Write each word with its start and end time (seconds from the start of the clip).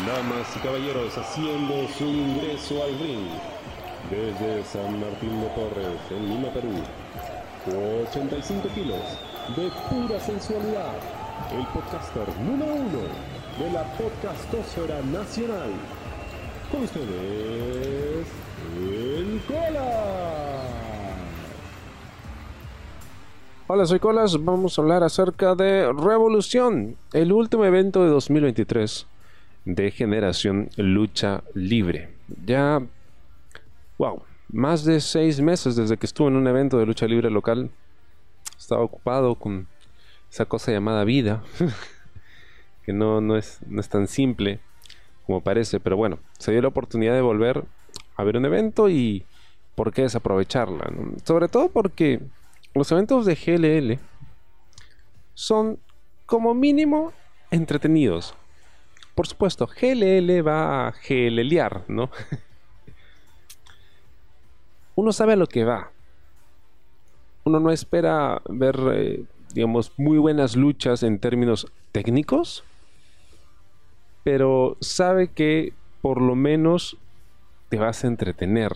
Damas 0.00 0.56
y 0.56 0.58
caballeros, 0.60 1.18
haciendo 1.18 1.86
su 1.98 2.04
ingreso 2.04 2.82
al 2.82 2.98
ring 2.98 3.28
desde 4.10 4.64
San 4.64 4.98
Martín 4.98 5.38
de 5.38 5.46
Torres, 5.48 6.00
en 6.10 6.28
Lima, 6.30 6.48
Perú. 6.48 6.72
85 8.08 8.68
kilos 8.74 9.02
de 9.54 9.70
pura 9.90 10.18
sensualidad. 10.18 10.94
El 11.52 11.66
podcaster 11.66 12.26
número 12.40 12.72
uno 12.74 13.02
de 13.58 13.70
la 13.70 13.84
podcastosfera 13.98 15.02
nacional. 15.02 15.70
Con 16.70 16.84
ustedes, 16.84 18.26
el 18.78 19.42
Cola. 19.46 20.62
Hola, 23.66 23.84
soy 23.84 24.00
Colas. 24.00 24.42
Vamos 24.42 24.78
a 24.78 24.82
hablar 24.82 25.02
acerca 25.02 25.54
de 25.54 25.92
Revolución, 25.92 26.96
el 27.12 27.30
último 27.30 27.66
evento 27.66 28.02
de 28.02 28.08
2023 28.08 29.11
de 29.64 29.90
Generación 29.90 30.70
Lucha 30.76 31.42
Libre. 31.54 32.10
Ya, 32.44 32.80
wow, 33.98 34.22
más 34.50 34.84
de 34.84 35.00
seis 35.00 35.40
meses 35.40 35.76
desde 35.76 35.96
que 35.96 36.06
estuve 36.06 36.28
en 36.28 36.36
un 36.36 36.46
evento 36.46 36.78
de 36.78 36.86
lucha 36.86 37.06
libre 37.06 37.30
local. 37.30 37.70
Estaba 38.58 38.82
ocupado 38.82 39.34
con 39.34 39.66
esa 40.30 40.44
cosa 40.44 40.72
llamada 40.72 41.04
vida, 41.04 41.42
que 42.84 42.92
no, 42.92 43.20
no, 43.20 43.36
es, 43.36 43.60
no 43.66 43.80
es 43.80 43.88
tan 43.88 44.06
simple 44.08 44.60
como 45.26 45.40
parece, 45.40 45.80
pero 45.80 45.96
bueno, 45.96 46.18
se 46.38 46.52
dio 46.52 46.62
la 46.62 46.68
oportunidad 46.68 47.14
de 47.14 47.20
volver 47.20 47.64
a 48.16 48.24
ver 48.24 48.36
un 48.36 48.44
evento 48.44 48.88
y 48.88 49.24
por 49.74 49.92
qué 49.92 50.02
desaprovecharla. 50.02 50.90
Sobre 51.24 51.48
todo 51.48 51.68
porque 51.68 52.20
los 52.74 52.90
eventos 52.92 53.26
de 53.26 53.34
GLL 53.34 53.98
son 55.34 55.78
como 56.26 56.54
mínimo 56.54 57.12
entretenidos. 57.50 58.34
Por 59.14 59.26
supuesto, 59.26 59.66
GLL 59.66 60.46
va 60.46 60.88
a 60.88 60.92
GLLear, 60.92 61.84
¿no? 61.88 62.10
Uno 64.94 65.12
sabe 65.12 65.34
a 65.34 65.36
lo 65.36 65.46
que 65.46 65.64
va. 65.64 65.90
Uno 67.44 67.60
no 67.60 67.70
espera 67.70 68.40
ver, 68.48 68.76
eh, 68.94 69.24
digamos, 69.54 69.92
muy 69.98 70.18
buenas 70.18 70.56
luchas 70.56 71.02
en 71.02 71.18
términos 71.18 71.66
técnicos, 71.90 72.64
pero 74.22 74.76
sabe 74.80 75.28
que 75.28 75.72
por 76.00 76.20
lo 76.20 76.34
menos 76.34 76.96
te 77.68 77.78
vas 77.78 78.04
a 78.04 78.06
entretener. 78.06 78.72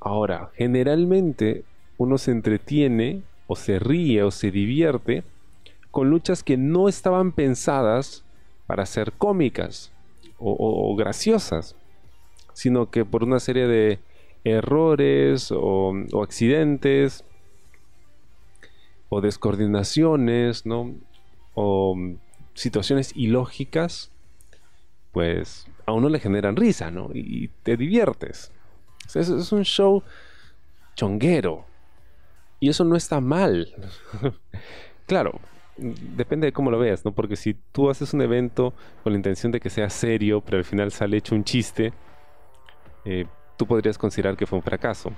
Ahora, 0.00 0.50
generalmente 0.54 1.64
uno 1.98 2.18
se 2.18 2.30
entretiene 2.30 3.22
o 3.46 3.56
se 3.56 3.78
ríe 3.78 4.22
o 4.22 4.30
se 4.30 4.50
divierte 4.50 5.24
con 5.90 6.10
luchas 6.10 6.42
que 6.42 6.56
no 6.56 6.88
estaban 6.88 7.32
pensadas 7.32 8.25
para 8.66 8.86
ser 8.86 9.12
cómicas 9.12 9.92
o, 10.38 10.94
graciosas, 10.96 11.76
sino 12.52 12.90
que 12.90 13.04
por 13.04 13.24
una 13.24 13.40
serie 13.40 13.66
de 13.66 13.98
errores 14.44 15.50
o, 15.50 15.94
accidentes 16.22 17.24
o 19.08 19.20
descoordinaciones, 19.20 20.66
¿no? 20.66 20.94
O 21.54 21.96
situaciones 22.54 23.12
ilógicas, 23.14 24.10
pues 25.12 25.66
a 25.86 25.92
uno 25.92 26.08
le 26.08 26.20
generan 26.20 26.56
risa, 26.56 26.90
¿no? 26.90 27.10
Y 27.14 27.48
te 27.62 27.76
diviertes. 27.76 28.52
Es, 29.14 29.28
es 29.28 29.52
un 29.52 29.64
show 29.64 30.02
chonguero. 30.96 31.64
Y 32.58 32.68
eso 32.68 32.84
no 32.84 32.96
está 32.96 33.20
mal. 33.20 33.72
claro, 35.06 35.40
depende 35.78 36.46
de 36.46 36.52
cómo 36.52 36.70
lo 36.70 36.78
veas, 36.78 37.04
¿no? 37.04 37.12
Porque 37.12 37.36
si 37.36 37.54
tú 37.72 37.90
haces 37.90 38.14
un 38.14 38.22
evento 38.22 38.72
con 39.02 39.12
la 39.12 39.16
intención 39.16 39.52
de 39.52 39.60
que 39.60 39.70
sea 39.70 39.90
serio, 39.90 40.40
pero 40.40 40.58
al 40.58 40.64
final 40.64 40.90
sale 40.90 41.16
hecho 41.16 41.34
un 41.34 41.44
chiste, 41.44 41.92
eh, 43.04 43.26
tú 43.56 43.66
podrías 43.66 43.98
considerar 43.98 44.36
que 44.36 44.46
fue 44.46 44.58
un 44.58 44.62
fracaso. 44.62 45.12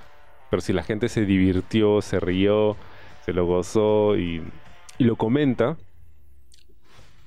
Pero 0.49 0.61
si 0.61 0.73
la 0.73 0.83
gente 0.83 1.09
se 1.09 1.25
divirtió, 1.25 2.01
se 2.01 2.19
rió, 2.19 2.75
se 3.25 3.33
lo 3.33 3.45
gozó 3.45 4.17
y, 4.17 4.43
y 4.97 5.03
lo 5.03 5.15
comenta, 5.15 5.77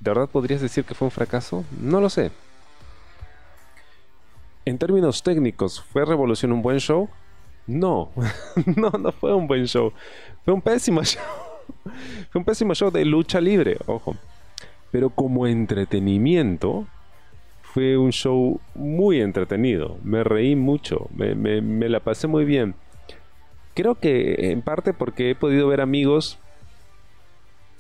¿de 0.01 0.11
verdad 0.11 0.29
podrías 0.29 0.61
decir 0.61 0.85
que 0.85 0.95
fue 0.95 1.07
un 1.07 1.13
fracaso? 1.13 1.65
No 1.81 2.01
lo 2.01 2.11
sé. 2.11 2.31
En 4.65 4.79
términos 4.79 5.23
técnicos, 5.23 5.83
¿fue 5.83 6.05
Revolución 6.05 6.53
un 6.53 6.63
buen 6.63 6.79
show? 6.79 7.09
No, 7.67 8.11
no, 8.77 8.91
no 8.91 9.13
fue 9.13 9.35
un 9.35 9.47
buen 9.47 9.67
show. 9.67 9.93
Fue 10.45 10.55
un 10.55 10.61
pésimo 10.61 11.03
show. 11.05 11.52
Fue 12.31 12.39
un 12.39 12.45
pésimo 12.45 12.75
show 12.75 12.91
de 12.91 13.05
lucha 13.05 13.41
libre, 13.41 13.77
ojo. 13.87 14.17
Pero 14.91 15.11
como 15.11 15.47
entretenimiento, 15.47 16.87
fue 17.63 17.97
un 17.97 18.11
show 18.13 18.61
muy 18.75 19.21
entretenido. 19.21 19.97
Me 20.05 20.23
reí 20.25 20.55
mucho, 20.57 21.09
me, 21.15 21.35
me- 21.35 21.89
la 21.89 22.01
pasé 22.01 22.27
muy 22.27 22.45
bien. 22.45 22.75
Creo 23.75 23.95
que 23.95 24.51
en 24.51 24.61
parte 24.63 24.93
porque 24.93 25.31
he 25.31 25.35
podido 25.35 25.67
ver 25.69 25.81
amigos 25.81 26.39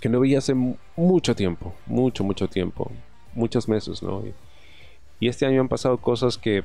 que 0.00 0.08
no 0.08 0.20
veía 0.20 0.38
hace 0.38 0.54
mu- 0.54 0.76
mucho 0.96 1.36
tiempo, 1.36 1.74
mucho, 1.86 2.24
mucho 2.24 2.48
tiempo, 2.48 2.91
muchos 3.34 3.68
meses, 3.68 4.02
¿no? 4.02 4.22
Y, 4.26 4.34
y 5.20 5.28
este 5.28 5.46
año 5.46 5.60
han 5.60 5.68
pasado 5.68 5.98
cosas 5.98 6.38
que 6.38 6.64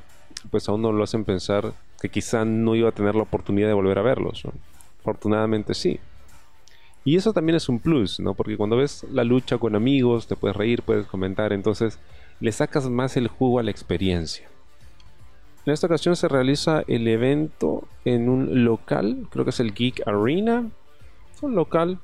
pues 0.49 0.67
a 0.69 0.73
uno 0.73 0.91
lo 0.91 1.03
hacen 1.03 1.25
pensar 1.25 1.73
que 2.01 2.09
quizá 2.09 2.45
no 2.45 2.73
iba 2.75 2.89
a 2.89 2.93
tener 2.93 3.15
la 3.15 3.23
oportunidad 3.23 3.67
de 3.67 3.73
volver 3.73 3.99
a 3.99 4.01
verlos. 4.03 4.45
¿no? 4.45 4.53
Afortunadamente 5.01 5.73
sí. 5.73 5.99
Y 7.07 7.15
eso 7.15 7.31
también 7.31 7.55
es 7.55 7.69
un 7.69 7.79
plus, 7.79 8.19
¿no? 8.19 8.33
Porque 8.33 8.57
cuando 8.57 8.75
ves 8.75 9.05
la 9.13 9.23
lucha 9.23 9.57
con 9.57 9.77
amigos, 9.77 10.27
te 10.27 10.35
puedes 10.35 10.57
reír, 10.57 10.81
puedes 10.81 11.07
comentar, 11.07 11.53
entonces 11.53 11.99
le 12.41 12.51
sacas 12.51 12.89
más 12.89 13.15
el 13.15 13.29
jugo 13.29 13.59
a 13.59 13.63
la 13.63 13.71
experiencia. 13.71 14.49
En 15.65 15.71
esta 15.71 15.87
ocasión 15.87 16.17
se 16.17 16.27
realiza 16.27 16.83
el 16.85 17.07
evento 17.07 17.87
en 18.03 18.27
un 18.27 18.65
local, 18.65 19.25
creo 19.29 19.45
que 19.45 19.51
es 19.51 19.59
el 19.61 19.73
Geek 19.73 20.05
Arena, 20.05 20.69
un 21.41 21.55
local 21.55 21.99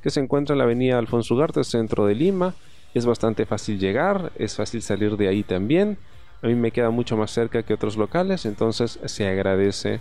que 0.00 0.10
se 0.10 0.20
encuentra 0.20 0.54
en 0.54 0.58
la 0.58 0.64
avenida 0.64 0.96
Alfonso 0.96 1.34
Ugarte, 1.34 1.64
centro 1.64 2.06
de 2.06 2.14
Lima. 2.14 2.54
Es 2.94 3.04
bastante 3.04 3.46
fácil 3.46 3.80
llegar, 3.80 4.30
es 4.36 4.54
fácil 4.54 4.80
salir 4.80 5.16
de 5.16 5.26
ahí 5.26 5.42
también. 5.42 5.98
A 6.40 6.46
mí 6.46 6.54
me 6.54 6.70
queda 6.70 6.90
mucho 6.90 7.16
más 7.16 7.32
cerca 7.32 7.64
que 7.64 7.74
otros 7.74 7.96
locales, 7.96 8.46
entonces 8.46 9.00
se 9.06 9.26
agradece 9.26 9.98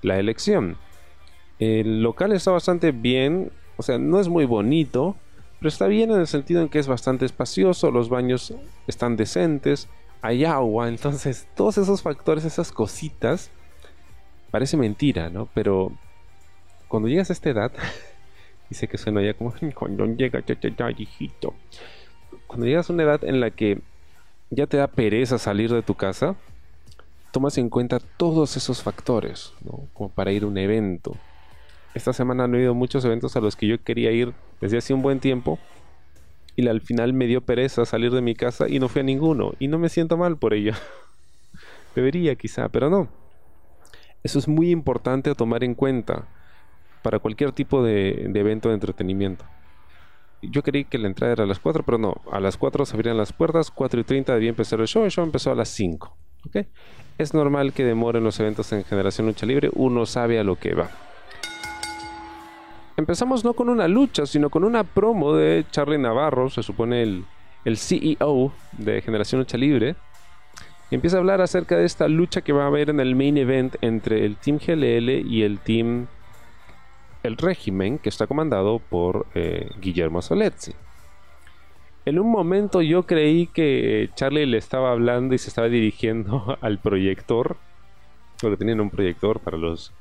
la 0.00 0.18
elección. 0.18 0.78
El 1.58 2.02
local 2.02 2.32
está 2.32 2.50
bastante 2.50 2.90
bien, 2.90 3.52
o 3.76 3.82
sea, 3.82 3.98
no 3.98 4.20
es 4.20 4.28
muy 4.28 4.44
bonito, 4.44 5.16
pero 5.58 5.68
está 5.68 5.86
bien 5.86 6.10
en 6.10 6.20
el 6.20 6.26
sentido 6.26 6.62
en 6.62 6.68
que 6.68 6.78
es 6.78 6.86
bastante 6.86 7.24
espacioso, 7.24 7.90
los 7.90 8.08
baños 8.08 8.54
están 8.86 9.16
decentes, 9.16 9.88
hay 10.22 10.44
agua, 10.44 10.88
entonces 10.90 11.46
todos 11.54 11.78
esos 11.78 12.02
factores, 12.02 12.44
esas 12.44 12.72
cositas, 12.72 13.50
parece 14.50 14.76
mentira, 14.76 15.30
¿no? 15.30 15.48
Pero 15.54 15.92
cuando 16.88 17.08
llegas 17.08 17.30
a 17.30 17.32
esta 17.32 17.50
edad, 17.50 17.72
dice 18.70 18.88
que 18.88 18.98
suena 18.98 19.22
ya 19.22 19.34
como 19.34 19.54
cuando 19.74 20.06
llega 20.06 20.44
ya, 20.44 20.58
ya, 20.60 20.70
ya, 20.76 20.90
hijito. 20.90 21.54
Cuando 22.46 22.66
llegas 22.66 22.88
a 22.88 22.92
una 22.92 23.02
edad 23.02 23.24
en 23.24 23.40
la 23.40 23.50
que 23.50 23.80
ya 24.50 24.66
te 24.66 24.76
da 24.76 24.86
pereza 24.86 25.38
salir 25.38 25.72
de 25.72 25.82
tu 25.82 25.94
casa, 25.94 26.36
tomas 27.32 27.58
en 27.58 27.68
cuenta 27.68 27.98
todos 27.98 28.56
esos 28.56 28.82
factores, 28.82 29.52
¿no? 29.64 29.88
Como 29.92 30.08
para 30.08 30.30
ir 30.30 30.44
a 30.44 30.46
un 30.46 30.56
evento. 30.56 31.16
Esta 31.94 32.12
semana 32.12 32.48
no 32.48 32.56
he 32.56 32.62
ido 32.62 32.74
muchos 32.74 33.04
eventos 33.04 33.36
a 33.36 33.40
los 33.40 33.54
que 33.54 33.68
yo 33.68 33.82
quería 33.82 34.10
ir 34.10 34.34
desde 34.60 34.78
hace 34.78 34.92
un 34.92 35.02
buen 35.02 35.20
tiempo. 35.20 35.58
Y 36.56 36.66
al 36.68 36.80
final 36.80 37.12
me 37.12 37.26
dio 37.26 37.40
pereza 37.40 37.84
salir 37.84 38.12
de 38.12 38.20
mi 38.20 38.34
casa 38.34 38.68
y 38.68 38.78
no 38.78 38.88
fui 38.88 39.00
a 39.00 39.04
ninguno. 39.04 39.54
Y 39.58 39.68
no 39.68 39.78
me 39.78 39.88
siento 39.88 40.16
mal 40.16 40.36
por 40.36 40.54
ello. 40.54 40.72
Debería 41.94 42.34
quizá, 42.34 42.68
pero 42.68 42.90
no. 42.90 43.08
Eso 44.24 44.38
es 44.38 44.48
muy 44.48 44.70
importante 44.70 45.30
a 45.30 45.34
tomar 45.34 45.62
en 45.64 45.74
cuenta 45.74 46.26
para 47.02 47.18
cualquier 47.18 47.52
tipo 47.52 47.82
de, 47.84 48.30
evento 48.34 48.68
de 48.68 48.74
entretenimiento. 48.74 49.44
Yo 50.42 50.62
creí 50.62 50.84
que 50.84 50.98
la 50.98 51.06
entrada 51.06 51.32
era 51.32 51.44
a 51.44 51.46
las 51.46 51.58
4, 51.58 51.84
pero 51.84 51.98
no. 51.98 52.22
A 52.30 52.40
las 52.40 52.56
4 52.56 52.86
se 52.86 52.96
abrían 52.96 53.16
las 53.16 53.32
puertas, 53.32 53.70
4 53.70 54.00
y 54.00 54.04
30 54.04 54.34
debía 54.34 54.48
empezar 54.48 54.80
el 54.80 54.86
show. 54.86 55.04
El 55.04 55.10
show 55.10 55.24
empezó 55.24 55.52
a 55.52 55.54
las 55.54 55.68
5. 55.68 56.16
¿ok? 56.46 56.66
Es 57.18 57.34
normal 57.34 57.72
que 57.72 57.84
demoren 57.84 58.24
los 58.24 58.40
eventos 58.40 58.72
en 58.72 58.84
Generación 58.84 59.26
Lucha 59.26 59.46
Libre. 59.46 59.70
Uno 59.74 60.06
sabe 60.06 60.38
a 60.38 60.44
lo 60.44 60.56
que 60.56 60.74
va. 60.74 60.90
Empezamos 62.96 63.44
no 63.44 63.54
con 63.54 63.68
una 63.68 63.88
lucha, 63.88 64.24
sino 64.24 64.50
con 64.50 64.62
una 64.62 64.84
promo 64.84 65.34
de 65.34 65.64
Charlie 65.70 65.98
Navarro, 65.98 66.48
se 66.48 66.62
supone 66.62 67.02
el, 67.02 67.24
el 67.64 67.76
CEO 67.76 68.52
de 68.72 69.02
Generación 69.02 69.40
Lucha 69.40 69.58
Libre. 69.58 69.96
Y 70.90 70.94
empieza 70.94 71.16
a 71.16 71.20
hablar 71.20 71.40
acerca 71.40 71.76
de 71.76 71.86
esta 71.86 72.06
lucha 72.06 72.42
que 72.42 72.52
va 72.52 72.64
a 72.64 72.68
haber 72.68 72.90
en 72.90 73.00
el 73.00 73.16
main 73.16 73.36
event 73.36 73.74
entre 73.80 74.24
el 74.24 74.36
Team 74.36 74.58
GLL 74.64 75.26
y 75.26 75.42
el 75.42 75.58
Team 75.58 76.06
El 77.24 77.36
Régimen, 77.36 77.98
que 77.98 78.10
está 78.10 78.28
comandado 78.28 78.78
por 78.78 79.26
eh, 79.34 79.70
Guillermo 79.80 80.22
Soletzi. 80.22 80.72
En 82.06 82.18
un 82.20 82.30
momento 82.30 82.82
yo 82.82 83.04
creí 83.04 83.46
que 83.46 84.10
Charlie 84.14 84.46
le 84.46 84.58
estaba 84.58 84.92
hablando 84.92 85.34
y 85.34 85.38
se 85.38 85.48
estaba 85.48 85.68
dirigiendo 85.68 86.58
al 86.60 86.78
proyector, 86.78 87.56
porque 88.40 88.58
tenían 88.58 88.80
un 88.80 88.90
proyector 88.90 89.40
para 89.40 89.56
los 89.56 89.92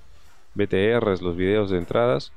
BTRs, 0.54 1.24
los 1.24 1.36
videos 1.36 1.72
de 1.72 1.80
entradas. 1.80 2.34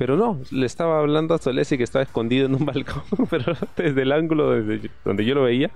Pero 0.00 0.16
no, 0.16 0.40
le 0.50 0.64
estaba 0.64 0.98
hablando 0.98 1.34
a 1.34 1.38
Solesi 1.38 1.76
que 1.76 1.84
estaba 1.84 2.02
escondido 2.02 2.46
en 2.46 2.54
un 2.54 2.64
balcón, 2.64 3.02
pero 3.28 3.52
desde 3.76 4.00
el 4.00 4.12
ángulo 4.12 4.52
desde 4.52 4.90
donde 5.04 5.26
yo 5.26 5.34
lo 5.34 5.42
veía, 5.42 5.70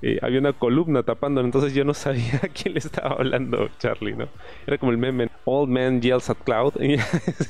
eh, 0.00 0.20
había 0.22 0.38
una 0.38 0.52
columna 0.52 1.02
tapándolo, 1.02 1.44
entonces 1.44 1.74
yo 1.74 1.84
no 1.84 1.92
sabía 1.92 2.36
a 2.44 2.46
quién 2.46 2.74
le 2.74 2.78
estaba 2.78 3.16
hablando 3.16 3.68
Charlie, 3.80 4.14
¿no? 4.14 4.28
Era 4.64 4.78
como 4.78 4.92
el 4.92 4.98
meme, 4.98 5.28
Old 5.44 5.70
Man 5.70 6.00
Yells 6.00 6.30
at 6.30 6.36
Cloud, 6.44 6.74
y 6.80 6.92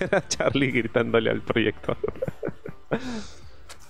era 0.03 0.27
Charlie 0.27 0.71
gritándole 0.71 1.29
al 1.29 1.43
proyector. 1.43 1.99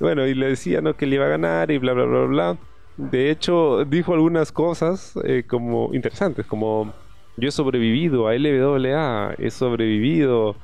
bueno, 0.01 0.27
y 0.27 0.35
le 0.35 0.49
decía, 0.49 0.81
¿no? 0.81 0.97
Que 0.97 1.07
le 1.07 1.15
iba 1.15 1.27
a 1.27 1.29
ganar 1.29 1.71
y 1.71 1.79
bla, 1.79 1.93
bla, 1.93 2.05
bla, 2.05 2.25
bla. 2.25 2.57
De 2.97 3.31
hecho, 3.31 3.85
dijo 3.85 4.13
algunas 4.13 4.51
cosas 4.51 5.17
eh, 5.23 5.45
como 5.47 5.95
interesantes, 5.95 6.45
como 6.47 6.93
yo 7.37 7.49
he 7.49 7.53
sobrevivido 7.53 8.27
a 8.27 8.35
LWA, 8.35 9.37
he 9.39 9.53
sobrevivido 9.53 10.57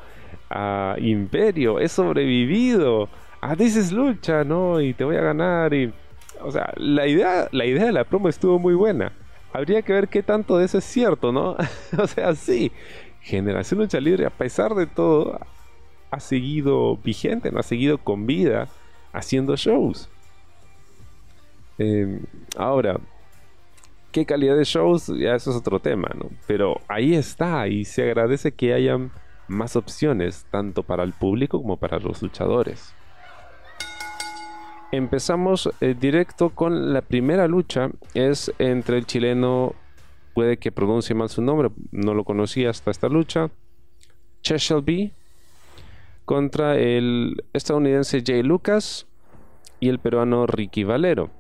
a 0.51 0.97
Imperio, 0.99 1.79
he 1.79 1.89
sobrevivido 1.89 3.09
a 3.41 3.57
This 3.57 3.93
Lucha, 3.93 4.45
¿no? 4.45 4.81
Y 4.81 4.93
te 4.95 5.05
voy 5.05 5.17
a 5.17 5.23
ganar. 5.23 5.73
O 6.43 6.51
sea, 6.51 6.73
la 6.77 7.07
idea, 7.07 7.49
la 7.53 7.65
idea 7.65 7.87
de 7.87 7.93
la 7.93 8.05
promo 8.05 8.29
estuvo 8.29 8.59
muy 8.59 8.75
buena. 8.75 9.13
Habría 9.53 9.83
que 9.83 9.93
ver 9.93 10.09
qué 10.09 10.23
tanto 10.23 10.59
de 10.59 10.67
eso 10.67 10.79
es 10.79 10.85
cierto, 10.85 11.33
¿no? 11.33 11.57
o 11.99 12.07
sea, 12.07 12.35
sí, 12.35 12.73
Generación 13.21 13.81
Lucha 13.81 14.01
Libre, 14.01 14.27
a 14.27 14.31
pesar 14.31 14.75
de 14.75 14.87
todo, 14.87 15.39
ha 16.11 16.21
seguido 16.21 16.97
vigente, 16.97 17.51
¿no? 17.51 17.61
Ha 17.61 17.65
seguido 17.65 17.99
con 17.99 18.27
vida 18.27 18.69
haciendo 19.13 19.57
shows. 19.57 20.09
Em, 21.79 22.21
ahora, 22.57 23.01
¿qué 24.13 24.27
calidad 24.27 24.57
de 24.57 24.65
shows? 24.65 25.07
Ya 25.19 25.35
eso 25.35 25.51
es 25.51 25.57
otro 25.57 25.81
tema, 25.81 26.11
¿no? 26.15 26.31
Pero 26.47 26.81
ahí 26.89 27.15
está 27.15 27.69
y 27.69 27.85
se 27.85 28.03
agradece 28.03 28.53
que 28.53 28.75
hayan 28.75 29.11
más 29.51 29.77
opciones, 29.77 30.47
tanto 30.51 30.83
para 30.83 31.03
el 31.03 31.13
público 31.13 31.61
como 31.61 31.77
para 31.77 31.99
los 31.99 32.23
luchadores. 32.23 32.95
Empezamos 34.93 35.71
eh, 35.81 35.95
directo 35.99 36.51
con 36.51 36.93
la 36.93 37.03
primera 37.03 37.47
lucha, 37.47 37.91
es 38.15 38.53
entre 38.59 38.99
el 38.99 39.07
chileno, 39.07 39.75
puede 40.35 40.57
que 40.57 40.73
pronuncie 40.73 41.15
mal 41.15 41.29
su 41.29 41.43
nombre, 41.43 41.71
no 41.93 42.15
lo 42.15 42.25
conocía 42.25 42.71
hasta 42.71 42.91
esta 42.91 43.09
lucha, 43.09 43.51
Cheshelby, 44.43 45.13
contra 46.25 46.77
el 46.77 47.45
estadounidense 47.53 48.23
Jay 48.25 48.43
Lucas 48.43 49.07
y 49.81 49.89
el 49.89 49.99
peruano 49.99 50.47
Ricky 50.47 50.85
Valero. 50.85 51.31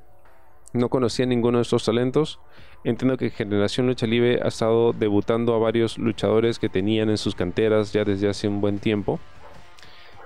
No 0.72 0.88
conocía 0.88 1.26
ninguno 1.26 1.58
de 1.58 1.62
estos 1.62 1.84
talentos, 1.84 2.40
Entiendo 2.82 3.18
que 3.18 3.30
Generación 3.30 3.86
Lucha 3.86 4.06
Libre 4.06 4.40
ha 4.42 4.48
estado 4.48 4.94
debutando 4.94 5.54
a 5.54 5.58
varios 5.58 5.98
luchadores 5.98 6.58
que 6.58 6.70
tenían 6.70 7.10
en 7.10 7.18
sus 7.18 7.34
canteras 7.34 7.92
ya 7.92 8.04
desde 8.04 8.28
hace 8.28 8.48
un 8.48 8.60
buen 8.60 8.78
tiempo. 8.78 9.20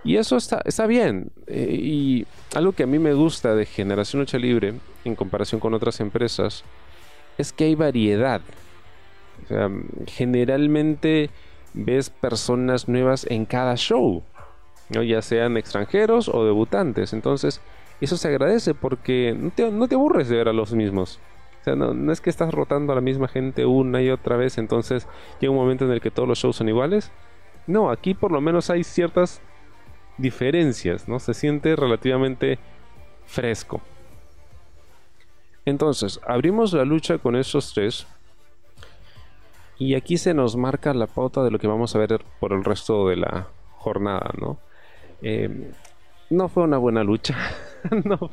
Y 0.04 0.16
eso 0.16 0.36
está, 0.36 0.60
está 0.64 0.86
bien. 0.86 1.32
Eh, 1.46 1.76
y 1.80 2.26
algo 2.54 2.72
que 2.72 2.84
a 2.84 2.86
mí 2.86 2.98
me 2.98 3.14
gusta 3.14 3.54
de 3.54 3.66
Generación 3.66 4.20
Lucha 4.20 4.38
Libre, 4.38 4.74
en 5.04 5.16
comparación 5.16 5.60
con 5.60 5.74
otras 5.74 5.98
empresas, 6.00 6.62
es 7.38 7.52
que 7.52 7.64
hay 7.64 7.74
variedad. 7.74 8.40
generalmente 10.06 11.30
ves 11.72 12.08
personas 12.08 12.88
nuevas 12.88 13.26
en 13.28 13.44
cada 13.46 13.74
show, 13.74 14.22
ya 14.90 15.22
sean 15.22 15.56
extranjeros 15.56 16.28
o 16.28 16.44
debutantes. 16.44 17.12
Entonces, 17.12 17.60
eso 18.00 18.16
se 18.16 18.28
agradece 18.28 18.74
porque 18.74 19.34
no 19.36 19.50
te, 19.50 19.70
no 19.70 19.88
te 19.88 19.96
aburres 19.96 20.28
de 20.28 20.36
ver 20.36 20.48
a 20.48 20.52
los 20.52 20.72
mismos. 20.72 21.18
O 21.64 21.70
sea, 21.72 21.76
no, 21.76 22.12
es 22.12 22.20
que 22.20 22.28
estás 22.28 22.52
rotando 22.52 22.92
a 22.92 22.94
la 22.94 23.00
misma 23.00 23.26
gente 23.26 23.64
una 23.64 24.02
y 24.02 24.10
otra 24.10 24.36
vez, 24.36 24.58
entonces 24.58 25.08
llega 25.40 25.50
un 25.50 25.56
momento 25.56 25.86
en 25.86 25.92
el 25.92 26.02
que 26.02 26.10
todos 26.10 26.28
los 26.28 26.38
shows 26.38 26.56
son 26.56 26.68
iguales. 26.68 27.10
No, 27.66 27.90
aquí 27.90 28.12
por 28.12 28.32
lo 28.32 28.42
menos 28.42 28.68
hay 28.68 28.84
ciertas 28.84 29.40
diferencias, 30.18 31.08
¿no? 31.08 31.18
Se 31.18 31.32
siente 31.32 31.74
relativamente 31.74 32.58
fresco. 33.24 33.80
Entonces, 35.64 36.20
abrimos 36.26 36.74
la 36.74 36.84
lucha 36.84 37.16
con 37.16 37.34
esos 37.34 37.72
tres. 37.72 38.06
Y 39.78 39.94
aquí 39.94 40.18
se 40.18 40.34
nos 40.34 40.56
marca 40.56 40.92
la 40.92 41.06
pauta 41.06 41.42
de 41.42 41.50
lo 41.50 41.58
que 41.58 41.66
vamos 41.66 41.96
a 41.96 41.98
ver 41.98 42.22
por 42.40 42.52
el 42.52 42.62
resto 42.62 43.08
de 43.08 43.16
la 43.16 43.48
jornada, 43.78 44.32
¿no? 44.38 44.58
Eh, 45.22 45.72
no 46.28 46.50
fue 46.50 46.64
una 46.64 46.76
buena 46.76 47.02
lucha. 47.02 47.38
no, 48.04 48.30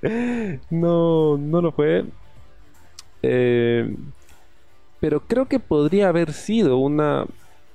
no, 0.70 1.38
no 1.38 1.60
lo 1.60 1.72
fue. 1.72 2.04
Eh, 3.28 3.96
pero 5.00 5.20
creo 5.20 5.46
que 5.46 5.58
podría 5.58 6.08
haber 6.08 6.32
sido 6.32 6.78
una 6.78 7.26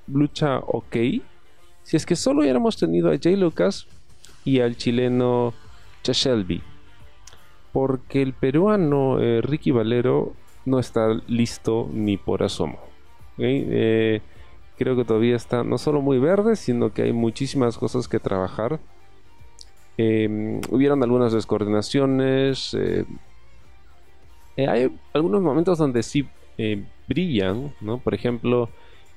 lucha 0.08 0.60
ok 0.60 0.96
si 1.84 1.98
es 1.98 2.06
que 2.06 2.16
solo 2.16 2.42
hubiéramos 2.42 2.78
tenido 2.78 3.12
a 3.12 3.18
Jay 3.22 3.36
Lucas 3.36 3.88
y 4.46 4.60
al 4.60 4.78
chileno 4.78 5.54
Chashelby. 6.04 6.62
Porque 7.74 8.22
el 8.22 8.34
peruano 8.34 9.20
eh, 9.20 9.42
Ricky 9.42 9.72
Valero 9.72 10.34
no 10.66 10.80
está 10.80 11.10
listo 11.28 11.90
ni 11.92 12.18
por 12.18 12.44
asomo. 12.44 12.80
Eh, 13.38 14.22
creo 14.78 14.96
que 14.96 15.06
todavía 15.06 15.36
está 15.36 15.64
no 15.64 15.78
solo 15.78 16.02
muy 16.02 16.20
verde, 16.20 16.56
sino 16.56 16.94
que 16.94 17.04
hay 17.04 17.14
muchísimas 17.14 17.78
cosas 17.78 18.08
que 18.08 18.20
trabajar. 18.20 18.80
hubieron 19.98 21.04
algunas 21.04 21.34
descoordinaciones, 21.34 22.76
eh, 24.62 24.68
hay 24.68 24.92
algunos 25.14 25.42
momentos 25.42 25.78
donde 25.78 26.04
sí 26.04 26.28
eh, 26.58 26.84
brillan, 27.08 27.74
¿no? 27.82 27.98
Por 27.98 28.14
ejemplo, 28.14 28.70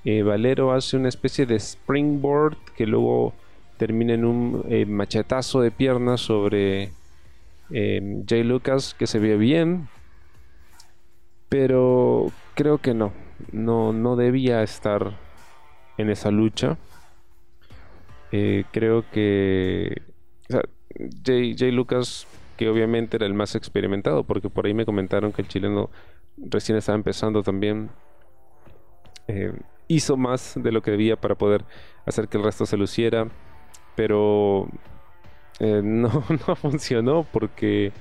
eh, 0.05 0.23
Valero 0.23 0.73
hace 0.73 0.97
una 0.97 1.09
especie 1.09 1.45
de 1.45 1.57
springboard 1.57 2.57
que 2.77 2.87
luego 2.87 3.35
termina 3.77 4.15
en 4.15 4.25
un 4.25 4.65
machetazo 4.87 5.61
de 5.61 5.71
piernas 5.71 6.21
sobre 6.21 6.93
Jay 7.71 8.45
Lucas 8.45 8.95
que 8.95 9.07
se 9.07 9.19
ve 9.19 9.37
bien, 9.37 9.89
pero 11.49 12.31
creo 12.55 12.79
que 12.79 12.95
no, 12.95 13.13
no, 13.51 13.93
no 13.93 14.15
debía 14.17 14.63
estar 14.63 15.19
en 15.99 16.09
esa 16.09 16.31
lucha. 16.31 16.79
creo 18.31 19.05
que 19.11 20.03
Jay 21.25 21.73
Lucas 21.73 22.29
que 22.57 22.69
obviamente 22.69 23.17
era 23.17 23.27
el 23.27 23.35
más 23.35 23.55
experimentado, 23.55 24.25
porque 24.25 24.51
por 24.51 24.67
ahí 24.67 24.75
me 24.75 24.87
comentaron 24.87 25.33
que 25.33 25.43
el 25.43 25.49
chileno 25.49 25.91
recién 26.37 26.79
estaba 26.79 26.97
empezando 26.97 27.43
también. 27.43 27.91
Eh, 29.29 29.53
hizo 29.89 30.17
más 30.17 30.55
de 30.57 30.73
lo 30.73 30.83
que 30.83 30.91
debía 30.91 31.17
para 31.17 31.35
poder 31.35 31.65
hacer 32.07 32.29
que 32.29 32.39
el 32.39 32.45
resto 32.45 32.67
se 32.67 32.77
luciera, 32.77 33.29
pero 33.97 34.69
eh, 35.61 35.81
no, 35.85 36.25
no 36.47 36.57
funcionó 36.57 37.27
porque, 37.31 37.93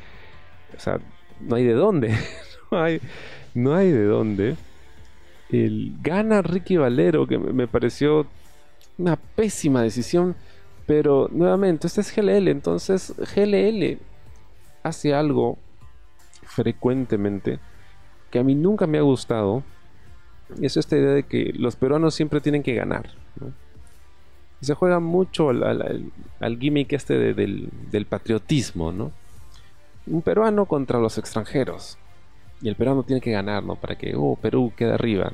o 0.76 0.80
sea, 0.80 1.00
no 1.40 1.56
hay 1.56 1.66
de 1.66 1.74
dónde, 1.74 2.16
no 2.72 2.82
hay, 2.82 3.02
no 3.54 3.76
hay 3.76 3.92
de 3.92 4.06
dónde. 4.06 4.56
El, 5.50 5.96
gana 6.02 6.42
Ricky 6.42 6.78
Valero, 6.78 7.28
que 7.28 7.38
me 7.38 7.68
pareció 7.68 8.26
una 8.98 9.16
pésima 9.16 9.84
decisión, 9.84 10.36
pero 10.86 11.30
nuevamente, 11.32 11.88
este 11.88 12.02
es 12.02 12.16
GLL, 12.16 12.48
entonces 12.48 13.14
GLL 13.36 14.00
hace 14.84 15.14
algo 15.14 15.58
frecuentemente 16.44 17.60
que 18.30 18.40
a 18.40 18.44
mí 18.44 18.56
nunca 18.56 18.88
me 18.88 18.98
ha 18.98 19.02
gustado. 19.02 19.64
Es 20.60 20.76
esta 20.78 20.98
idea 20.98 21.12
de 21.12 21.24
que 21.24 21.54
los 21.56 21.76
peruanos 21.76 22.16
siempre 22.16 22.42
tienen 22.42 22.64
que 22.64 22.74
ganar. 22.74 23.10
se 24.62 24.74
juega 24.74 25.00
mucho 25.00 25.50
al, 25.50 26.60
gimmick 26.60 26.94
este 26.94 27.34
del, 27.34 28.06
patriotismo, 28.10 28.92
¿no? 28.92 29.12
Un 30.08 30.22
peruano 30.22 30.66
contra 30.66 31.00
los 31.00 31.18
extranjeros. 31.18 31.98
Y 32.62 32.70
el 32.70 32.76
peruano 32.76 33.04
tiene 33.04 33.22
que 33.22 33.32
ganar, 33.32 33.64
¿no? 33.64 33.76
Para 33.76 33.98
que, 33.98 34.16
oh, 34.16 34.36
Perú 34.42 34.74
quede 34.76 34.94
arriba, 34.94 35.32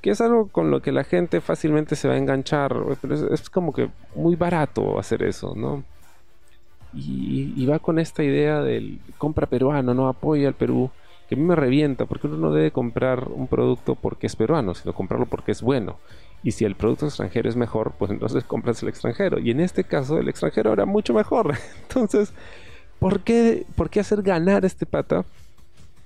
Que 0.00 0.10
es 0.10 0.20
algo 0.20 0.48
con 0.48 0.70
lo 0.70 0.80
que 0.80 0.90
la 0.90 1.04
gente 1.04 1.40
fácilmente 1.40 1.96
se 1.96 2.08
va 2.08 2.14
a 2.14 2.18
enganchar. 2.18 2.74
Pero 3.02 3.14
es, 3.14 3.22
es 3.22 3.50
como 3.50 3.72
que 3.72 3.90
muy 4.14 4.36
barato 4.36 4.98
hacer 4.98 5.22
eso, 5.22 5.54
¿no? 5.54 5.84
Y, 6.94 7.66
va 7.66 7.78
con 7.78 7.98
esta 7.98 8.22
idea 8.22 8.62
del 8.62 9.00
compra 9.18 9.46
peruano, 9.46 9.94
no 9.94 10.08
apoya 10.08 10.48
al 10.48 10.54
Perú, 10.54 10.90
que 11.28 11.34
a 11.34 11.38
mí 11.38 11.44
me 11.44 11.56
revienta, 11.56 12.06
porque 12.06 12.26
uno 12.26 12.36
no 12.36 12.52
debe 12.52 12.70
comprar 12.70 13.28
un 13.28 13.48
producto 13.48 13.94
porque 13.94 14.26
es 14.26 14.36
peruano, 14.36 14.74
sino 14.74 14.94
comprarlo 14.94 15.26
porque 15.26 15.52
es 15.52 15.62
bueno. 15.62 15.96
Y 16.42 16.52
si 16.52 16.64
el 16.64 16.76
producto 16.76 17.06
extranjero 17.06 17.48
es 17.48 17.56
mejor, 17.56 17.94
pues 17.98 18.10
entonces 18.10 18.44
compras 18.46 18.82
el 18.82 18.90
extranjero. 18.90 19.38
Y 19.38 19.50
en 19.50 19.60
este 19.60 19.84
caso, 19.84 20.18
el 20.18 20.28
extranjero 20.28 20.72
era 20.72 20.84
mucho 20.84 21.14
mejor. 21.14 21.54
Entonces, 21.82 22.32
¿por 22.98 23.20
qué, 23.20 23.64
¿por 23.76 23.88
qué 23.88 24.00
hacer 24.00 24.22
ganar 24.22 24.64
este 24.64 24.84
pata 24.84 25.24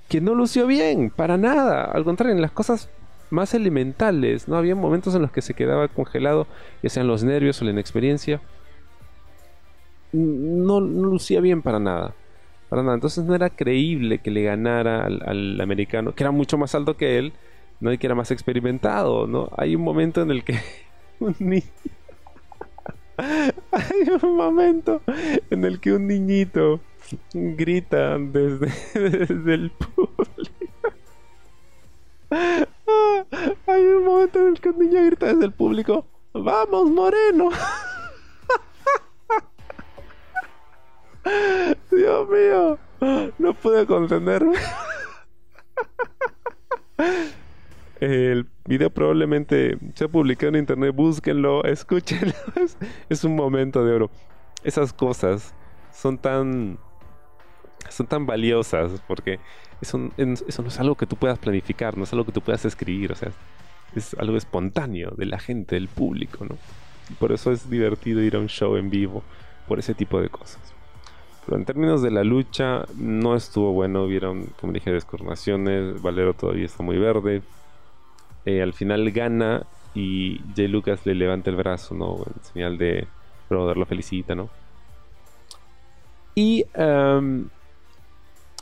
que 0.08 0.20
no 0.20 0.34
lució 0.34 0.66
bien? 0.66 1.10
Para 1.10 1.36
nada. 1.36 1.84
Al 1.84 2.04
contrario, 2.04 2.36
en 2.36 2.42
las 2.42 2.52
cosas 2.52 2.88
más 3.30 3.52
elementales, 3.52 4.48
¿no? 4.48 4.56
Había 4.56 4.74
momentos 4.74 5.14
en 5.14 5.22
los 5.22 5.32
que 5.32 5.42
se 5.42 5.54
quedaba 5.54 5.88
congelado, 5.88 6.46
ya 6.82 6.88
sean 6.88 7.08
los 7.08 7.24
nervios 7.24 7.60
o 7.60 7.64
la 7.64 7.72
inexperiencia 7.72 8.40
no, 10.12 10.80
lucía 10.80 11.40
bien 11.40 11.62
para 11.62 11.78
nada. 11.78 12.14
Para 12.68 12.82
nada. 12.82 12.94
Entonces 12.94 13.24
no 13.24 13.34
era 13.34 13.50
creíble 13.50 14.18
que 14.18 14.30
le 14.30 14.42
ganara 14.42 15.04
al, 15.04 15.60
americano, 15.60 16.14
que 16.14 16.22
era 16.22 16.30
mucho 16.30 16.58
más 16.58 16.74
alto 16.74 16.96
que 16.96 17.18
él, 17.18 17.32
¿no? 17.80 17.92
y 17.92 17.98
que 17.98 18.06
era 18.06 18.14
más 18.14 18.30
experimentado. 18.30 19.26
¿no? 19.26 19.50
Hay 19.56 19.76
un 19.76 19.82
momento 19.82 20.22
en 20.22 20.30
el 20.30 20.44
que 20.44 20.58
un 21.20 21.34
niño, 21.38 21.62
Hay 23.72 24.08
un 24.22 24.36
momento 24.36 25.02
en 25.50 25.64
el 25.64 25.80
que 25.80 25.92
un 25.92 26.06
niñito 26.06 26.80
grita 27.32 28.16
desde, 28.18 28.68
desde 28.94 29.54
el 29.54 29.70
público. 29.70 30.12
Hay 32.30 33.82
un 33.82 34.04
momento 34.04 34.38
en 34.40 34.48
el 34.48 34.60
que 34.60 34.70
un 34.70 34.78
niño 34.78 35.04
grita 35.04 35.26
desde 35.26 35.46
el 35.46 35.52
público. 35.52 36.06
¡Vamos, 36.32 36.90
Moreno! 36.90 37.50
Dios 41.90 42.28
mío, 42.28 42.78
no 43.38 43.54
pude 43.54 43.86
contenerme. 43.86 44.56
El 48.00 48.46
video 48.64 48.90
probablemente 48.90 49.76
se 49.94 50.04
ha 50.04 50.08
publicado 50.08 50.50
en 50.50 50.56
internet, 50.56 50.94
búsquenlo, 50.94 51.64
escúchenlo. 51.64 52.34
Es, 53.08 53.24
un 53.24 53.34
momento 53.34 53.84
de 53.84 53.92
oro. 53.92 54.10
Esas 54.62 54.92
cosas 54.92 55.54
son 55.92 56.18
tan 56.18 56.78
son 57.88 58.06
tan 58.06 58.26
valiosas 58.26 59.00
porque 59.06 59.40
eso 59.80 59.98
no 59.98 60.68
es 60.68 60.80
algo 60.80 60.94
que 60.96 61.06
tú 61.06 61.16
puedas 61.16 61.38
planificar, 61.38 61.96
no 61.96 62.04
es 62.04 62.12
algo 62.12 62.26
que 62.26 62.32
tú 62.32 62.40
puedas 62.40 62.64
escribir, 62.64 63.12
o 63.12 63.14
sea, 63.14 63.30
es 63.94 64.14
algo 64.14 64.36
espontáneo 64.36 65.12
de 65.16 65.26
la 65.26 65.38
gente, 65.38 65.76
del 65.76 65.88
público, 65.88 66.44
¿no? 66.44 66.56
por 67.18 67.32
eso 67.32 67.50
es 67.52 67.70
divertido 67.70 68.20
ir 68.20 68.36
a 68.36 68.38
un 68.38 68.48
show 68.48 68.76
en 68.76 68.90
vivo 68.90 69.22
por 69.66 69.78
ese 69.78 69.94
tipo 69.94 70.20
de 70.20 70.28
cosas. 70.28 70.60
En 71.50 71.64
términos 71.64 72.02
de 72.02 72.10
la 72.10 72.24
lucha, 72.24 72.84
no 72.96 73.34
estuvo 73.34 73.72
bueno. 73.72 74.06
Vieron, 74.06 74.46
como 74.60 74.72
dije, 74.72 74.92
descoordinaciones. 74.92 76.00
Valero 76.02 76.34
todavía 76.34 76.66
está 76.66 76.82
muy 76.82 76.98
verde. 76.98 77.42
Eh, 78.44 78.62
al 78.62 78.72
final 78.72 79.10
gana 79.10 79.64
y 79.94 80.40
Jay 80.54 80.68
Lucas 80.68 81.04
le 81.04 81.14
levanta 81.14 81.50
el 81.50 81.56
brazo, 81.56 81.94
¿no? 81.94 82.18
En 82.18 82.44
señal 82.44 82.78
de 82.78 83.06
brother, 83.48 83.76
lo 83.76 83.86
felicita, 83.86 84.34
¿no? 84.34 84.48
Y 86.34 86.64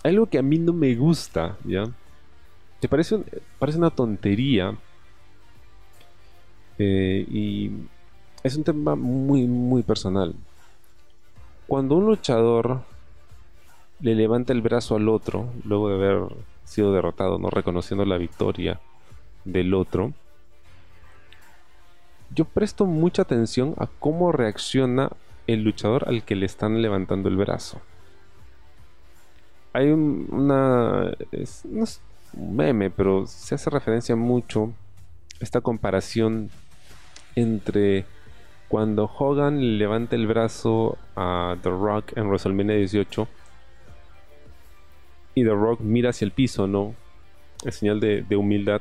algo 0.07 0.27
que 0.27 0.39
a 0.39 0.43
mí 0.43 0.59
no 0.59 0.73
me 0.73 0.95
gusta, 0.95 1.57
¿ya? 1.65 1.85
Te 2.81 2.89
parece, 2.89 3.19
parece 3.59 3.79
una 3.79 3.91
tontería. 3.91 4.75
Eh, 6.79 7.27
y 7.31 7.71
es 8.43 8.57
un 8.57 8.65
tema 8.65 8.95
muy, 8.95 9.47
muy 9.47 9.83
personal. 9.83 10.35
Cuando 11.67 11.97
un 11.97 12.07
luchador 12.07 12.83
le 14.01 14.15
levanta 14.15 14.53
el 14.53 14.63
brazo 14.63 14.97
al 14.97 15.09
otro, 15.09 15.49
luego 15.65 15.89
de 15.89 15.95
haber 15.97 16.33
sido 16.65 16.93
derrotado, 16.93 17.39
no 17.39 17.51
reconociendo 17.51 18.05
la 18.05 18.19
victoria 18.19 18.81
del 19.45 19.75
otro, 19.75 20.13
yo 22.35 22.45
presto 22.45 22.87
mucha 22.87 23.23
atención 23.23 23.75
a 23.79 23.87
cómo 23.87 24.33
reacciona 24.33 25.11
el 25.47 25.63
luchador 25.63 26.09
al 26.09 26.25
que 26.25 26.37
le 26.37 26.47
están 26.47 26.83
levantando 26.83 27.29
el 27.29 27.37
brazo. 27.37 27.81
Hay 29.73 29.91
una... 29.91 31.13
no 31.65 31.85
es 31.85 32.01
un 32.33 32.57
meme, 32.57 32.91
pero 32.91 33.27
se 33.27 33.55
hace 33.55 33.71
referencia 33.71 34.17
mucho 34.17 34.73
a 35.41 35.45
esta 35.45 35.61
comparación 35.61 36.51
entre 37.35 38.07
cuando 38.69 39.05
Hogan 39.05 39.79
levanta 39.79 40.17
el 40.17 40.27
brazo 40.27 40.99
a 41.15 41.57
The 41.63 41.71
Rock 41.71 42.17
en 42.17 42.29
WrestleMania 42.29 42.77
18 42.77 43.29
y 45.35 45.45
The 45.45 45.51
Rock 45.51 45.81
mira 45.81 46.11
hacia 46.11 46.25
el 46.25 46.33
piso, 46.33 46.67
¿no? 46.67 46.95
Es 47.65 47.77
señal 47.77 48.01
de, 48.01 48.25
humildad. 48.37 48.81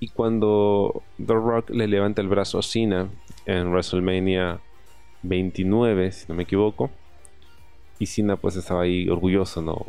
Y 0.00 0.08
cuando 0.08 1.02
The 1.24 1.32
Rock 1.32 1.70
le 1.70 1.86
levanta 1.86 2.20
el 2.20 2.28
brazo 2.28 2.58
a 2.58 2.62
Cena 2.62 3.08
en 3.46 3.70
WrestleMania 3.70 4.60
29, 5.22 6.12
si 6.12 6.26
no 6.28 6.34
me 6.34 6.42
equivoco, 6.42 6.90
y 7.98 8.06
Cena 8.06 8.36
pues 8.36 8.56
estaba 8.56 8.82
ahí 8.82 9.08
orgulloso, 9.08 9.62
¿no? 9.62 9.86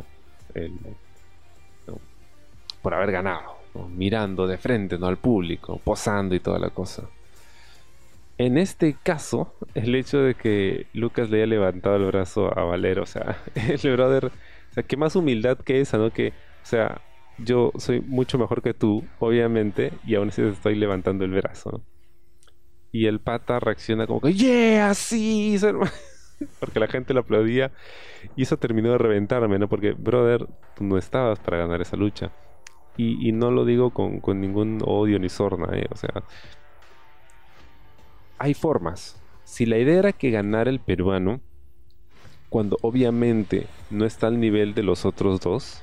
Por 2.82 2.94
haber 2.94 3.12
ganado, 3.12 3.58
mirando 3.90 4.48
de 4.48 4.58
frente, 4.58 4.98
¿no? 4.98 5.08
Al 5.08 5.18
público, 5.18 5.82
posando 5.84 6.34
y 6.36 6.40
toda 6.40 6.60
la 6.60 6.70
cosa. 6.70 7.10
En 8.38 8.58
este 8.58 8.98
caso, 9.02 9.54
el 9.76 9.96
hecho 9.96 10.20
de 10.20 10.36
que 10.36 10.88
Lucas 10.94 11.30
le 11.30 11.38
haya 11.38 11.46
levantado 11.46 11.96
el 11.96 12.06
brazo 12.06 12.58
a 12.58 12.64
Valero, 12.64 13.04
o 13.04 13.06
sea, 13.06 13.38
el 13.56 13.92
brother, 13.94 14.26
o 14.26 14.74
sea, 14.74 14.84
qué 14.84 14.98
más 14.98 15.16
humildad 15.16 15.58
que 15.58 15.80
esa, 15.80 15.98
¿no? 15.98 16.12
Que, 16.12 16.30
o 16.30 16.66
sea, 16.66 17.02
yo 17.38 17.72
soy 17.78 18.02
mucho 18.02 18.38
mejor 18.38 18.62
que 18.62 18.74
tú, 18.74 19.06
obviamente, 19.20 19.94
y 20.06 20.16
aún 20.16 20.30
así 20.30 20.42
te 20.42 20.50
estoy 20.50 20.76
levantando 20.76 21.24
el 21.24 21.32
brazo, 21.32 21.72
¿no? 21.72 21.82
Y 22.92 23.08
el 23.08 23.20
pata 23.20 23.60
reacciona 23.60 24.08
como 24.08 24.22
que, 24.22 24.34
¡Yeah! 24.34 24.94
¡Sí! 24.94 25.58
Porque 26.60 26.80
la 26.80 26.88
gente 26.88 27.14
lo 27.14 27.22
aplaudía 27.22 27.72
y 28.36 28.44
eso 28.44 28.58
terminó 28.58 28.92
de 28.92 28.98
reventarme, 28.98 29.60
¿no? 29.60 29.70
Porque, 29.70 29.94
brother, 29.94 30.48
tú 30.76 30.84
no 30.84 30.98
estabas 30.98 31.40
para 31.40 31.58
ganar 31.58 31.82
esa 31.82 31.96
lucha. 31.96 32.32
Y, 32.98 33.34
no 33.34 33.52
lo 33.52 33.66
digo 33.66 33.90
con, 33.90 34.22
con 34.22 34.40
ningún 34.40 34.82
odio 34.86 35.20
ni 35.20 35.28
sorna, 35.28 35.78
¿eh? 35.78 35.86
O 35.92 35.98
sea, 35.98 36.24
hay 38.38 38.54
formas. 38.54 39.20
Si 39.44 39.66
la 39.66 39.78
idea 39.78 40.00
era 40.00 40.12
que 40.12 40.32
ganara 40.32 40.70
el 40.70 40.80
peruano, 40.80 41.40
cuando 42.50 42.78
obviamente 42.82 43.68
no 43.90 44.06
está 44.06 44.28
al 44.28 44.40
nivel 44.40 44.74
de 44.74 44.84
los 44.84 45.06
otros 45.06 45.40
dos, 45.40 45.82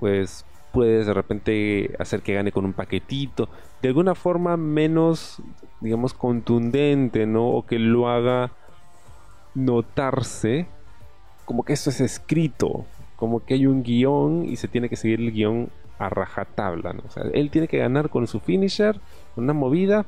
pues 0.00 0.44
puedes 0.72 1.06
de 1.06 1.14
repente 1.14 1.94
hacer 1.98 2.22
que 2.22 2.34
gane 2.34 2.50
con 2.50 2.64
un 2.64 2.72
paquetito, 2.72 3.48
de 3.80 3.88
alguna 3.88 4.14
forma 4.14 4.56
menos, 4.56 5.40
digamos, 5.80 6.14
contundente, 6.14 7.26
¿no? 7.26 7.48
O 7.48 7.66
que 7.66 7.78
lo 7.78 8.08
haga 8.08 8.50
notarse 9.54 10.66
como 11.44 11.62
que 11.64 11.72
esto 11.72 11.90
es 11.90 12.00
escrito, 12.00 12.86
como 13.16 13.44
que 13.44 13.54
hay 13.54 13.66
un 13.66 13.82
guion 13.82 14.44
y 14.44 14.56
se 14.56 14.68
tiene 14.68 14.88
que 14.88 14.96
seguir 14.96 15.20
el 15.20 15.32
guion 15.32 15.70
a 15.98 16.08
rajatabla, 16.08 16.92
¿no? 16.92 17.02
O 17.06 17.10
sea, 17.10 17.24
él 17.32 17.50
tiene 17.50 17.68
que 17.68 17.78
ganar 17.78 18.10
con 18.10 18.26
su 18.26 18.40
finisher, 18.40 19.00
una 19.36 19.52
movida, 19.52 20.06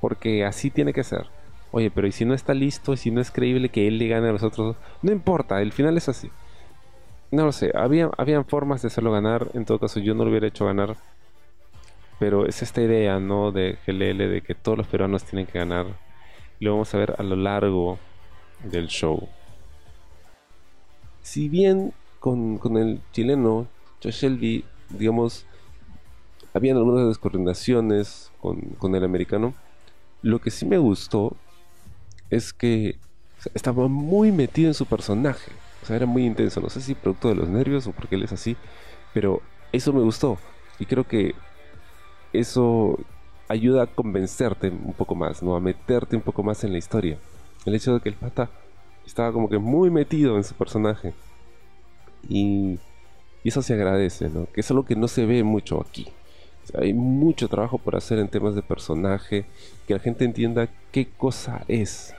porque 0.00 0.44
así 0.44 0.70
tiene 0.70 0.92
que 0.92 1.04
ser. 1.04 1.26
Oye, 1.70 1.90
pero 1.90 2.06
¿y 2.06 2.12
si 2.12 2.24
no 2.24 2.34
está 2.34 2.54
listo? 2.54 2.94
¿Y 2.94 2.96
si 2.96 3.10
no 3.10 3.20
es 3.20 3.30
creíble 3.30 3.68
que 3.68 3.86
él 3.86 3.98
le 3.98 4.08
gane 4.08 4.28
a 4.28 4.32
los 4.32 4.42
otros? 4.42 4.76
No 5.02 5.12
importa, 5.12 5.60
el 5.60 5.72
final 5.72 5.96
es 5.96 6.08
así. 6.08 6.30
No 7.30 7.44
lo 7.44 7.52
sé, 7.52 7.72
había, 7.74 8.10
habían 8.16 8.46
formas 8.46 8.80
de 8.80 8.88
hacerlo 8.88 9.12
ganar. 9.12 9.48
En 9.52 9.66
todo 9.66 9.78
caso, 9.78 10.00
yo 10.00 10.14
no 10.14 10.24
lo 10.24 10.30
hubiera 10.30 10.46
hecho 10.46 10.64
ganar. 10.64 10.96
Pero 12.18 12.46
es 12.46 12.62
esta 12.62 12.80
idea, 12.80 13.20
¿no? 13.20 13.52
De 13.52 13.78
GLL, 13.86 14.30
de 14.30 14.42
que 14.42 14.54
todos 14.54 14.78
los 14.78 14.86
peruanos 14.86 15.24
tienen 15.24 15.46
que 15.46 15.58
ganar. 15.58 15.86
Lo 16.58 16.72
vamos 16.72 16.92
a 16.94 16.98
ver 16.98 17.14
a 17.18 17.22
lo 17.22 17.36
largo 17.36 17.98
del 18.64 18.88
show. 18.88 19.28
Si 21.22 21.48
bien 21.50 21.92
con, 22.18 22.58
el 22.78 23.00
chileno, 23.12 23.66
Chosheldi, 24.00 24.64
digamos, 24.88 25.44
habían 26.54 26.78
algunas 26.78 27.06
descoordinaciones 27.06 28.32
con, 28.40 28.60
con 28.78 28.94
el 28.94 29.04
americano 29.04 29.54
lo 30.22 30.40
que 30.40 30.50
sí 30.50 30.66
me 30.66 30.78
gustó 30.78 31.36
es 32.30 32.52
que 32.52 32.98
estaba 33.54 33.88
muy 33.88 34.32
metido 34.32 34.68
en 34.68 34.74
su 34.74 34.86
personaje. 34.86 35.52
O 35.82 35.86
sea, 35.86 35.96
era 35.96 36.06
muy 36.06 36.26
intenso. 36.26 36.60
No 36.60 36.70
sé 36.70 36.80
si 36.80 36.94
producto 36.94 37.28
de 37.28 37.36
los 37.36 37.48
nervios 37.48 37.86
o 37.86 37.92
porque 37.92 38.16
él 38.16 38.24
es 38.24 38.32
así. 38.32 38.56
Pero 39.14 39.42
eso 39.72 39.92
me 39.92 40.02
gustó. 40.02 40.38
Y 40.78 40.86
creo 40.86 41.04
que 41.04 41.34
eso 42.32 42.98
ayuda 43.48 43.84
a 43.84 43.86
convencerte 43.86 44.68
un 44.68 44.92
poco 44.92 45.14
más, 45.14 45.42
¿no? 45.42 45.56
A 45.56 45.60
meterte 45.60 46.16
un 46.16 46.22
poco 46.22 46.42
más 46.42 46.64
en 46.64 46.72
la 46.72 46.78
historia. 46.78 47.18
El 47.64 47.74
hecho 47.74 47.94
de 47.94 48.00
que 48.00 48.08
el 48.10 48.14
pata 48.14 48.50
estaba 49.06 49.32
como 49.32 49.48
que 49.48 49.58
muy 49.58 49.90
metido 49.90 50.36
en 50.36 50.44
su 50.44 50.54
personaje. 50.54 51.14
Y, 52.28 52.78
y 53.42 53.48
eso 53.48 53.62
se 53.62 53.74
agradece, 53.74 54.28
¿no? 54.28 54.46
Que 54.52 54.60
es 54.60 54.70
algo 54.70 54.84
que 54.84 54.96
no 54.96 55.08
se 55.08 55.24
ve 55.24 55.42
mucho 55.42 55.80
aquí. 55.80 56.08
Hay 56.74 56.92
mucho 56.92 57.48
trabajo 57.48 57.78
por 57.78 57.96
hacer 57.96 58.18
en 58.18 58.28
temas 58.28 58.54
de 58.54 58.62
personaje, 58.62 59.46
que 59.86 59.94
la 59.94 60.00
gente 60.00 60.24
entienda 60.24 60.68
qué 60.92 61.08
cosa 61.08 61.64
es. 61.68 62.14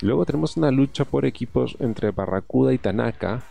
Luego 0.00 0.26
tenemos 0.26 0.56
una 0.56 0.70
lucha 0.70 1.04
por 1.04 1.24
equipos 1.24 1.76
entre 1.80 2.10
Barracuda 2.10 2.72
y 2.72 2.78
Tanaka 2.78 3.42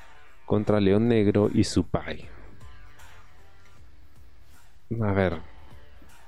contra 0.45 0.79
León 0.79 1.07
Negro 1.07 1.49
y 1.53 1.63
Supai. 1.63 2.27
A 5.01 5.11
ver, 5.13 5.39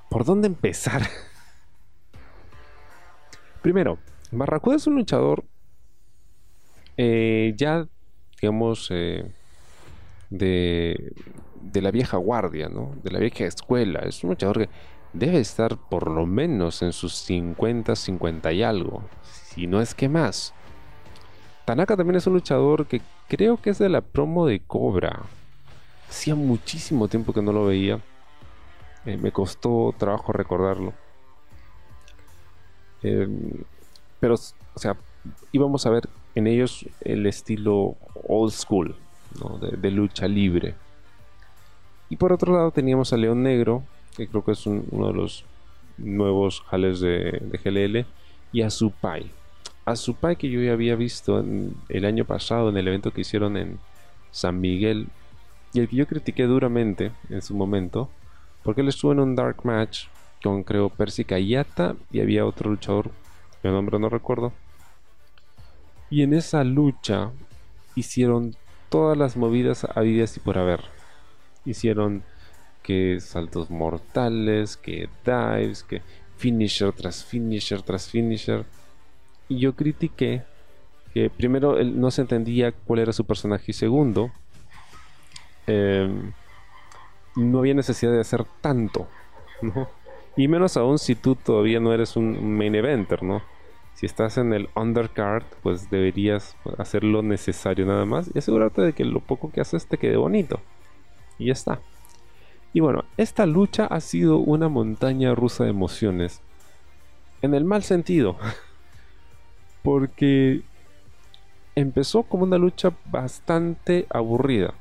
¿por 0.10 0.26
dónde 0.26 0.48
empezar? 0.48 1.02
Primero, 3.62 4.00
Barracuda 4.32 4.76
es 4.76 4.88
un 4.88 4.96
luchador 4.96 5.44
eh, 6.98 7.54
ya, 7.58 7.88
digamos, 8.42 8.88
eh, 8.92 9.32
de 10.30 11.14
de 11.62 11.82
la 11.82 11.92
vieja 11.92 12.18
guardia, 12.18 12.70
¿no? 12.70 12.94
De 13.04 13.12
la 13.12 13.20
vieja 13.20 13.46
escuela. 13.46 14.00
Es 14.00 14.24
un 14.24 14.32
luchador 14.32 14.60
que 14.60 14.70
debe 15.14 15.40
estar 15.40 15.78
por 15.78 16.10
lo 16.10 16.26
menos 16.26 16.82
en 16.82 16.94
sus 16.94 17.14
50, 17.16 17.96
50 17.96 18.52
y 18.54 18.64
algo. 18.64 19.04
Si 19.24 19.68
no 19.68 19.82
es 19.82 19.96
que 19.96 20.10
más. 20.10 20.54
Tanaka 21.66 21.98
también 21.98 22.18
es 22.18 22.28
un 22.28 22.34
luchador 22.34 22.86
que 22.86 23.02
creo 23.28 23.58
que 23.62 23.72
es 23.72 23.80
de 23.80 23.90
la 23.90 24.02
promo 24.02 24.46
de 24.46 24.60
Cobra. 24.60 25.24
Hacía 26.10 26.36
muchísimo 26.36 27.08
tiempo 27.08 27.34
que 27.34 27.42
no 27.42 27.52
lo 27.52 27.66
veía. 27.66 28.00
Eh, 29.06 29.18
me 29.18 29.32
costó 29.32 29.94
trabajo 29.98 30.32
recordarlo. 30.32 30.94
Em, 33.02 33.52
pero, 34.20 34.36
o 34.36 34.80
sea, 34.80 34.96
íbamos 35.52 35.86
a 35.86 35.90
ver 35.90 36.10
en 36.36 36.48
ellos 36.48 36.86
el 37.02 37.26
estilo 37.26 37.96
old 38.28 38.52
school, 38.52 38.96
de, 39.78 39.92
lucha 39.92 40.28
libre. 40.28 40.76
Y 42.10 42.18
por 42.18 42.34
otro 42.34 42.54
lado 42.54 42.72
teníamos 42.72 43.14
a 43.14 43.18
León 43.18 43.44
Negro, 43.44 43.84
que 44.16 44.28
creo 44.28 44.44
que 44.44 44.52
es 44.52 44.66
uno 44.66 45.08
de 45.08 45.14
los 45.14 45.46
nuevos 45.98 46.62
jales 46.62 47.00
de, 47.00 47.42
de 47.42 47.58
GLL, 47.58 48.06
y 48.52 48.62
a 48.62 48.70
Supai. 48.70 49.32
A 49.86 49.96
Supai 49.96 50.36
que 50.36 50.50
yo 50.50 50.62
ya 50.62 50.74
había 50.74 50.96
visto 50.96 51.44
el 51.90 52.06
año 52.06 52.26
pasado 52.26 52.70
en 52.70 52.78
el 52.78 52.88
evento 52.88 53.12
que 53.12 53.22
hicieron 53.22 53.58
en 53.58 53.80
San 54.32 54.60
Miguel, 54.60 55.08
y 55.74 55.80
el 55.80 55.90
que 55.90 55.98
yo 55.98 56.08
critiqué 56.08 56.44
duramente 56.44 57.12
en 57.30 57.42
su 57.42 57.54
momento, 57.54 58.10
porque 58.64 58.82
él 58.82 58.88
estuvo 58.88 59.12
en 59.12 59.20
un 59.20 59.36
Dark 59.36 59.58
Match 59.64 60.08
con 60.42 60.64
creo 60.64 60.90
Percy 60.90 61.26
Kayata 61.26 61.96
y 62.12 62.22
había 62.22 62.46
otro 62.46 62.70
luchador, 62.70 63.12
el 63.64 63.72
nombre 63.72 64.00
no 64.00 64.10
recuerdo. 64.10 64.54
Y 66.10 66.22
en 66.22 66.34
esa 66.34 66.64
lucha 66.64 67.32
hicieron 67.96 68.56
todas 68.90 69.18
las 69.18 69.38
movidas 69.38 69.86
habidas 69.96 70.38
y 70.38 70.40
por 70.40 70.58
haber. 70.58 70.95
Hicieron 71.66 72.24
que 72.84 73.20
saltos 73.20 73.70
mortales, 73.72 74.78
que 74.78 75.10
dives, 75.26 75.84
que 75.84 76.02
finisher 76.38 76.92
tras 76.94 77.24
finisher 77.24 77.82
tras 77.82 78.08
finisher. 78.10 78.66
Y 79.50 79.60
yo 79.60 79.76
critiqué 79.76 80.44
que 81.14 81.30
primero 81.30 81.80
él 81.80 82.00
no 82.00 82.12
se 82.12 82.22
entendía 82.22 82.72
cuál 82.72 83.00
era 83.00 83.14
su 83.14 83.26
personaje 83.26 83.66
y 83.68 83.74
segundo, 83.74 84.32
em, 85.66 86.34
no 87.36 87.60
había 87.60 87.74
necesidad 87.74 88.12
de 88.12 88.22
hacer 88.22 88.46
tanto. 88.62 89.08
Y 90.38 90.50
menos 90.50 90.76
aún 90.76 91.00
si 91.00 91.16
tú 91.16 91.36
todavía 91.36 91.80
no 91.80 91.94
eres 91.94 92.18
un 92.18 92.58
main 92.58 92.76
eventer, 92.76 93.24
¿no? 93.24 93.42
Si 93.94 94.06
estás 94.06 94.38
en 94.38 94.52
el 94.54 94.68
undercard, 94.76 95.46
pues 95.64 95.90
deberías 95.90 96.58
hacer 96.78 97.06
lo 97.06 97.22
necesario 97.22 97.86
nada 97.86 98.06
más 98.06 98.30
y 98.34 98.40
asegurarte 98.40 98.82
de 98.82 98.94
que 98.94 99.06
lo 99.06 99.22
poco 99.22 99.52
que 99.52 99.62
haces 99.62 99.88
te 99.88 99.98
quede 99.98 100.18
bonito. 100.18 100.60
Y 101.38 101.48
ya 101.48 101.54
está. 101.54 101.80
Y 102.74 102.80
bueno, 102.82 103.06
esta 103.18 103.46
lucha 103.46 103.86
ha 103.86 104.02
sido 104.02 104.38
una 104.38 104.70
montaña 104.70 105.34
rusa 105.34 105.64
de 105.64 105.70
emociones. 105.70 106.42
En 107.42 107.54
el 107.54 107.64
mal 107.64 107.84
sentido. 107.84 108.38
Porque 109.84 110.64
empezó 111.76 112.24
como 112.24 112.44
una 112.44 112.58
lucha 112.58 112.92
bastante 113.06 114.08
aburrida. 114.10 114.74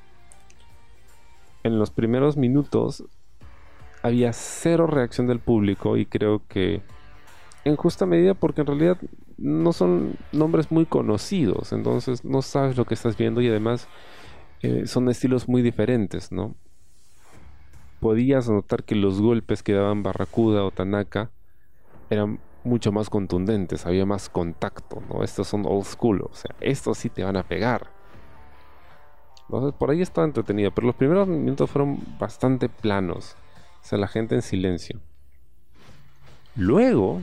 En 1.63 1.79
los 1.79 1.91
primeros 1.91 2.37
minutos 2.37 3.05
había 4.03 4.33
cero 4.33 4.87
reacción 4.87 5.27
del 5.27 5.41
público 5.41 5.97
y 5.97 6.07
creo 6.07 6.43
que 6.49 6.83
en 7.65 7.77
justa 7.77 8.05
medida 8.05 8.35
porque 8.35 8.61
en 8.61 8.67
realidad 8.67 8.99
no 9.39 9.73
son 9.73 10.17
nombres 10.33 10.71
muy 10.71 10.85
conocidos, 10.85 11.73
entonces 11.73 12.25
no 12.25 12.43
sabes 12.43 12.77
lo 12.77 12.85
que 12.85 12.95
estás 12.95 13.17
viendo 13.17 13.41
y 13.41 13.49
además 13.49 13.89
son 14.87 15.09
estilos 15.09 15.49
muy 15.49 15.63
diferentes, 15.63 16.33
¿no? 16.33 16.55
Podías 18.01 18.49
notar 18.49 18.85
que 18.85 18.95
los 18.95 19.21
golpes 19.21 19.63
que 19.63 19.73
daban 19.73 20.03
Barracuda 20.03 20.65
o 20.65 20.71
Tanaka 20.71 21.31
eran 22.11 22.39
mucho 22.65 22.93
más 22.93 23.11
contundentes, 23.11 23.87
había 23.87 24.07
más 24.07 24.29
contacto, 24.29 25.03
¿no? 25.09 25.23
Estos 25.23 25.49
son 25.49 25.65
old 25.67 25.85
school, 25.85 26.23
o 26.23 26.35
sea, 26.35 26.55
estos 26.61 26.99
sí 26.99 27.09
te 27.11 27.25
van 27.25 27.37
a 27.37 27.43
pegar. 27.43 27.91
Entonces 29.49 29.75
por 29.79 29.91
ahí 29.91 30.03
estaba 30.03 30.27
entretenido, 30.27 30.71
pero 30.71 30.87
los 30.87 30.97
primeros 30.97 31.29
minutos 31.29 31.71
fueron 31.71 31.99
bastante 32.19 32.69
planos. 32.69 33.37
O 33.83 33.87
sea, 33.87 33.99
la 33.99 34.09
gente 34.09 34.35
en 34.35 34.43
silencio. 34.43 35.01
Luego, 36.57 37.21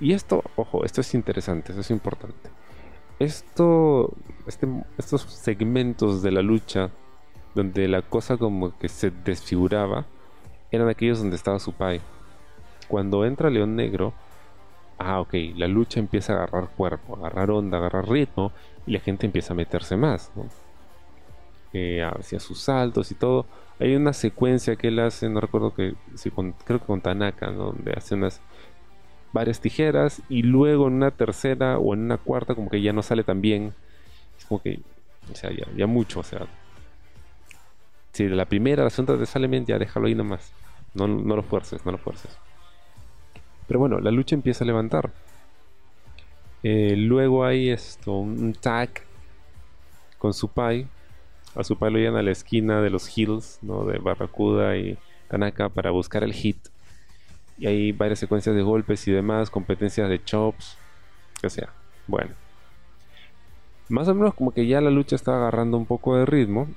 y 0.00 0.12
esto, 0.14 0.42
ojo, 0.56 0.84
esto 0.84 1.00
es 1.00 1.14
interesante, 1.14 1.70
esto 1.70 1.80
es 1.80 1.90
importante. 1.90 2.50
Esto, 3.22 4.10
este, 4.48 4.66
estos 4.98 5.22
segmentos 5.22 6.22
de 6.22 6.32
la 6.32 6.42
lucha 6.42 6.90
donde 7.54 7.86
la 7.86 8.02
cosa 8.02 8.36
como 8.36 8.76
que 8.76 8.88
se 8.88 9.12
desfiguraba 9.12 10.06
eran 10.72 10.88
aquellos 10.88 11.20
donde 11.20 11.36
estaba 11.36 11.60
su 11.60 11.72
pai. 11.72 12.00
Cuando 12.88 13.24
entra 13.24 13.48
León 13.48 13.76
Negro, 13.76 14.12
ah, 14.98 15.20
ok, 15.20 15.34
la 15.54 15.68
lucha 15.68 16.00
empieza 16.00 16.32
a 16.32 16.36
agarrar 16.38 16.70
cuerpo, 16.70 17.14
agarrar 17.14 17.52
onda, 17.52 17.78
agarrar 17.78 18.08
ritmo 18.08 18.50
y 18.86 18.90
la 18.90 18.98
gente 18.98 19.24
empieza 19.26 19.52
a 19.52 19.56
meterse 19.56 19.96
más, 19.96 20.32
¿no? 20.34 20.46
Eh, 21.72 22.02
hacia 22.02 22.40
sus 22.40 22.58
saltos 22.58 23.12
y 23.12 23.14
todo. 23.14 23.46
Hay 23.78 23.94
una 23.94 24.14
secuencia 24.14 24.74
que 24.74 24.88
él 24.88 24.98
hace, 24.98 25.28
no 25.28 25.40
recuerdo 25.40 25.72
que, 25.72 25.94
si 26.16 26.32
creo 26.32 26.80
que 26.80 26.86
con 26.86 27.00
Tanaka, 27.00 27.52
donde 27.52 27.92
hace 27.92 28.16
unas 28.16 28.40
varias 29.32 29.60
tijeras 29.60 30.22
y 30.28 30.42
luego 30.42 30.88
en 30.88 30.94
una 30.94 31.10
tercera 31.10 31.78
o 31.78 31.94
en 31.94 32.00
una 32.00 32.18
cuarta 32.18 32.54
como 32.54 32.70
que 32.70 32.80
ya 32.82 32.92
no 32.92 33.02
sale 33.02 33.24
tan 33.24 33.40
bien. 33.40 33.74
Es 34.38 34.44
como 34.44 34.62
que, 34.62 34.80
o 35.30 35.34
sea, 35.34 35.50
ya, 35.76 35.86
mucho, 35.86 36.20
o 36.20 36.22
sea. 36.22 36.46
Si 38.12 38.24
de 38.24 38.36
la 38.36 38.44
primera, 38.44 38.84
la 38.84 38.90
segunda 38.90 39.18
te 39.18 39.26
sale 39.26 39.46
bien, 39.46 39.64
ya 39.64 39.78
déjalo 39.78 40.06
ahí 40.06 40.14
nomás. 40.14 40.52
No, 40.94 41.08
no 41.08 41.36
lo 41.36 41.42
fuerces, 41.42 41.84
no 41.86 41.92
lo 41.92 41.98
fuerces. 41.98 42.36
Pero 43.66 43.80
bueno, 43.80 44.00
la 44.00 44.10
lucha 44.10 44.34
empieza 44.34 44.64
a 44.64 44.66
levantar. 44.66 45.10
Eh, 46.62 46.94
luego 46.96 47.44
hay 47.44 47.70
esto, 47.70 48.12
un 48.12 48.52
tag 48.52 48.90
con 50.18 50.34
Supai 50.34 50.86
a 51.54 51.64
su 51.64 51.76
lo 51.78 51.90
llevan 51.90 52.16
a 52.16 52.22
la 52.22 52.30
esquina 52.30 52.80
de 52.80 52.90
los 52.90 53.16
hills, 53.16 53.58
¿no? 53.62 53.84
De 53.84 53.98
Barracuda 53.98 54.76
y 54.76 54.96
Tanaka 55.28 55.68
para 55.68 55.90
buscar 55.90 56.24
el 56.24 56.32
hit. 56.32 56.56
Y 57.58 57.66
hay 57.66 57.92
varias 57.92 58.18
secuencias 58.18 58.54
de 58.54 58.62
golpes 58.62 59.06
y 59.06 59.12
demás, 59.12 59.50
competencias 59.50 60.08
de 60.08 60.22
chops, 60.22 60.76
que 61.40 61.50
sea. 61.50 61.72
Bueno. 62.06 62.32
Más 63.88 64.08
o 64.08 64.14
menos 64.14 64.34
como 64.34 64.52
que 64.52 64.66
ya 64.66 64.80
la 64.80 64.90
lucha 64.90 65.16
está 65.16 65.36
agarrando 65.36 65.76
un 65.76 65.86
poco 65.86 66.16
de 66.16 66.24
ritmo 66.24 66.68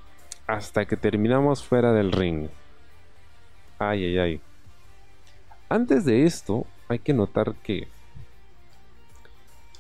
hasta 0.48 0.86
que 0.86 0.98
terminamos 0.98 1.64
fuera 1.64 1.94
del 1.94 2.12
ring. 2.12 2.50
Ay, 3.80 4.06
ay, 4.06 4.18
ay. 4.18 4.42
Antes 5.70 6.06
de 6.06 6.26
esto, 6.26 6.66
hay 6.88 7.00
que 7.00 7.14
notar 7.14 7.56
que 7.56 7.88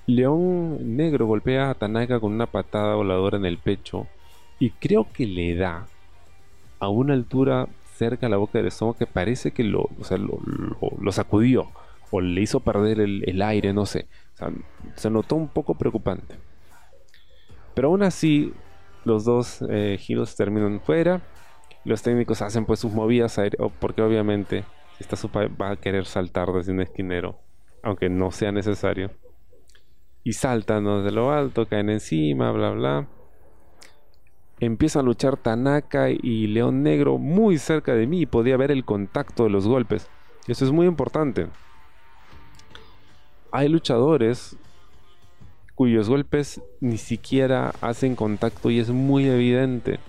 León 0.08 0.96
Negro 0.96 1.26
golpea 1.26 1.70
a 1.70 1.74
Tanaka 1.74 2.20
con 2.20 2.34
una 2.34 2.46
patada 2.46 2.96
voladora 2.96 3.38
en 3.38 3.46
el 3.46 3.58
pecho 3.58 4.08
y 4.60 4.70
creo 4.70 5.08
que 5.12 5.26
le 5.26 5.56
da 5.56 5.88
a 6.80 6.90
una 6.90 7.14
altura 7.14 7.68
cerca 7.96 8.30
la 8.30 8.38
boca 8.38 8.58
del 8.58 8.68
estómago 8.68 8.98
que 8.98 9.08
parece 9.08 9.52
que 9.52 9.64
lo, 9.64 9.90
lo, 11.00 11.12
sacudió 11.12 11.72
o 12.12 12.22
le 12.22 12.42
hizo 12.42 12.60
perder 12.60 13.00
el, 13.00 13.42
aire, 13.42 13.74
no 13.74 13.86
sé. 13.86 14.08
se 14.96 15.10
notó 15.10 15.36
un 15.36 15.48
poco 15.48 15.76
preocupante. 15.76 16.36
Pero 17.74 17.90
aún 17.90 18.04
así, 18.04 18.54
los 19.04 19.26
dos 19.26 19.64
eh, 19.70 19.98
giros 20.00 20.36
terminan 20.36 20.80
fuera. 20.82 21.22
Los 21.84 22.02
técnicos 22.02 22.42
hacen 22.42 22.66
pues 22.66 22.80
sus 22.80 22.92
movidas 22.92 23.38
aéreas, 23.38 23.72
porque 23.80 24.02
obviamente 24.02 24.64
esta 25.00 25.16
sopa 25.16 25.48
va 25.48 25.72
a 25.72 25.76
querer 25.76 26.06
saltar 26.06 26.52
desde 26.52 26.72
un 26.72 26.82
esquinero, 26.82 27.40
aunque 27.84 28.10
no 28.10 28.32
sea 28.32 28.52
necesario. 28.52 29.12
Y 30.24 30.34
saltan 30.34 30.86
desde 30.86 31.12
lo 31.12 31.32
alto, 31.32 31.68
caen 31.68 31.90
encima, 31.90 32.52
bla 32.52 32.72
bla 32.72 33.08
empieza 34.60 35.00
a 35.00 35.04
luchar 35.04 35.38
Tanaka 35.38 36.10
y 36.10 36.48
León 36.48 36.84
Negro 36.84 37.18
muy 37.18 37.58
cerca 37.58 37.94
de 37.94 38.08
mí 38.08 38.22
y 38.22 38.26
podía 38.26 38.58
ver 38.58 38.72
el 38.72 38.86
contacto 38.86 39.44
de 39.44 39.50
los 39.50 39.68
golpes. 39.68 40.08
Eso 40.48 40.66
es 40.66 40.72
muy 40.72 40.88
importante. 40.88 41.48
Hay 43.52 43.70
luchadores 43.70 44.58
cuyos 45.76 46.08
golpes 46.08 46.62
ni 46.80 46.98
siquiera 46.98 47.74
hacen 47.82 48.16
contacto 48.16 48.70
y 48.70 48.80
es 48.80 48.90
muy 48.90 49.28
evidente. 49.28 50.00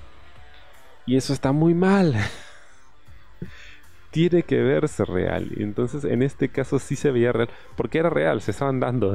Y 1.07 1.17
eso 1.17 1.33
está 1.33 1.53
muy 1.53 1.75
mal. 1.75 2.15
Tiene 4.11 4.43
que 4.43 4.63
verse 4.63 5.05
real. 5.05 5.53
Entonces 5.57 6.05
en 6.05 6.23
este 6.23 6.49
caso 6.49 6.79
sí 6.79 6.97
se 6.97 7.11
veía 7.11 7.33
real. 7.33 7.51
Porque 7.77 7.99
era 7.99 8.11
real, 8.11 8.41
se 8.41 8.53
estaban 8.53 8.81
dando. 8.81 9.15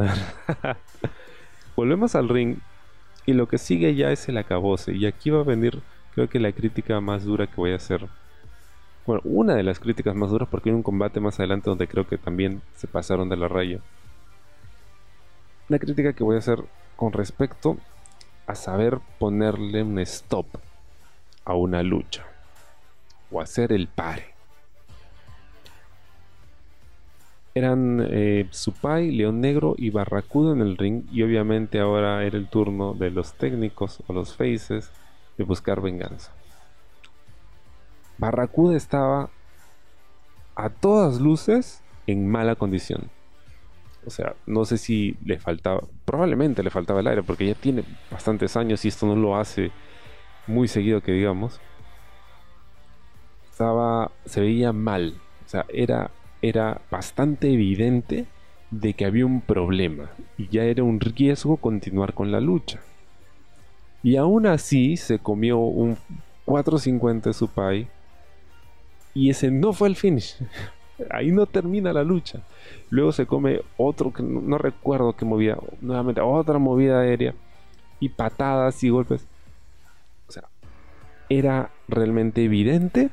Volvemos 1.76 2.16
al 2.16 2.30
ring 2.30 2.58
y 3.26 3.34
lo 3.34 3.48
que 3.48 3.58
sigue 3.58 3.96
ya 3.96 4.12
es 4.12 4.28
el 4.30 4.38
acabose. 4.38 4.94
Y 4.94 5.06
aquí 5.06 5.30
va 5.30 5.42
a 5.42 5.44
venir, 5.44 5.82
creo 6.14 6.30
que 6.30 6.40
la 6.40 6.52
crítica 6.52 7.00
más 7.02 7.24
dura 7.24 7.48
que 7.48 7.56
voy 7.56 7.72
a 7.72 7.76
hacer. 7.76 8.08
Bueno, 9.06 9.22
una 9.26 9.56
de 9.56 9.64
las 9.64 9.80
críticas 9.80 10.16
más 10.16 10.30
duras 10.30 10.48
porque 10.50 10.70
hay 10.70 10.76
un 10.76 10.84
combate 10.84 11.20
más 11.20 11.40
adelante 11.40 11.70
donde 11.70 11.88
creo 11.88 12.08
que 12.08 12.18
también 12.18 12.62
se 12.76 12.88
pasaron 12.88 13.30
de 13.30 13.38
la 13.38 13.48
raya. 13.48 13.80
La 15.68 15.80
crítica 15.80 16.14
que 16.14 16.24
voy 16.24 16.36
a 16.36 16.40
hacer 16.40 16.64
con 16.96 17.14
respecto 17.14 17.78
a 18.46 18.56
saber 18.56 19.00
ponerle 19.18 19.84
un 19.84 20.00
stop 20.00 20.46
a 21.46 21.56
una 21.56 21.82
lucha. 21.82 22.26
O 23.32 23.42
hacer 23.42 23.72
el 23.72 23.88
pare. 23.88 24.31
Eran 27.54 28.08
eh, 28.10 28.48
Supai, 28.52 29.12
León 29.12 29.42
Negro 29.42 29.76
y 29.78 29.90
Barracuda 29.90 30.54
en 30.54 30.62
el 30.62 30.78
ring 30.78 31.04
y 31.12 31.24
obviamente 31.24 31.80
ahora 31.80 32.24
era 32.26 32.38
el 32.38 32.48
turno 32.48 32.94
de 32.94 33.12
los 33.12 33.34
técnicos 33.34 34.02
o 34.08 34.14
los 34.14 34.36
faces 34.36 34.92
de 35.38 35.44
buscar 35.44 35.82
venganza. 35.82 36.32
Barracuda 38.18 38.78
estaba 38.78 39.30
a 40.56 40.70
todas 40.70 41.20
luces 41.20 41.82
en 42.08 42.30
mala 42.30 42.56
condición. 42.56 43.10
O 44.06 44.10
sea, 44.10 44.36
no 44.46 44.66
sé 44.66 44.78
si 44.78 45.18
le 45.24 45.40
faltaba, 45.40 45.82
probablemente 46.06 46.64
le 46.64 46.70
faltaba 46.70 47.02
el 47.02 47.08
aire, 47.08 47.24
porque 47.24 47.48
ya 47.48 47.54
tiene 47.54 47.84
bastantes 48.10 48.56
años 48.58 48.84
y 48.86 48.88
esto 48.88 49.06
no 49.06 49.16
lo 49.16 49.36
hace 49.36 49.72
muy 50.48 50.68
seguido 50.68 51.02
que 51.02 51.12
digamos. 51.12 51.60
Estaba, 53.52 54.12
se 54.26 54.42
veía 54.42 54.74
mal, 54.74 55.16
o 55.46 55.50
sea, 55.50 55.66
era, 55.70 56.10
era 56.42 56.82
bastante 56.90 57.52
evidente 57.52 58.26
de 58.72 58.94
que 58.94 59.06
había 59.06 59.26
un 59.26 59.42
problema 59.42 60.12
y 60.38 60.48
ya 60.48 60.64
era 60.64 60.84
un 60.84 61.00
riesgo 61.00 61.58
continuar 61.58 62.14
con 62.14 62.32
la 62.32 62.40
lucha. 62.40 62.80
Y 64.04 64.16
aún 64.16 64.48
así 64.48 64.98
se 64.98 65.20
comió 65.20 65.60
un 65.60 65.98
450 66.46 67.34
su 67.34 67.48
pie 67.48 67.88
y 69.14 69.30
ese 69.30 69.52
no 69.52 69.74
fue 69.74 69.90
el 69.90 69.96
finish. 69.96 70.38
Ahí 71.10 71.32
no 71.32 71.46
termina 71.46 71.94
la 71.94 72.04
lucha. 72.04 72.42
Luego 72.90 73.12
se 73.12 73.26
come 73.26 73.62
otro 73.78 74.14
que 74.14 74.24
no, 74.24 74.58
recuerdo 74.58 75.14
qué 75.14 75.26
movía. 75.26 75.58
Nuevamente 75.82 76.22
otra 76.22 76.60
movida 76.60 77.02
aérea. 77.02 77.34
Y 78.00 78.10
patadas 78.10 78.84
y 78.84 78.90
golpes. 78.90 79.26
O 80.28 80.32
sea, 80.32 80.44
era 81.30 81.72
realmente 81.88 82.44
evidente 82.44 83.10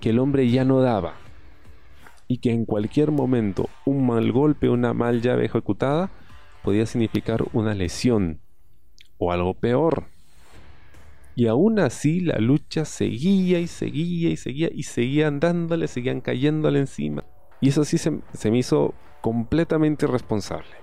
que 0.00 0.10
el 0.10 0.18
hombre 0.18 0.50
ya 0.50 0.64
no 0.64 0.80
daba. 0.80 1.14
Y 2.30 2.38
que 2.38 2.52
en 2.52 2.64
cualquier 2.64 3.10
momento 3.10 3.68
un 3.84 4.06
mal 4.06 4.30
golpe, 4.30 4.68
una 4.68 4.94
mal 4.94 5.20
llave 5.20 5.46
ejecutada, 5.46 6.12
podía 6.62 6.86
significar 6.86 7.42
una 7.54 7.74
lesión. 7.74 8.38
O 9.18 9.32
algo 9.32 9.54
peor. 9.54 10.04
Y 11.34 11.48
aún 11.48 11.80
así 11.80 12.20
la 12.20 12.38
lucha 12.38 12.84
seguía 12.84 13.58
y 13.58 13.66
seguía 13.66 14.30
y 14.30 14.36
seguía 14.36 14.68
y 14.72 14.84
seguían 14.84 15.40
dándole, 15.40 15.88
seguían 15.88 16.20
cayéndole 16.20 16.78
encima. 16.78 17.24
Y 17.60 17.70
eso 17.70 17.84
sí 17.84 17.98
se, 17.98 18.12
me 18.12 18.58
hizo 18.58 18.94
completamente 19.22 20.06
irresponsable. 20.06 20.76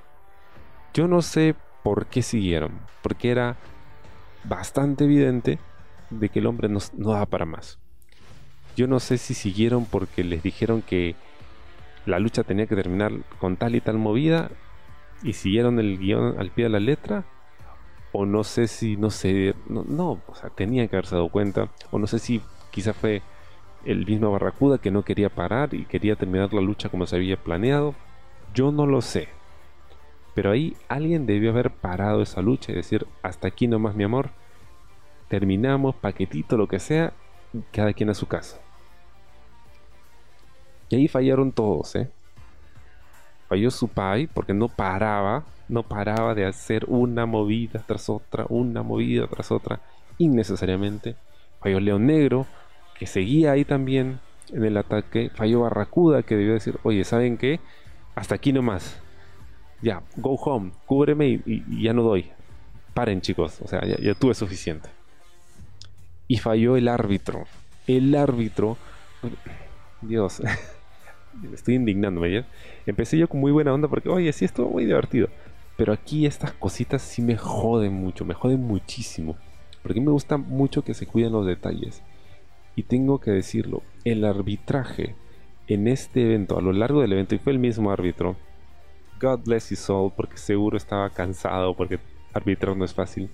Yo 0.94 1.08
no 1.08 1.22
sé 1.22 1.56
por 1.82 2.08
qué 2.08 2.24
siguieron, 2.24 2.74
porque 3.02 3.32
era 3.32 3.56
bastante 4.44 5.06
evidente 5.06 5.60
de 6.10 6.28
que 6.28 6.40
el 6.40 6.48
hombre 6.48 6.68
no, 6.68 6.80
no 6.98 7.12
daba 7.12 7.26
para 7.26 7.46
más. 7.46 7.80
Yo 8.76 8.86
no 8.88 9.00
sé 9.00 9.18
si 9.18 9.34
siguieron 9.34 9.86
porque 9.86 10.26
les 10.26 10.44
dijeron 10.44 10.82
que 10.82 11.16
la 12.08 12.20
lucha 12.20 12.44
tenía 12.44 12.66
que 12.66 12.76
terminar 12.76 13.12
con 13.40 13.58
tal 13.58 13.76
y 13.76 13.82
tal 13.82 13.98
movida 13.98 14.50
y 15.24 15.34
siguieron 15.34 15.78
el 15.80 15.98
guion 15.98 16.40
al 16.40 16.52
pie 16.52 16.66
de 16.66 16.70
la 16.70 16.80
letra 16.80 17.26
o 18.14 18.26
no 18.26 18.44
sé 18.44 18.68
si, 18.68 18.98
no 18.98 19.10
sé, 19.10 19.54
no, 19.68 20.22
o 20.26 20.36
sea, 20.36 20.50
tenía 20.50 20.88
que 20.88 20.96
haberse 20.96 21.16
dado 21.16 21.30
cuenta, 21.30 21.70
o 21.92 22.00
no 22.00 22.08
sé 22.08 22.20
si 22.20 22.42
quizá 22.72 22.94
fue 22.94 23.22
el 23.86 24.06
mismo 24.06 24.32
Barracuda 24.32 24.78
que 24.78 24.90
no 24.92 25.04
quería 25.04 25.30
parar 25.30 25.74
y 25.74 25.86
quería 25.86 26.16
terminar 26.16 26.54
la 26.54 26.62
lucha 26.62 26.90
como 26.90 27.06
se 27.06 27.18
había 27.18 27.38
planeado, 27.38 27.94
yo 28.54 28.72
no 28.72 28.86
lo 28.86 29.02
sé. 29.02 29.30
Pero 30.34 30.52
ahí 30.52 30.76
alguien 30.88 31.26
debió 31.26 31.52
haber 31.52 31.72
parado 31.72 32.22
esa 32.22 32.42
lucha 32.42 32.72
y 32.72 32.76
decir, 32.76 33.06
hasta 33.22 33.50
aquí 33.50 33.68
nomás 33.68 33.96
mi 33.96 34.04
amor, 34.04 34.30
terminamos, 35.28 35.96
paquetito, 35.96 36.58
lo 36.58 36.68
que 36.68 36.80
sea, 36.80 37.14
cada 37.72 37.94
quien 37.94 38.10
a 38.10 38.14
su 38.14 38.28
casa. 38.28 38.62
Y 40.90 40.96
ahí 40.96 41.08
fallaron 41.08 41.52
todos, 41.52 41.96
¿eh? 41.96 42.10
Falló 43.48 43.72
su 43.72 43.88
pai 43.88 44.28
porque 44.28 44.54
no 44.54 44.68
paraba 44.68 45.46
no 45.70 45.84
paraba 45.84 46.34
de 46.34 46.46
hacer 46.46 46.86
una 46.88 47.26
movida 47.26 47.84
tras 47.86 48.10
otra, 48.10 48.46
una 48.50 48.84
movida 48.84 49.28
tras 49.28 49.52
otra, 49.52 49.82
innecesariamente. 50.18 51.16
Falló 51.60 51.80
León 51.80 52.06
Negro, 52.06 52.46
que 52.98 53.06
seguía 53.06 53.52
ahí 53.52 53.66
también 53.66 54.20
en 54.50 54.64
el 54.64 54.78
ataque. 54.78 55.30
Falló 55.34 55.62
Barracuda, 55.62 56.24
que 56.24 56.36
debió 56.36 56.54
decir, 56.54 56.80
oye, 56.84 57.04
¿saben 57.04 57.38
qué? 57.38 57.60
Hasta 58.16 58.36
aquí 58.36 58.54
nomás. 58.54 59.00
Ya, 59.82 60.02
go 60.16 60.36
home, 60.36 60.72
cúbreme 60.86 61.42
y, 61.46 61.84
ya 61.84 61.94
no 61.94 62.04
doy. 62.04 62.32
Paren 62.94 63.22
chicos, 63.22 63.62
o 63.62 63.68
sea, 63.68 63.86
ya, 63.86 63.98
ya 63.98 64.14
tuve 64.16 64.34
suficiente. 64.34 64.90
Y 66.28 66.38
falló 66.38 66.78
el 66.78 66.88
árbitro. 66.88 67.46
El 67.86 68.16
árbitro... 68.16 68.78
Dios, 70.02 70.42
estoy 71.54 71.76
indignándome 71.76 72.32
ya. 72.32 72.48
Empecé 72.86 73.18
yo 73.18 73.28
con 73.28 73.40
muy 73.40 73.52
buena 73.52 73.74
onda 73.74 73.88
porque, 73.88 74.10
oye, 74.10 74.32
sí, 74.34 74.46
estuvo 74.46 74.70
muy 74.70 74.86
divertido. 74.86 75.30
Pero 75.78 75.94
aquí 75.94 76.26
estas 76.26 76.52
cositas 76.54 77.02
sí 77.02 77.22
me 77.22 77.38
joden 77.38 77.94
mucho, 77.94 78.26
me 78.26 78.34
joden 78.34 78.62
muchísimo. 78.62 79.38
Porque 79.84 80.02
me 80.02 80.12
gusta 80.12 80.38
mucho 80.38 80.84
que 80.84 80.94
se 80.94 81.06
cuiden 81.06 81.34
los 81.34 81.46
detalles. 81.46 82.02
Y 82.76 82.84
tengo 82.84 83.20
que 83.20 83.32
decirlo, 83.32 83.84
el 84.04 84.26
arbitraje 84.26 85.16
en 85.68 85.88
este 85.88 86.24
evento, 86.24 86.58
a 86.58 86.62
lo 86.62 86.72
largo 86.74 87.02
del 87.02 87.14
evento, 87.14 87.36
y 87.36 87.40
fue 87.40 87.54
el 87.54 87.60
mismo 87.60 87.92
árbitro, 87.92 88.36
God 89.20 89.42
bless 89.46 89.72
his 89.72 89.80
soul, 89.80 90.12
porque 90.16 90.38
seguro 90.38 90.78
estaba 90.78 91.10
cansado, 91.10 91.76
porque 91.76 92.00
arbitrar 92.34 92.78
no 92.78 92.86
es 92.86 92.94
fácil. 92.94 93.30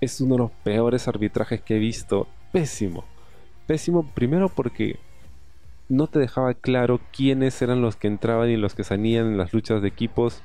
Es 0.00 0.20
uno 0.20 0.34
de 0.34 0.38
los 0.40 0.50
peores 0.50 1.08
arbitrajes 1.08 1.62
que 1.62 1.76
he 1.76 1.78
visto. 1.78 2.28
Pésimo. 2.52 3.04
Pésimo 3.66 4.06
primero 4.14 4.48
porque 4.48 4.98
no 5.88 6.06
te 6.06 6.18
dejaba 6.18 6.54
claro 6.54 7.00
quiénes 7.12 7.60
eran 7.62 7.80
los 7.80 7.96
que 7.96 8.08
entraban 8.08 8.50
y 8.50 8.56
los 8.56 8.74
que 8.74 8.84
salían 8.84 9.26
en 9.26 9.38
las 9.38 9.52
luchas 9.52 9.82
de 9.82 9.88
equipos 9.88 10.42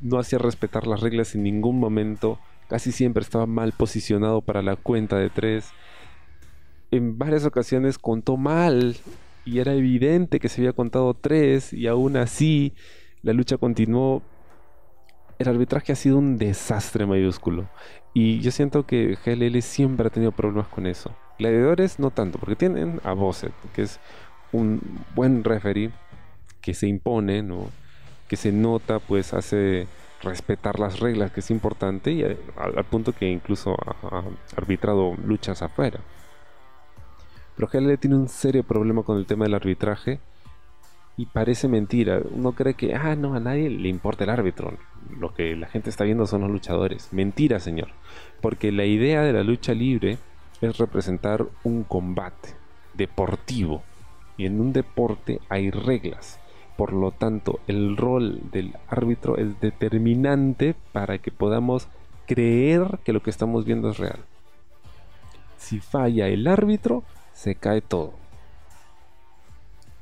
no 0.00 0.18
hacía 0.18 0.38
respetar 0.38 0.86
las 0.86 1.00
reglas 1.00 1.34
en 1.34 1.42
ningún 1.42 1.78
momento, 1.78 2.38
casi 2.68 2.92
siempre 2.92 3.22
estaba 3.22 3.46
mal 3.46 3.72
posicionado 3.72 4.40
para 4.40 4.62
la 4.62 4.76
cuenta 4.76 5.16
de 5.16 5.30
tres. 5.30 5.70
En 6.90 7.18
varias 7.18 7.44
ocasiones 7.44 7.98
contó 7.98 8.36
mal 8.36 8.96
y 9.44 9.58
era 9.58 9.74
evidente 9.74 10.40
que 10.40 10.48
se 10.48 10.60
había 10.60 10.72
contado 10.72 11.14
tres 11.14 11.72
y 11.72 11.86
aún 11.86 12.16
así 12.16 12.74
la 13.22 13.32
lucha 13.32 13.58
continuó. 13.58 14.22
El 15.38 15.48
arbitraje 15.48 15.92
ha 15.92 15.96
sido 15.96 16.16
un 16.16 16.38
desastre 16.38 17.04
mayúsculo 17.04 17.68
y 18.18 18.40
yo 18.40 18.50
siento 18.50 18.86
que 18.86 19.18
GLL 19.26 19.60
siempre 19.60 20.06
ha 20.06 20.10
tenido 20.10 20.32
problemas 20.32 20.68
con 20.68 20.86
eso. 20.86 21.14
Gladiadores 21.38 21.98
no 21.98 22.10
tanto, 22.10 22.38
porque 22.38 22.56
tienen 22.56 22.98
a 23.04 23.12
Bosset, 23.12 23.52
que 23.74 23.82
es 23.82 24.00
un 24.52 24.80
buen 25.14 25.44
referee 25.44 25.90
que 26.62 26.72
se 26.72 26.86
impone, 26.86 27.42
¿no? 27.42 27.68
que 28.26 28.36
se 28.36 28.52
nota, 28.52 29.00
pues 29.00 29.34
hace 29.34 29.86
respetar 30.22 30.80
las 30.80 30.98
reglas, 30.98 31.30
que 31.30 31.40
es 31.40 31.50
importante, 31.50 32.10
y 32.10 32.22
al, 32.22 32.84
punto 32.86 33.12
que 33.12 33.30
incluso 33.30 33.76
ha, 33.84 34.22
arbitrado 34.56 35.14
luchas 35.22 35.60
afuera. 35.60 36.00
Pero 37.54 37.68
GLL 37.68 37.98
tiene 37.98 38.16
un 38.16 38.30
serio 38.30 38.62
problema 38.62 39.02
con 39.02 39.18
el 39.18 39.26
tema 39.26 39.44
del 39.44 39.52
arbitraje 39.52 40.20
y 41.16 41.26
parece 41.26 41.68
mentira. 41.68 42.20
Uno 42.30 42.52
cree 42.52 42.74
que, 42.74 42.94
ah, 42.94 43.16
no, 43.16 43.34
a 43.34 43.40
nadie 43.40 43.70
le 43.70 43.88
importa 43.88 44.24
el 44.24 44.30
árbitro. 44.30 44.76
Lo 45.18 45.32
que 45.32 45.56
la 45.56 45.68
gente 45.68 45.88
está 45.90 46.04
viendo 46.04 46.26
son 46.26 46.42
los 46.42 46.50
luchadores. 46.50 47.12
Mentira, 47.12 47.58
señor. 47.58 47.88
Porque 48.40 48.70
la 48.72 48.84
idea 48.84 49.22
de 49.22 49.32
la 49.32 49.42
lucha 49.42 49.72
libre 49.72 50.18
es 50.60 50.76
representar 50.78 51.46
un 51.64 51.84
combate 51.84 52.50
deportivo. 52.94 53.82
Y 54.36 54.44
en 54.46 54.60
un 54.60 54.72
deporte 54.72 55.40
hay 55.48 55.70
reglas. 55.70 56.38
Por 56.76 56.92
lo 56.92 57.12
tanto, 57.12 57.60
el 57.66 57.96
rol 57.96 58.40
del 58.52 58.74
árbitro 58.88 59.38
es 59.38 59.58
determinante 59.60 60.74
para 60.92 61.16
que 61.18 61.30
podamos 61.30 61.88
creer 62.26 62.98
que 63.04 63.14
lo 63.14 63.22
que 63.22 63.30
estamos 63.30 63.64
viendo 63.64 63.90
es 63.90 63.96
real. 63.96 64.18
Si 65.56 65.80
falla 65.80 66.28
el 66.28 66.46
árbitro, 66.46 67.02
se 67.32 67.54
cae 67.54 67.80
todo. 67.80 68.12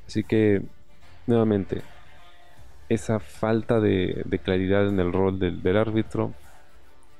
Así 0.05 0.23
que, 0.23 0.63
nuevamente, 1.27 1.81
esa 2.89 3.19
falta 3.19 3.79
de, 3.79 4.23
claridad 4.43 4.87
en 4.87 4.99
el 4.99 5.11
rol 5.11 5.39
del, 5.39 5.77
árbitro, 5.77 6.33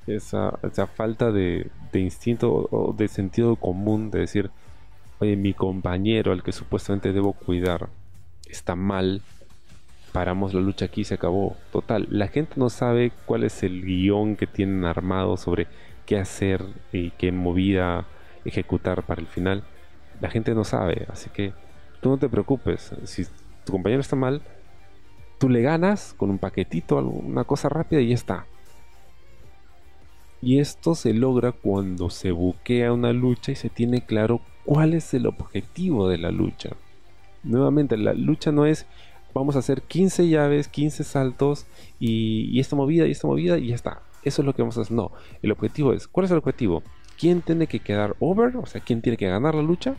esa, 0.08 0.52
falta 0.96 1.32
de, 1.32 1.70
instinto 1.94 2.68
o 2.72 2.94
de 2.94 3.08
sentido 3.08 3.56
común 3.56 4.12
de 4.12 4.20
decir, 4.20 4.52
oye, 5.20 5.36
mi 5.36 5.54
compañero 5.54 6.32
al 6.32 6.44
que 6.44 6.52
supuestamente 6.52 7.14
debo 7.14 7.34
cuidar 7.34 7.90
está 8.50 8.76
mal, 8.76 9.22
paramos 10.12 10.54
la 10.54 10.62
lucha 10.62 10.86
aquí 10.86 11.02
y 11.02 11.06
se 11.06 11.16
acabó. 11.16 11.56
Total, 11.72 12.08
la 12.10 12.28
gente 12.28 12.54
no 12.58 12.70
sabe 12.70 13.12
cuál 13.26 13.44
es 13.44 13.64
el 13.64 13.84
guion 13.84 14.36
que 14.36 14.48
tienen 14.48 14.86
armado 14.86 15.38
sobre 15.38 15.68
qué 16.06 16.18
hacer 16.18 16.64
y 16.92 17.12
qué 17.12 17.32
movida 17.32 18.06
ejecutar 18.46 19.04
para 19.04 19.22
el 19.22 19.28
final. 19.28 19.64
La 20.22 20.30
gente 20.30 20.54
no 20.54 20.64
sabe, 20.64 21.06
así 21.10 21.30
que 21.30 21.54
tú 22.02 22.10
no 22.10 22.18
te 22.18 22.30
preocupes. 22.30 22.94
Si 23.04 23.26
tu 23.66 23.72
compañero 23.72 24.02
está 24.02 24.16
mal, 24.16 24.42
tú 25.40 25.50
le 25.50 25.62
ganas 25.62 26.14
con 26.18 26.30
un 26.30 26.38
paquetito, 26.38 26.98
una 26.98 27.44
cosa 27.44 27.70
rápida 27.70 28.02
y 28.02 28.10
ya 28.10 28.16
está. 28.16 28.46
Y 30.42 30.60
esto 30.60 30.96
se 30.96 31.14
logra 31.14 31.52
cuando 31.52 32.10
se 32.10 32.32
buquea 32.32 32.94
una 32.94 33.12
lucha 33.12 33.52
y 33.52 33.56
se 33.56 33.70
tiene 33.70 34.06
claro 34.06 34.42
cuál 34.64 34.94
es 34.94 35.14
el 35.14 35.26
objetivo 35.26 36.08
de 36.08 36.20
la 36.20 36.32
lucha. 36.32 36.70
Nuevamente, 37.44 37.98
la 37.98 38.14
lucha 38.14 38.52
no 38.52 38.66
es 38.66 38.86
vamos 39.36 39.58
a 39.58 39.60
hacer 39.60 39.82
15 39.82 40.30
llaves, 40.30 40.70
15 40.70 41.04
saltos 41.04 41.68
y, 42.00 42.60
esta 42.60 42.76
movida 42.76 43.06
y 43.06 43.12
esta 43.12 43.28
movida 43.28 43.58
y 43.58 43.68
ya 43.68 43.76
está. 43.76 44.02
Eso 44.24 44.42
es 44.42 44.46
lo 44.46 44.56
que 44.56 44.62
vamos 44.62 44.78
a 44.78 44.82
hacer. 44.82 44.96
No, 44.96 45.12
el 45.42 45.52
objetivo 45.52 45.94
es, 45.94 46.08
¿cuál 46.08 46.26
es 46.26 46.32
el 46.32 46.38
objetivo? 46.38 46.82
¿Quién 47.20 47.42
tiene 47.42 47.68
que 47.68 47.80
quedar 47.80 48.16
over? 48.20 48.56
O 48.58 48.66
sea, 48.66 48.82
¿quién 48.82 49.02
tiene 49.02 49.18
que 49.18 49.28
ganar 49.28 49.54
la 49.54 49.62
lucha? 49.62 49.96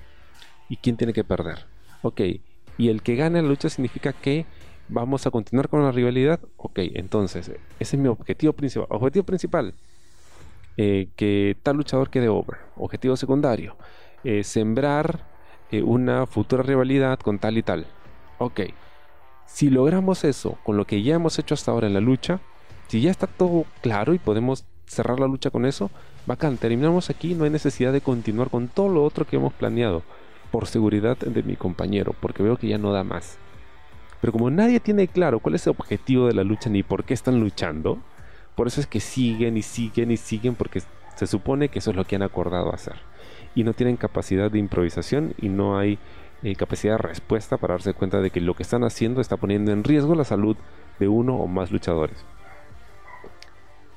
¿Y 0.68 0.76
quién 0.76 0.96
tiene 0.96 1.12
que 1.12 1.22
perder? 1.22 1.66
Ok, 2.02 2.20
y 2.78 2.88
el 2.88 3.02
que 3.02 3.16
gane 3.16 3.42
la 3.42 3.48
lucha 3.48 3.68
significa 3.68 4.12
que 4.12 4.46
vamos 4.88 5.26
a 5.26 5.30
continuar 5.30 5.68
con 5.68 5.82
la 5.82 5.92
rivalidad. 5.92 6.40
Ok, 6.56 6.80
entonces, 6.94 7.48
ese 7.48 7.96
es 7.96 8.02
mi 8.02 8.08
objetivo 8.08 8.52
principal. 8.52 8.86
Objetivo 8.90 9.24
principal, 9.24 9.74
eh, 10.76 11.08
que 11.16 11.56
tal 11.62 11.76
luchador 11.76 12.10
quede 12.10 12.28
over. 12.28 12.58
Objetivo 12.76 13.16
secundario, 13.16 13.76
eh, 14.24 14.44
sembrar 14.44 15.26
eh, 15.70 15.82
una 15.82 16.26
futura 16.26 16.62
rivalidad 16.62 17.18
con 17.18 17.38
tal 17.38 17.58
y 17.58 17.62
tal. 17.62 17.86
Ok, 18.38 18.60
si 19.46 19.70
logramos 19.70 20.24
eso 20.24 20.58
con 20.64 20.76
lo 20.76 20.86
que 20.86 21.02
ya 21.02 21.14
hemos 21.14 21.38
hecho 21.38 21.54
hasta 21.54 21.70
ahora 21.70 21.86
en 21.86 21.94
la 21.94 22.00
lucha, 22.00 22.40
si 22.88 23.00
ya 23.00 23.10
está 23.10 23.26
todo 23.26 23.64
claro 23.80 24.14
y 24.14 24.18
podemos 24.18 24.64
cerrar 24.86 25.18
la 25.18 25.26
lucha 25.26 25.50
con 25.50 25.66
eso, 25.66 25.90
bacán, 26.26 26.56
terminamos 26.58 27.10
aquí, 27.10 27.34
no 27.34 27.44
hay 27.44 27.50
necesidad 27.50 27.92
de 27.92 28.00
continuar 28.00 28.50
con 28.50 28.68
todo 28.68 28.88
lo 28.88 29.04
otro 29.04 29.26
que 29.26 29.36
hemos 29.36 29.52
planeado, 29.52 30.02
por 30.56 30.68
seguridad 30.68 31.18
de 31.18 31.42
mi 31.42 31.54
compañero, 31.54 32.14
porque 32.18 32.42
veo 32.42 32.56
que 32.56 32.66
ya 32.66 32.78
no 32.78 32.90
da 32.90 33.04
más. 33.04 33.36
Pero 34.22 34.32
como 34.32 34.48
nadie 34.48 34.80
tiene 34.80 35.06
claro 35.06 35.38
cuál 35.38 35.54
es 35.54 35.66
el 35.66 35.72
objetivo 35.72 36.28
de 36.28 36.32
la 36.32 36.44
lucha 36.44 36.70
ni 36.70 36.82
por 36.82 37.04
qué 37.04 37.12
están 37.12 37.40
luchando, 37.40 37.98
por 38.54 38.66
eso 38.66 38.80
es 38.80 38.86
que 38.86 39.00
siguen 39.00 39.58
y 39.58 39.62
siguen 39.62 40.10
y 40.10 40.16
siguen 40.16 40.54
porque 40.54 40.80
se 41.14 41.26
supone 41.26 41.68
que 41.68 41.80
eso 41.80 41.90
es 41.90 41.96
lo 41.96 42.06
que 42.06 42.16
han 42.16 42.22
acordado 42.22 42.72
hacer. 42.72 42.94
Y 43.54 43.64
no 43.64 43.74
tienen 43.74 43.98
capacidad 43.98 44.50
de 44.50 44.58
improvisación 44.58 45.34
y 45.36 45.50
no 45.50 45.76
hay 45.76 45.98
eh, 46.42 46.56
capacidad 46.56 46.94
de 46.94 47.02
respuesta 47.02 47.58
para 47.58 47.74
darse 47.74 47.92
cuenta 47.92 48.22
de 48.22 48.30
que 48.30 48.40
lo 48.40 48.54
que 48.54 48.62
están 48.62 48.82
haciendo 48.82 49.20
está 49.20 49.36
poniendo 49.36 49.72
en 49.72 49.84
riesgo 49.84 50.14
la 50.14 50.24
salud 50.24 50.56
de 50.98 51.08
uno 51.08 51.36
o 51.36 51.46
más 51.46 51.70
luchadores. 51.70 52.24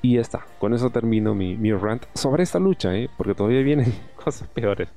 Y 0.02 0.16
ya 0.16 0.20
está, 0.20 0.44
con 0.58 0.74
eso 0.74 0.90
termino 0.90 1.34
mi, 1.34 1.56
mi 1.56 1.72
rant 1.72 2.04
sobre 2.12 2.42
esta 2.42 2.58
lucha, 2.58 2.94
¿eh? 2.94 3.08
porque 3.16 3.34
todavía 3.34 3.62
vienen 3.62 3.94
cosas 4.22 4.46
peores. 4.48 4.90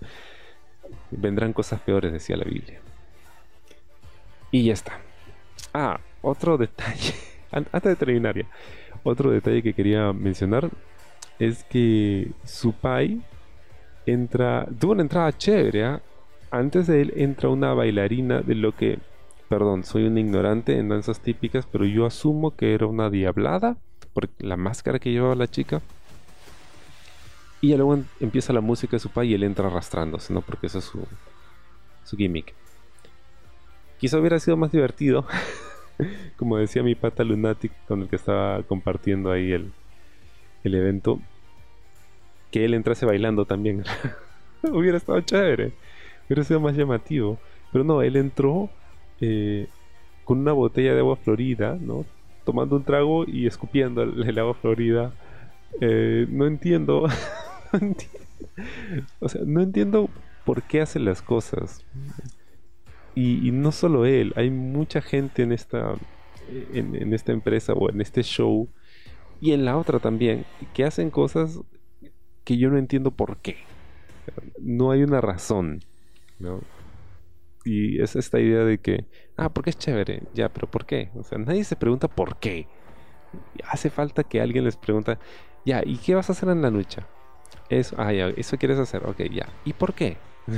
Vendrán 1.18 1.54
cosas 1.54 1.80
peores, 1.82 2.12
decía 2.12 2.38
la 2.38 2.46
Biblia. 2.46 2.80
Y 4.52 4.66
ya 4.66 4.74
está. 4.74 5.00
Ah, 5.74 6.00
otro 6.22 6.58
detalle. 6.60 7.14
Antes 7.52 7.84
de 7.84 7.96
terminar 7.96 8.38
ya. 8.38 8.46
Otro 9.04 9.32
detalle 9.32 9.62
que 9.62 9.74
quería 9.74 10.14
mencionar 10.14 10.70
es 11.40 11.64
que 11.66 12.32
Supai 12.44 13.22
entra. 14.06 14.68
Tuvo 14.80 14.94
una 14.94 15.02
entrada 15.02 15.32
chévere. 15.38 15.86
¿ah? 15.86 16.02
Antes 16.52 16.88
de 16.88 17.02
él 17.02 17.14
entra 17.16 17.50
una 17.50 17.74
bailarina 17.74 18.42
de 18.42 18.56
lo 18.56 18.76
que. 18.76 19.00
Perdón, 19.50 19.84
soy 19.84 20.06
un 20.06 20.18
ignorante 20.18 20.78
en 20.78 20.90
danzas 20.90 21.20
típicas, 21.20 21.68
pero 21.72 21.86
yo 21.86 22.06
asumo 22.06 22.56
que 22.56 22.74
era 22.74 22.88
una 22.88 23.10
diablada 23.10 23.78
por 24.14 24.30
la 24.40 24.58
máscara 24.58 25.00
que 25.00 25.12
llevaba 25.12 25.36
la 25.36 25.48
chica. 25.48 25.82
Y 27.64 27.70
ya 27.70 27.78
luego 27.78 27.98
empieza 28.20 28.52
la 28.52 28.60
música 28.60 28.98
de 28.98 29.00
su 29.00 29.10
pai 29.10 29.30
y 29.30 29.36
él 29.36 29.44
entra 29.44 29.68
arrastrándose, 29.68 30.34
¿no? 30.34 30.42
Porque 30.42 30.68
eso 30.68 30.80
es 30.80 30.84
su, 30.84 31.08
su 32.04 32.18
gimmick. 32.18 32.54
Quizá 33.98 34.20
hubiera 34.20 34.38
sido 34.38 34.58
más 34.58 34.74
divertido, 34.74 35.26
como 36.36 36.58
decía 36.58 36.84
mi 36.84 36.94
pata 36.94 37.24
Lunatic 37.24 37.72
con 37.88 38.02
el 38.02 38.10
que 38.10 38.18
estaba 38.18 38.64
compartiendo 38.64 39.32
ahí 39.32 39.54
el, 39.54 39.72
el 40.66 40.76
evento, 40.76 41.22
que 42.52 42.66
él 42.66 42.74
entrase 42.74 43.06
bailando 43.06 43.46
también. 43.46 43.86
hubiera 44.64 44.98
estado 44.98 45.22
chévere, 45.22 45.72
hubiera 46.28 46.44
sido 46.44 46.60
más 46.60 46.76
llamativo. 46.76 47.40
Pero 47.72 47.86
no, 47.86 48.02
él 48.02 48.18
entró 48.18 48.70
eh, 49.22 49.70
con 50.26 50.40
una 50.40 50.52
botella 50.52 50.96
de 50.96 51.00
agua 51.00 51.16
florida, 51.16 51.78
¿no? 51.80 52.04
Tomando 52.44 52.76
un 52.76 52.84
trago 52.84 53.24
y 53.26 53.48
escupiendo 53.48 54.04
el, 54.04 54.38
agua 54.38 54.54
florida. 54.54 55.14
Eh, 55.80 56.28
no 56.30 56.46
entiendo. 56.46 57.08
o 59.20 59.30
sea, 59.30 59.42
no 59.46 59.62
entiendo 59.62 60.10
por 60.46 60.64
qué 60.64 60.82
hace 60.82 61.00
las 61.00 61.22
cosas. 61.22 61.84
Y, 63.16 63.52
no 63.52 63.72
solo 63.72 64.06
él, 64.06 64.34
hay 64.36 64.50
mucha 64.50 65.02
gente 65.02 65.44
en 65.44 65.52
esta, 65.52 65.94
en, 66.74 67.14
esta 67.14 67.32
empresa 67.32 67.74
o 67.74 67.90
en 67.90 68.02
este 68.02 68.24
show 68.24 68.68
y 69.40 69.52
en 69.52 69.66
la 69.66 69.78
otra 69.78 70.00
también 70.00 70.46
que 70.74 70.84
hacen 70.84 71.12
cosas 71.12 71.60
que 72.44 72.58
yo 72.58 72.72
no 72.72 72.78
entiendo 72.78 73.12
por 73.12 73.38
qué. 73.38 73.58
No 74.60 74.90
hay 74.90 75.04
una 75.04 75.22
razón. 75.22 75.82
Y 77.66 78.02
es 78.02 78.16
esta 78.16 78.40
idea 78.40 78.64
de 78.64 78.80
que, 78.80 79.06
ah, 79.38 79.50
porque 79.50 79.70
es 79.70 79.78
chévere, 79.78 80.24
ya, 80.34 80.50
pero 80.50 80.70
¿por 80.70 80.86
qué? 80.86 81.12
O 81.16 81.24
sea, 81.24 81.38
nadie 81.38 81.64
se 81.64 81.76
pregunta 81.76 82.08
por 82.08 82.38
qué. 82.38 82.68
Hace 83.70 83.90
falta 83.90 84.24
que 84.24 84.42
alguien 84.42 84.64
les 84.64 84.76
pregunta, 84.76 85.20
ya, 85.66 85.82
¿y 85.86 85.98
qué 85.98 86.16
vas 86.16 86.30
a 86.30 86.34
hacer 86.34 86.50
en 86.50 86.62
la 86.62 86.70
lucha? 86.70 87.08
Eso, 87.70 87.96
ah, 87.98 88.14
ya, 88.14 88.30
eso 88.30 88.58
quieres 88.58 88.78
hacer, 88.78 89.04
ok, 89.06 89.22
ya. 89.32 89.48
¿Y 89.66 89.74
por 89.74 89.94
qué? 89.94 90.18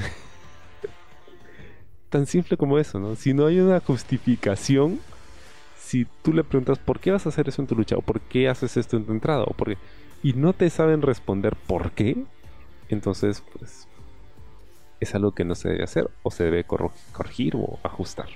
Tan 2.09 2.25
simple 2.25 2.57
como 2.57 2.77
eso, 2.77 2.99
¿no? 2.99 3.15
Si 3.15 3.33
no 3.33 3.45
hay 3.45 3.59
una 3.59 3.79
justificación, 3.79 4.99
si 5.77 6.05
tú 6.23 6.33
le 6.33 6.43
preguntas 6.43 6.79
por 6.79 6.99
qué 6.99 7.11
vas 7.11 7.25
a 7.25 7.29
hacer 7.29 7.47
eso 7.47 7.61
en 7.61 7.67
tu 7.67 7.75
lucha, 7.75 7.97
o 7.97 8.01
por 8.01 8.21
qué 8.21 8.49
haces 8.49 8.77
esto 8.77 8.97
en 8.97 9.05
tu 9.05 9.11
entrada, 9.11 9.43
o 9.43 9.53
por 9.53 9.69
qué, 9.69 9.77
y 10.23 10.33
no 10.33 10.53
te 10.53 10.69
saben 10.69 11.01
responder 11.01 11.55
por 11.55 11.91
qué, 11.91 12.17
entonces, 12.89 13.43
pues, 13.57 13.87
es 14.99 15.15
algo 15.15 15.33
que 15.33 15.45
no 15.45 15.55
se 15.55 15.69
debe 15.69 15.83
hacer, 15.83 16.09
o 16.23 16.31
se 16.31 16.45
debe 16.45 16.63
corregir 16.63 17.55
o 17.55 17.79
ajustar. 17.83 18.29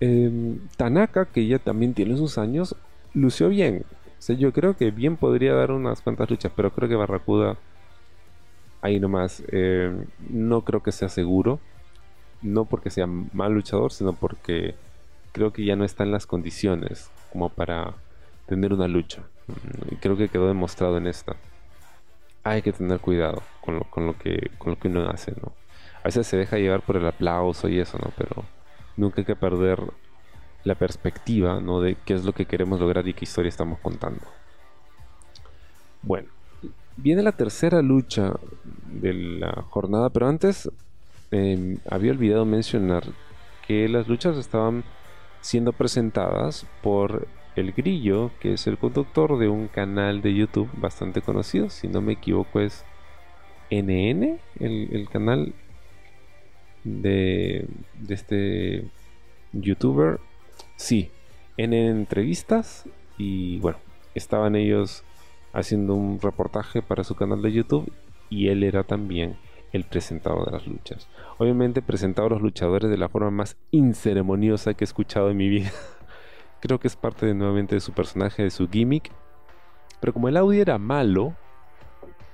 Em, 0.00 0.58
Tanaka, 0.76 1.26
que 1.26 1.46
ya 1.46 1.58
también 1.58 1.94
tiene 1.94 2.16
sus 2.16 2.38
años, 2.38 2.76
lució 3.14 3.48
bien 3.48 3.84
yo 4.32 4.52
creo 4.52 4.76
que 4.76 4.90
bien 4.90 5.16
podría 5.16 5.54
dar 5.54 5.70
unas 5.70 6.00
cuantas 6.00 6.30
luchas, 6.30 6.52
pero 6.54 6.72
creo 6.72 6.88
que 6.88 6.94
Barracuda, 6.94 7.56
ahí 8.80 8.98
nomás, 8.98 9.42
eh, 9.48 9.92
no 10.30 10.62
creo 10.62 10.82
que 10.82 10.92
sea 10.92 11.08
seguro. 11.08 11.60
No 12.42 12.66
porque 12.66 12.90
sea 12.90 13.06
mal 13.06 13.52
luchador, 13.52 13.92
sino 13.92 14.12
porque 14.12 14.74
creo 15.32 15.52
que 15.52 15.64
ya 15.64 15.76
no 15.76 15.84
está 15.84 16.04
en 16.04 16.12
las 16.12 16.26
condiciones 16.26 17.10
como 17.32 17.48
para 17.48 17.94
tener 18.46 18.72
una 18.72 18.86
lucha. 18.86 19.22
Y 19.90 19.96
creo 19.96 20.16
que 20.16 20.28
quedó 20.28 20.46
demostrado 20.48 20.98
en 20.98 21.06
esta. 21.06 21.36
Hay 22.42 22.62
que 22.62 22.72
tener 22.72 23.00
cuidado 23.00 23.42
con 23.60 23.76
lo, 23.76 23.84
con 23.84 24.06
lo, 24.06 24.18
que, 24.18 24.50
con 24.58 24.72
lo 24.72 24.78
que 24.78 24.88
uno 24.88 25.08
hace, 25.08 25.32
¿no? 25.32 25.52
A 26.02 26.04
veces 26.04 26.26
se 26.26 26.36
deja 26.36 26.58
llevar 26.58 26.82
por 26.82 26.96
el 26.96 27.06
aplauso 27.06 27.68
y 27.68 27.80
eso, 27.80 27.98
¿no? 27.98 28.12
Pero 28.16 28.44
nunca 28.96 29.22
hay 29.22 29.24
que 29.24 29.36
perder 29.36 29.80
la 30.64 30.74
perspectiva 30.74 31.60
¿no? 31.60 31.80
de 31.80 31.96
qué 32.04 32.14
es 32.14 32.24
lo 32.24 32.32
que 32.32 32.46
queremos 32.46 32.80
lograr 32.80 33.06
y 33.06 33.14
qué 33.14 33.24
historia 33.24 33.50
estamos 33.50 33.78
contando. 33.80 34.22
Bueno, 36.02 36.28
viene 36.96 37.22
la 37.22 37.32
tercera 37.32 37.82
lucha 37.82 38.32
de 38.86 39.14
la 39.14 39.62
jornada, 39.68 40.10
pero 40.10 40.28
antes 40.28 40.70
em, 41.30 41.78
había 41.88 42.12
olvidado 42.12 42.44
mencionar 42.44 43.04
que 43.66 43.88
las 43.88 44.08
luchas 44.08 44.36
estaban 44.36 44.84
siendo 45.40 45.72
presentadas 45.72 46.66
por 46.82 47.26
El 47.56 47.72
Grillo, 47.72 48.30
que 48.40 48.54
es 48.54 48.66
el 48.66 48.78
conductor 48.78 49.38
de 49.38 49.48
un 49.48 49.68
canal 49.68 50.22
de 50.22 50.34
YouTube 50.34 50.70
bastante 50.74 51.22
conocido, 51.22 51.70
si 51.70 51.88
no 51.88 52.00
me 52.00 52.14
equivoco 52.14 52.60
es 52.60 52.84
NN, 53.70 54.38
el, 54.60 55.08
canal 55.10 55.54
de, 56.84 57.66
de 58.00 58.14
este 58.14 58.90
youtuber 59.52 60.20
Sí, 60.76 61.10
en 61.56 61.72
entrevistas 61.72 62.84
y 63.16 63.58
bueno, 63.60 63.78
estaban 64.14 64.56
ellos 64.56 65.04
haciendo 65.52 65.94
un 65.94 66.20
reportaje 66.20 66.82
para 66.82 67.04
su 67.04 67.14
canal 67.14 67.42
de 67.42 67.52
YouTube 67.52 67.92
y 68.28 68.48
él 68.48 68.64
era 68.64 68.82
también 68.82 69.36
el 69.72 69.84
presentador 69.84 70.46
de 70.46 70.52
las 70.52 70.66
luchas. 70.66 71.08
Obviamente 71.38 71.82
presentaba 71.82 72.26
a 72.26 72.30
los 72.30 72.42
luchadores 72.42 72.90
de 72.90 72.96
la 72.96 73.08
forma 73.08 73.30
más 73.30 73.56
inceremoniosa 73.70 74.74
que 74.74 74.84
he 74.84 74.86
escuchado 74.86 75.30
en 75.30 75.36
mi 75.36 75.48
vida. 75.48 75.70
Creo 76.60 76.78
que 76.78 76.88
es 76.88 76.96
parte 76.96 77.26
de, 77.26 77.34
nuevamente 77.34 77.74
de 77.74 77.80
su 77.80 77.92
personaje, 77.92 78.42
de 78.42 78.50
su 78.50 78.68
gimmick. 78.68 79.10
Pero 80.00 80.12
como 80.12 80.28
el 80.28 80.36
audio 80.36 80.60
era 80.60 80.78
malo, 80.78 81.34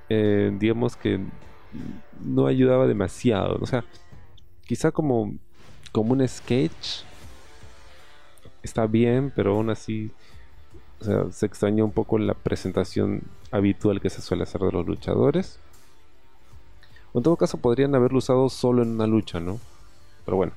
eh, 0.09 0.51
digamos 0.59 0.95
que 0.95 1.19
no 2.19 2.47
ayudaba 2.47 2.87
demasiado. 2.87 3.57
O 3.61 3.65
sea, 3.65 3.85
quizá 4.65 4.91
como, 4.91 5.33
como 5.91 6.13
un 6.13 6.27
sketch 6.27 7.03
está 8.63 8.87
bien, 8.87 9.31
pero 9.35 9.55
aún 9.55 9.69
así 9.69 10.11
se 11.31 11.45
extraña 11.45 11.83
un 11.83 11.91
poco 11.91 12.19
la 12.19 12.35
presentación 12.35 13.23
habitual 13.49 14.01
que 14.01 14.09
se 14.09 14.21
suele 14.21 14.43
hacer 14.43 14.61
de 14.61 14.71
los 14.71 14.85
luchadores. 14.85 15.59
O 17.13 17.19
en 17.19 17.23
todo 17.23 17.35
caso 17.35 17.57
podrían 17.57 17.95
haberlo 17.95 18.19
usado 18.19 18.49
solo 18.49 18.83
en 18.83 18.89
una 18.89 19.07
lucha, 19.07 19.39
¿no? 19.39 19.59
Pero 20.25 20.37
bueno. 20.37 20.53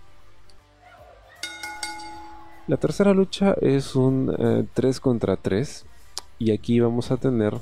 La 2.67 2.77
tercera 2.77 3.13
lucha 3.13 3.55
es 3.61 3.95
un 3.97 4.67
3 4.73 4.97
eh, 4.97 5.01
contra 5.01 5.37
3. 5.37 5.85
Y 6.39 6.51
aquí 6.53 6.81
vamos 6.81 7.11
a 7.11 7.17
tener 7.17 7.55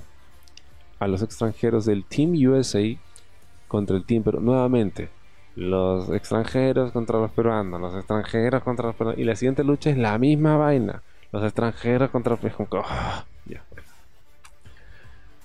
a 0.99 1.07
los 1.07 1.23
extranjeros 1.23 1.85
del 1.85 2.05
Team 2.05 2.33
USA 2.47 2.83
contra 3.69 3.97
el 3.97 4.05
Team, 4.05 4.23
pero 4.23 4.41
nuevamente 4.41 5.09
los 5.55 6.09
extranjeros 6.11 6.93
contra 6.93 7.19
los 7.19 7.31
peruanos, 7.31 7.81
los 7.81 7.95
extranjeros 7.95 8.63
contra 8.63 8.87
los 8.87 8.97
peruanos. 8.97 9.21
Y 9.21 9.25
la 9.25 9.37
siguiente 9.37 9.65
lucha 9.65 9.91
es 9.91 9.99
la 9.99 10.19
misma 10.19 10.57
vaina. 10.57 11.03
Los 11.31 11.45
extranjeros 11.45 12.11
contra 12.11 12.33
los 12.33 12.41
peruanos. 12.41 12.69
Oh, 12.71 13.25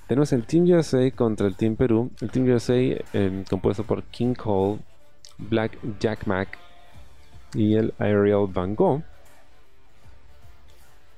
Tenemos 0.08 0.32
el 0.32 0.46
Team 0.46 0.64
USA 0.72 1.12
contra 1.12 1.48
el 1.48 1.56
Team 1.56 1.76
Perú. 1.76 2.12
El 2.22 2.32
Team 2.32 2.50
USA 2.50 2.76
em, 3.14 3.44
compuesto 3.44 3.84
por 3.84 4.04
King 4.04 4.34
Cole, 4.34 4.80
Black 5.38 5.78
Jack 6.00 6.26
Mac, 6.26 6.58
y 7.54 7.76
el 7.76 7.94
Ariel 7.98 8.48
Van 8.48 8.76
Gogh. 8.76 9.02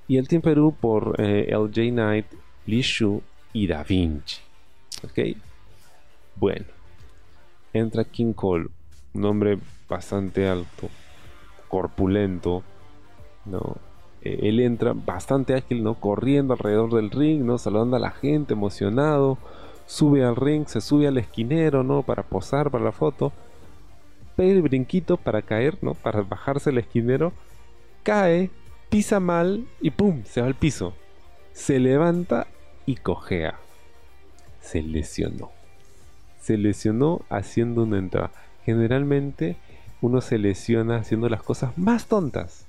Y 0.07 0.17
el 0.17 0.27
Team 0.27 0.41
Perú 0.41 0.75
por 0.79 1.15
eh, 1.19 1.55
LJ 1.55 1.91
Knight, 1.91 2.25
Li 2.65 2.81
Shu 2.81 3.21
y 3.53 3.67
Da 3.67 3.83
Vinci. 3.83 4.37
Ok. 5.03 5.37
Bueno. 6.35 6.65
Entra 7.71 8.03
King 8.03 8.33
Cole. 8.33 8.69
Un 9.13 9.25
hombre 9.25 9.59
bastante 9.87 10.47
alto. 10.47 10.89
Corpulento. 11.67 12.63
¿no? 13.45 13.77
Eh, 14.21 14.39
él 14.43 14.59
entra 14.59 14.93
bastante 14.93 15.55
ágil, 15.55 15.83
¿no? 15.83 15.95
Corriendo 15.95 16.53
alrededor 16.53 16.93
del 16.93 17.09
ring, 17.11 17.43
¿no? 17.43 17.57
Saludando 17.57 17.95
a 17.97 17.99
la 17.99 18.11
gente, 18.11 18.53
emocionado. 18.53 19.37
Sube 19.85 20.23
al 20.23 20.35
ring, 20.35 20.67
se 20.67 20.81
sube 20.81 21.07
al 21.07 21.17
esquinero, 21.17 21.83
¿no? 21.83 22.03
Para 22.03 22.23
posar 22.23 22.69
para 22.69 22.83
la 22.83 22.91
foto. 22.91 23.31
Pega 24.35 24.51
el 24.51 24.61
brinquito 24.61 25.17
para 25.17 25.41
caer, 25.41 25.77
¿no? 25.81 25.93
Para 25.93 26.21
bajarse 26.21 26.69
el 26.69 26.77
esquinero. 26.77 27.33
Cae, 28.03 28.51
pisa 28.89 29.19
mal 29.19 29.65
y 29.81 29.91
¡pum! 29.91 30.23
Se 30.25 30.41
va 30.41 30.47
al 30.47 30.55
piso. 30.55 30.93
Se 31.53 31.79
levanta 31.79 32.47
y 32.85 32.95
cojea. 32.95 33.55
Se 34.61 34.81
lesionó. 34.81 35.51
Se 36.39 36.57
lesionó 36.57 37.21
haciendo 37.29 37.83
una 37.83 37.97
entrada. 37.97 38.31
Generalmente 38.69 39.57
uno 40.01 40.21
se 40.21 40.37
lesiona 40.37 40.97
haciendo 40.97 41.27
las 41.27 41.41
cosas 41.41 41.77
más 41.77 42.07
tontas. 42.07 42.67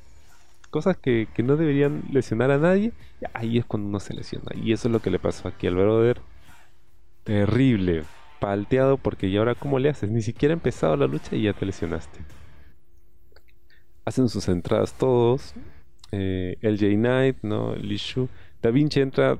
Cosas 0.71 0.97
que, 0.97 1.29
no 1.45 1.57
deberían 1.57 2.05
lesionar 2.11 2.51
a 2.51 2.59
nadie. 2.59 2.93
Ahí 3.35 3.59
es 3.59 3.67
cuando 3.67 3.89
uno 3.89 4.01
se 4.01 4.15
lesiona. 4.15 4.51
Y 4.55 4.73
eso 4.73 4.89
es 4.89 4.93
lo 4.93 5.01
que 5.01 5.11
le 5.11 5.19
pasó 5.19 5.49
aquí 5.49 5.67
al 5.67 5.75
brother. 5.75 6.21
Terrible. 7.25 8.05
Palteado 8.41 8.97
porque 8.97 9.27
¿y 9.27 9.37
ahora 9.37 9.55
cómo 9.55 9.79
le 9.79 9.91
haces? 9.91 10.11
Ni 10.11 10.23
siquiera 10.23 10.55
ha 10.55 10.57
empezado 10.57 10.97
la 10.97 11.07
lucha 11.07 11.37
y 11.37 11.43
ya 11.43 11.53
te 11.53 11.67
lesionaste. 11.67 12.21
Hacen 14.07 14.29
sus 14.31 14.49
entradas 14.49 14.95
todos 14.95 15.55
eh, 16.13 16.57
LJ 16.63 16.95
Knight, 16.95 17.37
¿no? 17.43 17.75
Lishu. 17.77 18.29
Da 18.63 18.71
Vinci 18.71 19.01
entra 19.01 19.39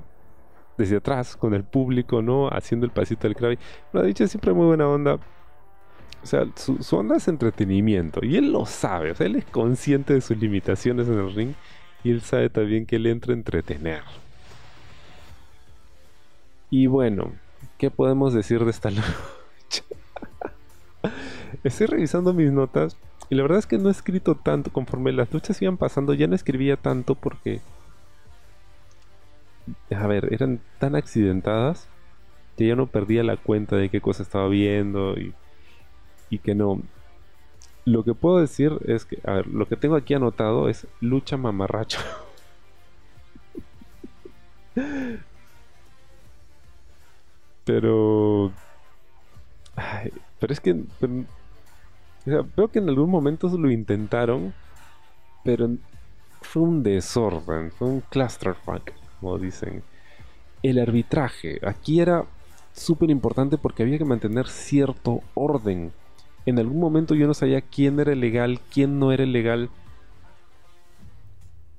desde 0.77 0.97
atrás 0.97 1.35
con 1.35 1.53
el 1.53 1.63
público, 1.63 2.21
¿no? 2.21 2.47
Haciendo 2.49 2.85
el 2.85 2.91
pasito 2.91 3.27
del 3.27 3.35
Krabi. 3.35 3.57
Da 3.91 4.03
Vinci 4.03 4.27
siempre 4.27 4.53
muy 4.53 4.67
buena 4.67 4.87
onda. 4.87 5.19
O 6.23 6.25
sea, 6.25 6.45
su, 6.55 6.77
onda 6.95 7.17
es 7.17 7.27
entretenimiento. 7.27 8.19
Y 8.23 8.37
él 8.37 8.51
lo 8.51 8.65
sabe. 8.65 9.11
O 9.11 9.15
sea, 9.15 9.25
él 9.25 9.35
es 9.35 9.45
consciente 9.45 10.13
de 10.13 10.21
sus 10.21 10.37
limitaciones 10.37 11.07
en 11.07 11.19
el 11.19 11.33
ring. 11.33 11.53
Y 12.03 12.11
él 12.11 12.21
sabe 12.21 12.49
también 12.49 12.85
que 12.85 12.97
él 12.97 13.07
entra 13.07 13.33
a 13.33 13.37
entretener. 13.37 14.03
Y 16.69 16.87
bueno, 16.87 17.33
¿qué 17.77 17.91
podemos 17.91 18.33
decir 18.33 18.63
de 18.63 18.71
esta 18.71 18.89
lucha? 18.91 19.03
Estoy 21.63 21.87
revisando 21.87 22.33
mis 22.33 22.51
notas 22.51 22.97
y 23.29 23.35
la 23.35 23.43
verdad 23.43 23.59
es 23.59 23.65
que 23.65 23.77
no 23.77 23.87
he 23.87 23.91
escrito 23.91 24.35
tanto. 24.35 24.71
Conforme 24.71 25.13
las 25.13 25.31
luchas 25.31 25.61
iban 25.61 25.77
pasando, 25.77 26.13
ya 26.13 26.27
no 26.27 26.35
escribía 26.35 26.75
tanto 26.75 27.15
porque. 27.15 27.61
A 29.95 30.05
ver, 30.07 30.33
eran 30.33 30.59
tan 30.79 30.95
accidentadas 30.95 31.87
que 32.57 32.67
ya 32.67 32.75
no 32.75 32.87
perdía 32.87 33.23
la 33.23 33.37
cuenta 33.37 33.77
de 33.77 33.89
qué 33.89 34.01
cosa 34.01 34.23
estaba 34.23 34.49
viendo 34.49 35.13
y, 35.17 35.33
y 36.31 36.39
que 36.39 36.55
no. 36.55 36.81
Lo 37.85 38.03
que 38.03 38.15
puedo 38.15 38.39
decir 38.39 38.79
es 38.87 39.05
que, 39.05 39.19
a 39.23 39.33
ver, 39.33 39.45
lo 39.47 39.67
que 39.67 39.75
tengo 39.75 39.95
aquí 39.95 40.15
anotado 40.15 40.67
es 40.69 40.87
lucha 40.99 41.37
mamarracho. 41.37 41.99
pero. 47.65 48.51
pero 50.39 50.53
es 50.53 50.59
que 50.59 50.83
veo 52.25 52.67
que 52.71 52.79
en 52.79 52.89
algún 52.89 53.09
momento 53.09 53.47
lo 53.57 53.71
intentaron, 53.71 54.53
pero 55.43 55.69
fue 56.41 56.63
un 56.63 56.83
desorden, 56.83 57.71
fue 57.71 57.87
un 57.87 58.01
clusterfuck, 58.01 58.91
como 59.19 59.37
dicen. 59.37 59.83
El 60.63 60.77
arbitraje, 60.79 61.59
aquí 61.65 62.01
era 62.01 62.25
súper 62.73 63.09
importante 63.09 63.57
porque 63.57 63.83
había 63.83 63.97
que 63.97 64.05
mantener 64.05 64.47
cierto 64.47 65.21
orden. 65.33 65.91
En 66.45 66.59
algún 66.59 66.79
momento 66.79 67.13
yo 67.15 67.27
no 67.27 67.33
sabía 67.33 67.61
quién 67.61 67.99
era 67.99 68.15
legal, 68.15 68.59
quién 68.73 68.99
no 68.99 69.11
era 69.11 69.25
legal. 69.25 69.69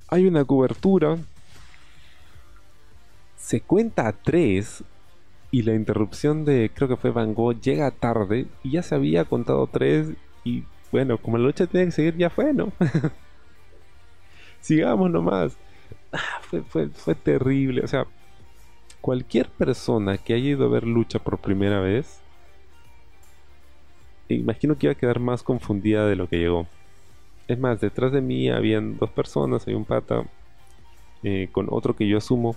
Hay 0.09 0.27
una 0.27 0.45
cobertura. 0.45 1.19
Se 3.37 3.61
cuenta 3.61 4.07
a 4.07 4.13
tres 4.13 4.85
y 5.51 5.63
la 5.63 5.75
interrupción 5.75 6.45
de 6.45 6.71
creo 6.73 6.89
que 6.89 6.97
fue 6.97 7.11
Van 7.11 7.35
Gogh 7.35 7.61
llega 7.61 7.91
tarde 7.91 8.47
y 8.63 8.71
ya 8.71 8.83
se 8.83 8.95
había 8.95 9.25
contado 9.25 9.67
tres 9.67 10.11
y 10.45 10.65
bueno, 10.91 11.19
como 11.19 11.39
la 11.39 11.45
lucha 11.45 11.67
tiene 11.67 11.87
que 11.87 11.93
seguir, 11.93 12.17
ya 12.17 12.31
fue, 12.31 12.53
¿no? 12.53 12.73
Sigamos 14.61 15.11
nomás. 15.11 15.57
Ah, 16.13 16.41
fue, 16.43 16.63
fue, 16.63 16.89
fue 16.89 17.15
terrible. 17.15 17.83
O 17.83 17.89
sea, 17.89 18.07
cualquier 19.01 19.49
persona 19.51 20.17
que 20.17 20.35
haya 20.35 20.51
ido 20.51 20.67
a 20.67 20.69
ver 20.69 20.85
lucha 20.85 21.19
por 21.19 21.39
primera 21.39 21.81
vez, 21.81 22.22
imagino 24.35 24.77
que 24.77 24.87
iba 24.87 24.93
a 24.93 24.97
quedar 24.97 25.21
más 25.21 25.43
confundida 25.43 26.07
de 26.07 26.17
lo 26.17 26.29
que 26.29 26.39
llegó. 26.39 26.67
Es 27.49 27.59
más, 27.59 27.81
detrás 27.81 28.13
de 28.13 28.21
mí 28.21 28.49
habían 28.51 28.99
dos 28.99 29.11
personas, 29.11 29.67
hay 29.67 29.75
un 29.75 29.85
pata 29.85 30.25
eh, 31.23 31.49
con 31.53 31.67
otro 31.71 31.95
que 31.95 32.09
yo 32.09 32.19
asumo 32.19 32.57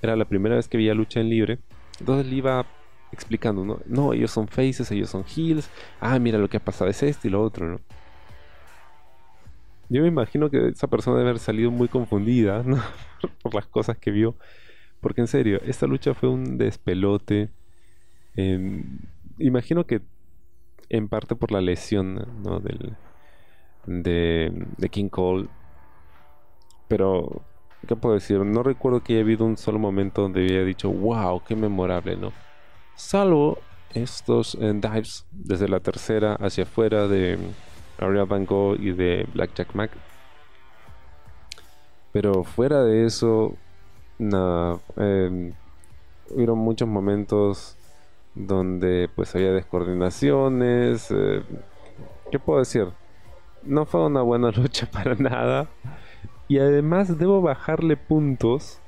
era 0.00 0.16
la 0.16 0.24
primera 0.24 0.56
vez 0.56 0.68
que 0.68 0.76
veía 0.76 0.94
lucha 0.94 1.20
en 1.20 1.28
libre. 1.28 1.58
Entonces 2.00 2.26
le 2.26 2.36
iba 2.36 2.66
explicando, 3.12 3.64
¿no? 3.64 3.80
No, 3.86 4.12
ellos 4.12 4.30
son 4.30 4.48
faces, 4.48 4.90
ellos 4.90 5.10
son 5.10 5.24
heels. 5.24 5.68
Ah, 6.00 6.18
mira 6.18 6.38
lo 6.38 6.48
que 6.48 6.58
ha 6.58 6.64
pasado 6.64 6.90
es 6.90 7.02
esto 7.02 7.26
y 7.26 7.30
lo 7.30 7.42
otro. 7.42 7.80
Yo 9.88 10.02
me 10.02 10.08
imagino 10.08 10.50
que 10.50 10.68
esa 10.68 10.86
persona 10.86 11.16
debe 11.16 11.30
haber 11.30 11.40
salido 11.40 11.70
muy 11.70 11.88
confundida, 11.88 12.62
¿no? 12.66 12.82
por 13.42 13.54
las 13.54 13.66
cosas 13.66 13.98
que 13.98 14.10
vio. 14.10 14.36
Porque 15.00 15.20
en 15.20 15.26
serio, 15.28 15.60
esta 15.64 15.86
lucha 15.86 16.14
fue 16.14 16.28
un 16.28 16.58
despelote. 16.58 17.50
imagino 19.38 19.86
que 19.86 20.00
en 20.90 21.08
parte 21.08 21.36
por 21.36 21.52
la 21.52 21.60
lesión 21.60 22.26
¿no? 22.42 22.60
Del, 22.60 22.96
de, 23.86 24.52
de 24.76 24.88
King 24.88 25.08
Cole. 25.08 25.48
Pero, 26.88 27.42
¿qué 27.86 27.96
puedo 27.96 28.14
decir? 28.14 28.38
No 28.40 28.62
recuerdo 28.62 29.02
que 29.02 29.14
haya 29.14 29.22
habido 29.22 29.44
un 29.44 29.56
solo 29.56 29.78
momento 29.78 30.22
donde 30.22 30.42
había 30.42 30.64
dicho, 30.64 30.90
wow, 30.90 31.42
qué 31.46 31.54
memorable, 31.54 32.16
¿no? 32.16 32.32
salvo 32.98 33.58
estos 33.94 34.56
eh, 34.60 34.72
dives 34.74 35.24
desde 35.30 35.68
la 35.68 35.80
tercera 35.80 36.34
hacia 36.34 36.64
afuera 36.64 37.06
de 37.06 37.38
Ariel 37.98 38.26
Van 38.26 38.44
Gogh 38.44 38.76
y 38.78 38.92
de 38.92 39.26
Blackjack 39.32 39.74
Mac. 39.74 39.92
Pero 42.12 42.42
fuera 42.42 42.82
de 42.82 43.06
eso, 43.06 43.56
nada. 44.18 44.78
Eh, 44.96 45.52
hubieron 46.30 46.58
muchos 46.58 46.88
momentos 46.88 47.76
donde 48.38 49.10
pues 49.14 49.34
había 49.34 49.52
descoordinaciones. 49.52 51.10
Eh, 51.10 51.42
¿Qué 52.30 52.38
puedo 52.38 52.60
decir? 52.60 52.88
No 53.62 53.84
fue 53.84 54.06
una 54.06 54.22
buena 54.22 54.50
lucha 54.56 54.88
para 54.90 55.14
nada. 55.16 55.68
Y 56.46 56.58
además 56.58 57.18
debo 57.18 57.42
bajarle 57.42 57.96
puntos 57.96 58.80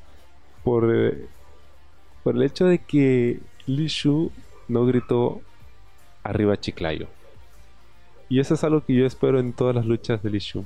por, 0.64 0.88
eh, 0.94 1.26
por 2.22 2.36
el 2.36 2.42
hecho 2.42 2.66
de 2.66 2.78
que 2.78 3.40
Li 3.66 3.88
Shu 3.88 4.30
no 4.68 4.86
gritó 4.86 5.42
arriba 6.22 6.58
Chiclayo. 6.58 7.08
Y 8.28 8.38
eso 8.38 8.54
es 8.54 8.64
algo 8.64 8.84
que 8.84 8.94
yo 8.94 9.04
espero 9.04 9.40
en 9.40 9.52
todas 9.52 9.74
las 9.74 9.84
luchas 9.84 10.22
de 10.22 10.30
Li 10.30 10.38
Shu. 10.38 10.64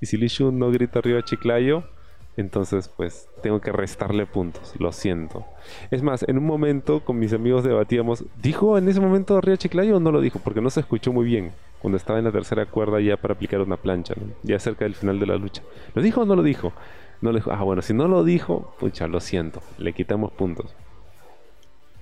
Y 0.00 0.06
si 0.06 0.18
Li 0.18 0.28
Shu 0.28 0.52
no 0.52 0.70
grita 0.70 0.98
arriba 0.98 1.22
Chiclayo, 1.22 1.84
entonces 2.36 2.88
pues 2.88 3.28
tengo 3.42 3.60
que 3.60 3.72
restarle 3.72 4.26
puntos, 4.26 4.74
lo 4.78 4.92
siento. 4.92 5.44
Es 5.90 6.02
más, 6.02 6.24
en 6.28 6.38
un 6.38 6.44
momento 6.44 7.04
con 7.04 7.18
mis 7.18 7.32
amigos 7.32 7.64
debatíamos, 7.64 8.24
¿dijo 8.42 8.76
en 8.76 8.88
ese 8.88 9.00
momento 9.00 9.36
arriba 9.36 9.56
Chiclayo 9.56 9.96
o 9.96 10.00
no 10.00 10.12
lo 10.12 10.20
dijo? 10.20 10.38
Porque 10.38 10.60
no 10.60 10.70
se 10.70 10.80
escuchó 10.80 11.12
muy 11.12 11.24
bien 11.24 11.52
cuando 11.80 11.96
estaba 11.96 12.18
en 12.18 12.24
la 12.24 12.32
tercera 12.32 12.66
cuerda 12.66 13.00
ya 13.00 13.16
para 13.16 13.34
aplicar 13.34 13.60
una 13.60 13.76
plancha, 13.76 14.14
ya 14.42 14.58
cerca 14.58 14.84
del 14.84 14.94
final 14.94 15.18
de 15.18 15.26
la 15.26 15.36
lucha. 15.36 15.62
¿Lo 15.94 16.02
dijo 16.02 16.22
o 16.22 16.26
no 16.26 16.36
lo 16.36 16.42
dijo? 16.42 16.72
No 17.20 17.32
le 17.32 17.38
dijo, 17.38 17.52
ah 17.52 17.62
bueno, 17.62 17.80
si 17.80 17.94
no 17.94 18.08
lo 18.08 18.24
dijo, 18.24 18.74
pucha, 18.78 19.06
lo 19.08 19.20
siento, 19.20 19.62
le 19.78 19.92
quitamos 19.92 20.32
puntos. 20.32 20.74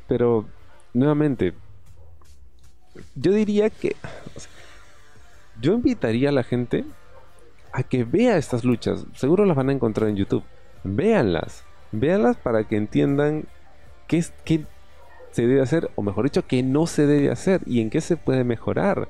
Pero, 0.09 0.47
nuevamente, 0.93 1.55
yo 3.15 3.33
diría 3.33 3.71
que... 3.71 3.97
yo 5.61 5.75
invitaría 5.75 6.31
a 6.31 6.33
la 6.33 6.43
gente 6.43 6.85
a 7.75 7.83
que 7.83 8.05
vea 8.05 8.37
estas 8.37 8.64
luchas. 8.64 9.05
Seguro 9.14 9.45
las 9.45 9.57
van 9.57 9.68
a 9.68 9.72
encontrar 9.72 10.09
en 10.09 10.14
YouTube. 10.14 10.45
Véanlas. 10.85 11.64
Véanlas 11.91 12.37
para 12.37 12.62
que 12.68 12.77
entiendan 12.77 13.47
qué, 14.07 14.22
se 14.22 15.47
debe 15.47 15.61
hacer, 15.61 15.91
o 15.97 16.03
mejor 16.03 16.25
dicho, 16.25 16.47
qué 16.47 16.62
no 16.62 16.87
se 16.87 17.05
debe 17.07 17.33
hacer 17.33 17.62
y 17.66 17.81
en 17.81 17.91
qué 17.91 18.01
se 18.01 18.16
puede 18.16 18.45
mejorar. 18.45 19.09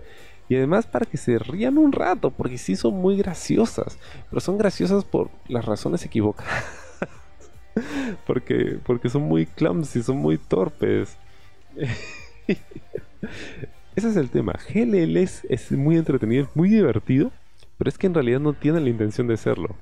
Y 0.48 0.56
además 0.56 0.86
para 0.86 1.04
que 1.04 1.18
se 1.18 1.38
rían 1.38 1.76
un 1.76 1.92
rato, 1.92 2.30
porque 2.30 2.56
sí 2.56 2.74
son 2.74 2.94
muy 2.94 3.18
graciosas, 3.18 3.98
pero 4.30 4.40
son 4.40 4.56
graciosas 4.56 5.04
por 5.04 5.28
las 5.46 5.66
razones 5.66 6.02
equivocadas. 6.06 6.64
porque, 8.26 8.78
porque 8.86 9.10
son 9.10 9.22
muy 9.22 9.44
clumsy, 9.44 10.02
son 10.02 10.16
muy 10.16 10.38
torpes. 10.38 11.18
Ese 13.94 14.08
es 14.08 14.16
el 14.16 14.30
tema. 14.30 14.54
GLL 14.72 15.18
es, 15.18 15.44
es 15.50 15.70
muy 15.70 15.98
entretenido, 15.98 16.44
es 16.44 16.56
muy 16.56 16.70
divertido, 16.70 17.30
pero 17.78 17.88
es 17.88 17.98
que 17.98 18.06
en 18.06 18.14
realidad 18.14 18.40
no 18.40 18.52
tienen 18.52 18.84
la 18.84 18.90
intención 18.90 19.26
de 19.26 19.36
serlo. 19.36 19.76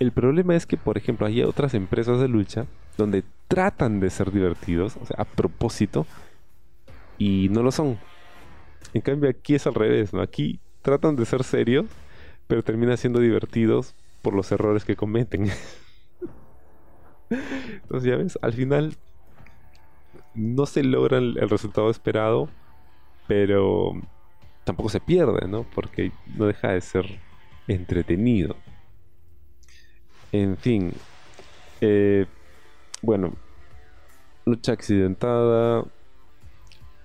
El 0.00 0.12
problema 0.12 0.56
es 0.56 0.66
que, 0.66 0.76
por 0.76 0.98
ejemplo, 0.98 1.26
hay 1.26 1.42
otras 1.42 1.74
empresas 1.74 2.20
de 2.20 2.28
lucha 2.28 2.66
donde 2.96 3.24
tratan 3.48 4.00
de 4.00 4.10
ser 4.10 4.32
divertidos, 4.32 4.96
o 4.96 5.06
sea, 5.06 5.16
a 5.18 5.24
propósito, 5.24 6.06
y 7.18 7.48
no 7.50 7.62
lo 7.62 7.70
son. 7.70 7.98
En 8.92 9.00
cambio, 9.00 9.30
aquí 9.30 9.54
es 9.54 9.66
al 9.66 9.74
revés, 9.74 10.12
¿no? 10.12 10.20
Aquí 10.20 10.60
tratan 10.82 11.16
de 11.16 11.24
ser 11.24 11.44
serios, 11.44 11.86
pero 12.46 12.62
terminan 12.62 12.96
siendo 12.96 13.20
divertidos 13.20 13.94
por 14.22 14.34
los 14.34 14.50
errores 14.52 14.84
que 14.84 14.96
cometen. 14.96 15.50
Entonces, 17.30 18.10
ya 18.10 18.16
ves, 18.16 18.38
al 18.42 18.52
final 18.52 18.96
no 20.34 20.66
se 20.66 20.82
logra 20.82 21.18
el, 21.18 21.34
resultado 21.48 21.90
esperado, 21.90 22.48
pero 23.26 23.92
tampoco 24.64 24.88
se 24.88 25.00
pierde, 25.00 25.46
¿no? 25.46 25.64
Porque 25.74 26.12
no 26.36 26.46
deja 26.46 26.72
de 26.72 26.80
ser 26.80 27.06
entretenido. 27.68 28.56
En 30.32 30.56
fin, 30.56 30.92
eh, 31.80 32.26
bueno, 33.02 33.34
lucha 34.44 34.72
accidentada. 34.72 35.84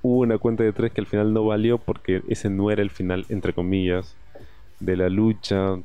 Hubo 0.02 0.22
una 0.22 0.38
cuenta 0.38 0.64
de 0.64 0.74
tres 0.74 0.92
que 0.94 1.02
al 1.02 1.08
final 1.08 1.34
no 1.34 1.46
valió 1.46 1.78
porque 1.78 2.24
ese 2.30 2.50
no 2.50 2.72
era 2.72 2.82
el 2.82 2.90
final, 2.90 3.26
entre 3.30 3.54
comillas, 3.54 4.16
de 4.80 4.96
la 4.96 5.10
lucha. 5.10 5.76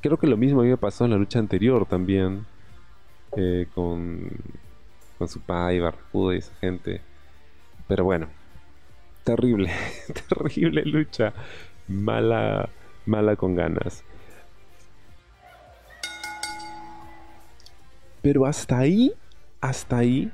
Creo 0.00 0.16
que 0.16 0.26
lo 0.26 0.36
mismo 0.36 0.62
había 0.62 0.78
pasado 0.78 1.04
en 1.04 1.12
la 1.12 1.18
lucha 1.18 1.38
anterior 1.38 1.86
también. 1.86 2.46
Eh, 3.36 3.66
con, 3.74 4.30
con 5.18 5.28
su 5.28 5.40
pai, 5.40 5.80
Barracuda 5.80 6.34
y 6.34 6.38
esa 6.38 6.54
gente. 6.56 7.02
Pero 7.86 8.04
bueno, 8.04 8.28
terrible, 9.28 9.70
terrible 10.28 10.82
lucha. 10.86 11.34
Mala, 11.86 12.68
mala 13.04 13.36
con 13.36 13.54
ganas. 13.54 14.02
Pero 18.22 18.46
hasta 18.46 18.78
ahí, 18.78 19.12
hasta 19.60 19.98
ahí, 19.98 20.32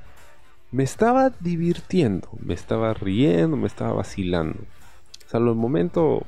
me 0.71 0.83
estaba 0.83 1.29
divirtiendo, 1.41 2.29
me 2.39 2.53
estaba 2.53 2.93
riendo, 2.93 3.57
me 3.57 3.67
estaba 3.67 3.93
vacilando. 3.93 4.59
Salvo 5.27 5.49
el 5.51 5.57
momento 5.57 6.23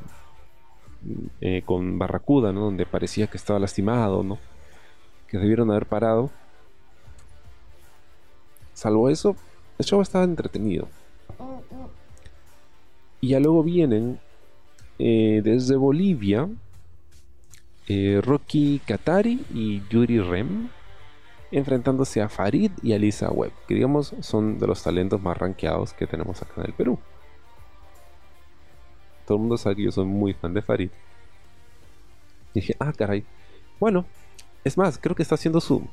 eh, 1.39 1.61
con 1.65 1.97
Barracuda, 1.97 2.51
¿no? 2.51 2.61
Donde 2.61 2.85
parecía 2.85 3.27
que 3.27 3.37
estaba 3.37 3.59
lastimado, 3.59 4.23
¿no? 4.23 4.39
Que 5.27 5.37
debieron 5.37 5.71
haber 5.71 5.85
parado. 5.85 6.29
Salvo 8.73 9.09
eso, 9.09 9.35
el 9.79 9.85
show 9.85 10.01
estaba 10.01 10.25
entretenido. 10.25 10.87
Y 13.21 13.29
ya 13.29 13.39
luego 13.39 13.63
vienen 13.63 14.19
eh, 14.99 15.41
desde 15.43 15.75
Bolivia 15.75 16.49
eh, 17.87 18.19
Rocky 18.21 18.81
Katari 18.85 19.45
y 19.53 19.81
Yuri 19.89 20.19
Rem 20.19 20.69
enfrentándose 21.51 22.21
a 22.21 22.27
Farid 22.27 22.71
y 22.83 22.91
a 22.91 22.97
Lisa 22.97 23.31
Webb, 23.31 23.53
que 23.67 23.75
digamos 23.75 24.13
son 24.19 24.59
de 24.59 24.67
los 24.67 24.83
talentos 24.83 25.21
más 25.21 25.37
rankeados 25.37 25.93
que 25.93 26.05
tenemos 26.05 26.41
acá 26.41 26.55
en 26.57 26.65
el 26.65 26.73
Perú. 26.73 26.99
Todo 29.25 29.37
el 29.37 29.41
mundo 29.41 29.57
sabe 29.57 29.77
que 29.77 29.83
yo 29.83 29.91
soy 29.91 30.05
muy 30.05 30.33
fan 30.33 30.53
de 30.53 30.61
Farid. 30.61 30.89
Y 32.53 32.59
dije, 32.59 32.75
ah, 32.79 32.91
caray. 32.91 33.23
Bueno, 33.79 34.05
es 34.63 34.77
más, 34.77 34.97
creo 34.97 35.15
que 35.15 35.23
está 35.23 35.35
haciendo 35.35 35.61
su, 35.61 35.87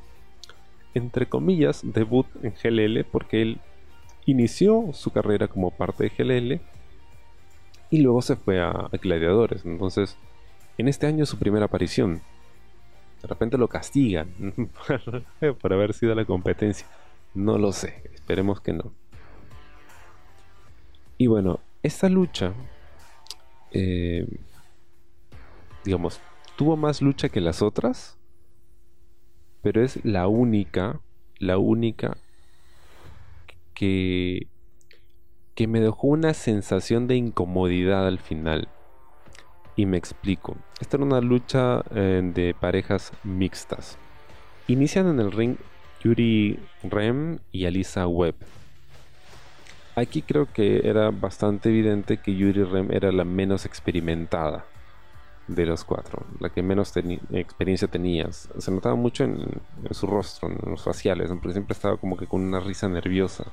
entre 0.94 1.26
comillas, 1.26 1.82
debut 1.84 2.26
en 2.42 2.54
GLL, 2.54 3.04
porque 3.04 3.42
él 3.42 3.60
inició 4.26 4.92
su 4.92 5.10
carrera 5.10 5.46
como 5.46 5.70
parte 5.70 6.04
de 6.04 6.10
GLL 6.10 6.73
y 7.91 7.99
luego 7.99 8.22
se 8.22 8.37
fue 8.37 8.61
a, 8.61 8.91
Gladiadores. 9.01 9.64
Entonces, 9.64 10.16
en 10.78 10.89
este 10.89 11.07
año 11.07 11.26
su 11.26 11.39
primera 11.39 11.66
aparición. 11.66 12.20
De 13.22 13.28
repente 13.28 13.57
lo 13.57 13.68
castigan 13.68 14.28
por 15.61 15.72
haber 15.72 15.95
sido 15.95 16.14
la 16.14 16.24
competencia. 16.24 16.87
No 17.32 17.57
lo 17.59 17.72
sé, 17.72 18.03
esperemos 18.14 18.61
que 18.61 18.74
no. 18.74 18.93
Y 21.16 21.26
bueno, 21.26 21.61
esta 21.82 22.09
lucha, 22.09 22.53
eh, 23.72 24.26
digamos, 25.85 26.20
tuvo 26.57 26.76
más 26.76 27.01
lucha 27.03 27.28
que 27.28 27.41
las 27.41 27.62
otras, 27.62 28.18
pero 29.62 29.82
es 29.82 30.05
la 30.05 30.28
única, 30.28 31.01
la 31.39 31.59
única 31.59 32.16
que, 33.74 34.49
que 35.55 35.66
me 35.66 35.80
dejó 35.80 36.09
una 36.09 36.34
sensación 36.34 37.07
de 37.07 37.16
incomodidad 37.16 38.07
al 38.07 38.18
final. 38.18 38.68
Y 39.76 39.86
me 39.86 39.96
explico. 39.96 40.57
Esta 40.80 40.96
era 40.96 41.05
una 41.05 41.20
lucha 41.20 41.82
eh, 41.94 42.20
de 42.22 42.55
parejas 42.55 43.12
mixtas. 43.22 43.98
Inician 44.68 45.09
en 45.09 45.20
el 45.20 45.32
ring 45.32 45.57
Yuri 46.02 46.59
Rem 46.82 47.38
y 47.50 47.66
Alisa 47.66 48.07
Webb. 48.07 48.36
Aquí 49.96 50.22
creo 50.22 50.52
que 50.52 50.88
era 50.88 51.11
bastante 51.11 51.68
evidente 51.68 52.18
que 52.18 52.34
Yuri 52.34 52.64
Rem 52.64 52.90
era 52.90 53.12
la 53.12 53.24
menos 53.24 53.64
experimentada 53.64 54.64
de 55.46 55.66
los 55.66 55.84
cuatro, 55.84 56.24
la 56.40 56.48
que 56.48 56.62
menos 56.62 56.92
experiencia 57.32 57.88
tenía. 57.88 58.32
Se 58.32 58.70
notaba 58.70 58.94
mucho 58.96 59.24
en, 59.24 59.46
su 59.90 60.07
rostro, 60.07 60.48
en 60.48 60.70
los 60.70 60.82
faciales, 60.82 61.28
porque 61.30 61.52
siempre 61.52 61.74
estaba 61.74 61.96
como 61.96 62.16
que 62.16 62.26
con 62.26 62.40
una 62.40 62.61
risa 62.61 62.88
nerviosa. 62.88 63.44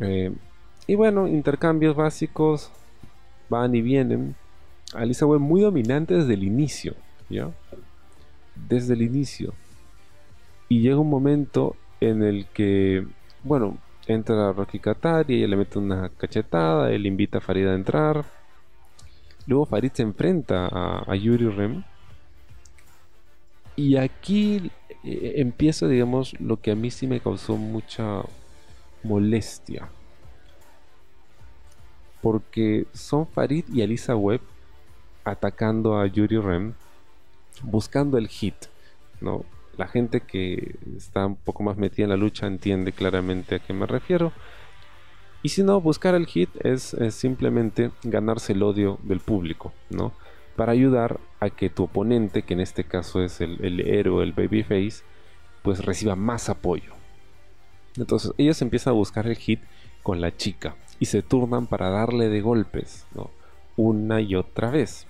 Eh, 0.00 0.32
y 0.86 0.94
bueno, 0.94 1.26
intercambios 1.26 1.96
básicos 1.96 2.70
van 3.48 3.74
y 3.74 3.82
vienen. 3.82 4.34
Alisa 4.94 5.26
Webb 5.26 5.40
muy 5.40 5.60
dominante 5.60 6.14
desde 6.14 6.34
el 6.34 6.44
inicio, 6.44 6.94
¿ya? 7.28 7.50
Desde 8.68 8.94
el 8.94 9.02
inicio. 9.02 9.52
Y 10.68 10.80
llega 10.80 10.98
un 10.98 11.10
momento 11.10 11.76
en 12.00 12.22
el 12.22 12.46
que, 12.46 13.06
bueno, 13.42 13.78
entra 14.06 14.52
Rocky 14.52 14.78
Katari, 14.78 15.36
ella 15.36 15.48
le 15.48 15.56
mete 15.56 15.78
una 15.78 16.08
cachetada, 16.08 16.90
él 16.90 17.06
invita 17.06 17.38
a 17.38 17.40
Farid 17.40 17.66
a 17.66 17.74
entrar. 17.74 18.24
Luego 19.46 19.66
Farid 19.66 19.92
se 19.92 20.02
enfrenta 20.02 20.68
a, 20.68 21.14
Yuri 21.14 21.48
Rem. 21.48 21.84
Y 23.76 23.96
aquí 23.96 24.70
eh, 25.04 25.34
empieza, 25.36 25.86
digamos, 25.86 26.38
lo 26.40 26.60
que 26.60 26.72
a 26.72 26.74
mí 26.74 26.90
sí 26.90 27.06
me 27.06 27.20
causó 27.20 27.56
mucha 27.56 28.22
molestia. 29.08 29.88
Porque 32.20 32.86
son 32.92 33.26
Farid 33.26 33.64
y 33.72 33.82
Alisa 33.82 34.14
Webb 34.14 34.42
atacando 35.24 35.98
a 35.98 36.06
Yuri 36.06 36.38
Rem, 36.38 36.74
buscando 37.62 38.18
el 38.18 38.28
hit, 38.28 38.66
¿no? 39.20 39.44
La 39.76 39.86
gente 39.86 40.20
que 40.20 40.76
está 40.96 41.26
un 41.26 41.36
poco 41.36 41.62
más 41.62 41.76
metida 41.76 42.04
en 42.04 42.10
la 42.10 42.16
lucha 42.16 42.46
entiende 42.46 42.92
claramente 42.92 43.54
a 43.54 43.58
qué 43.60 43.72
me 43.72 43.86
refiero. 43.86 44.32
Y 45.42 45.50
si 45.50 45.62
no, 45.62 45.80
buscar 45.80 46.14
el 46.16 46.26
hit 46.26 46.50
es, 46.64 46.96
simplemente 47.10 47.92
ganarse 48.02 48.52
el 48.52 48.62
odio 48.62 48.98
del 49.04 49.20
público, 49.20 49.72
¿no? 49.88 50.12
Para 50.56 50.72
ayudar 50.72 51.20
a 51.38 51.50
que 51.50 51.70
tu 51.70 51.84
oponente, 51.84 52.42
que 52.42 52.54
en 52.54 52.60
este 52.60 52.82
caso 52.82 53.22
es 53.22 53.40
el, 53.40 53.64
el 53.64 53.80
héroe, 53.80 54.24
el 54.24 54.32
babyface, 54.32 55.04
pues 55.62 55.84
reciba 55.84 56.16
más 56.16 56.48
apoyo. 56.48 56.97
Entonces 57.98 58.32
ellos 58.38 58.60
empiezan 58.62 58.92
a 58.92 58.96
buscar 58.96 59.26
el 59.26 59.36
hit 59.36 59.60
con 60.02 60.20
la 60.20 60.36
chica 60.36 60.76
y 61.00 61.06
se 61.06 61.22
turnan 61.22 61.66
para 61.66 61.90
darle 61.90 62.28
de 62.28 62.40
golpes, 62.40 63.06
¿no? 63.14 63.30
Una 63.76 64.20
y 64.20 64.34
otra 64.34 64.70
vez. 64.70 65.06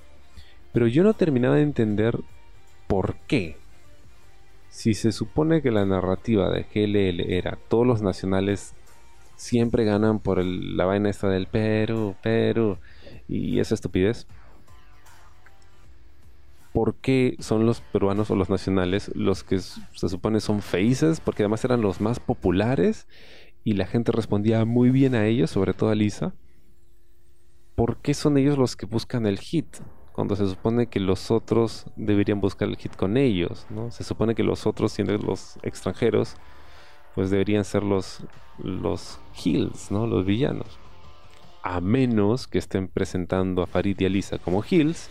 Pero 0.72 0.86
yo 0.86 1.02
no 1.02 1.14
terminaba 1.14 1.56
de 1.56 1.62
entender 1.62 2.18
por 2.86 3.16
qué. 3.26 3.56
Si 4.70 4.94
se 4.94 5.12
supone 5.12 5.62
que 5.62 5.70
la 5.70 5.86
narrativa 5.86 6.50
de 6.50 6.64
GLL 6.64 7.32
era 7.32 7.58
todos 7.68 7.86
los 7.86 8.02
nacionales 8.02 8.74
siempre 9.36 9.84
ganan 9.84 10.18
por 10.18 10.44
la 10.44 10.84
vaina 10.84 11.08
esta 11.10 11.28
del 11.28 11.46
Perú, 11.46 12.16
Perú 12.22 12.78
y 13.28 13.60
esa 13.60 13.74
estupidez. 13.74 14.26
¿Por 16.78 16.94
qué 16.94 17.34
son 17.40 17.66
los 17.66 17.80
peruanos 17.80 18.30
o 18.30 18.36
los 18.36 18.50
nacionales 18.50 19.10
los 19.16 19.42
que 19.42 19.58
se 19.58 20.08
supone 20.08 20.38
son 20.38 20.62
faces? 20.62 21.18
Porque 21.18 21.42
además 21.42 21.64
eran 21.64 21.80
los 21.80 22.00
más 22.00 22.20
populares 22.20 23.08
y 23.64 23.72
la 23.72 23.84
gente 23.84 24.12
respondía 24.12 24.64
muy 24.64 24.90
bien 24.90 25.16
a 25.16 25.26
ellos, 25.26 25.50
sobre 25.50 25.74
todo 25.74 25.90
a 25.90 25.96
Lisa. 25.96 26.36
¿Por 27.74 27.96
qué 27.96 28.14
son 28.14 28.38
ellos 28.38 28.56
los 28.56 28.76
que 28.76 28.86
buscan 28.86 29.26
el 29.26 29.40
hit? 29.40 29.78
cuando 30.12 30.36
se 30.36 30.46
supone 30.46 30.86
que 30.86 31.00
los 31.00 31.32
otros 31.32 31.86
deberían 31.96 32.40
buscar 32.40 32.68
el 32.68 32.76
hit 32.76 32.94
con 32.94 33.16
ellos, 33.16 33.66
¿no? 33.70 33.90
Se 33.90 34.04
supone 34.04 34.36
que 34.36 34.44
los 34.44 34.64
otros, 34.64 34.92
siendo 34.92 35.18
los 35.18 35.58
extranjeros, 35.64 36.36
pues 37.16 37.30
deberían 37.30 37.64
ser 37.64 37.82
los, 37.82 38.20
los 38.58 39.18
heels, 39.34 39.90
¿no? 39.90 40.06
Los 40.06 40.24
villanos. 40.24 40.78
A 41.64 41.80
menos 41.80 42.46
que 42.46 42.58
estén 42.58 42.86
presentando 42.86 43.62
a 43.62 43.66
Farid 43.66 43.98
y 43.98 44.04
Alisa 44.04 44.38
como 44.38 44.62
heels 44.62 45.10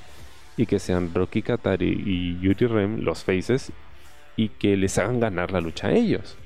y 0.58 0.66
que 0.66 0.80
sean 0.80 1.14
Rocky 1.14 1.43
Katari 1.43 2.03
y 2.05 2.39
Yuri 2.39 2.66
Rem 2.66 2.99
los 3.01 3.24
faces 3.24 3.72
y 4.36 4.49
que 4.49 4.76
les 4.76 4.97
hagan 4.97 5.20
ganar 5.20 5.51
la 5.51 5.62
lucha 5.62 5.88
a 5.88 5.93
ellos. 5.93 6.38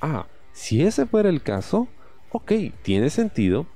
Ah, 0.00 0.26
si 0.52 0.82
ese 0.82 1.06
fuera 1.06 1.28
el 1.28 1.42
caso, 1.42 1.88
ok, 2.32 2.52
tiene 2.82 3.10
sentido 3.10 3.66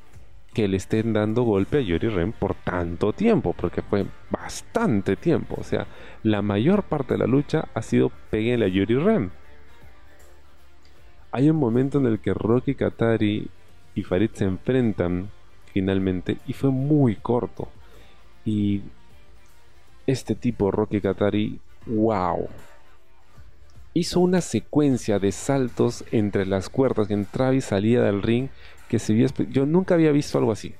que 0.54 0.66
le 0.68 0.76
estén 0.76 1.12
dando 1.12 1.42
golpe 1.42 1.78
a 1.78 1.80
Yuri 1.80 2.08
Ren 2.08 2.32
por 2.32 2.54
tanto 2.54 3.12
tiempo, 3.12 3.52
porque 3.52 3.82
fue 3.82 4.06
bastante 4.30 5.16
tiempo. 5.16 5.56
O 5.58 5.64
sea, 5.64 5.86
la 6.22 6.42
mayor 6.42 6.82
parte 6.82 7.14
de 7.14 7.18
la 7.18 7.26
lucha 7.26 7.68
ha 7.74 7.82
sido 7.82 8.10
peguenle 8.30 8.66
a 8.66 8.68
Yuri 8.68 8.96
Ren. 8.96 9.30
Hay 11.30 11.50
un 11.50 11.56
momento 11.56 11.98
en 11.98 12.06
el 12.06 12.20
que 12.20 12.32
Rocky 12.32 12.74
Katari 12.74 13.48
y 13.94 14.02
Farid 14.02 14.30
se 14.32 14.44
enfrentan 14.44 15.30
finalmente 15.72 16.38
y 16.46 16.54
fue 16.54 16.70
muy 16.70 17.16
corto. 17.16 17.68
Y 18.44 18.82
este 20.08 20.34
tipo, 20.34 20.70
Rocky 20.70 21.02
Katari, 21.02 21.60
wow. 21.84 22.48
Hizo 23.92 24.20
una 24.20 24.40
secuencia 24.40 25.18
de 25.18 25.32
saltos 25.32 26.02
entre 26.12 26.46
las 26.46 26.70
cuerdas 26.70 27.08
que 27.08 27.14
entraba 27.14 27.54
y 27.54 27.60
salía 27.60 28.00
del 28.02 28.22
ring 28.22 28.48
que 28.88 28.98
se 28.98 29.12
vio. 29.12 29.28
Yo 29.50 29.66
nunca 29.66 29.94
había 29.94 30.10
visto 30.10 30.38
algo 30.38 30.52
así. 30.52 30.74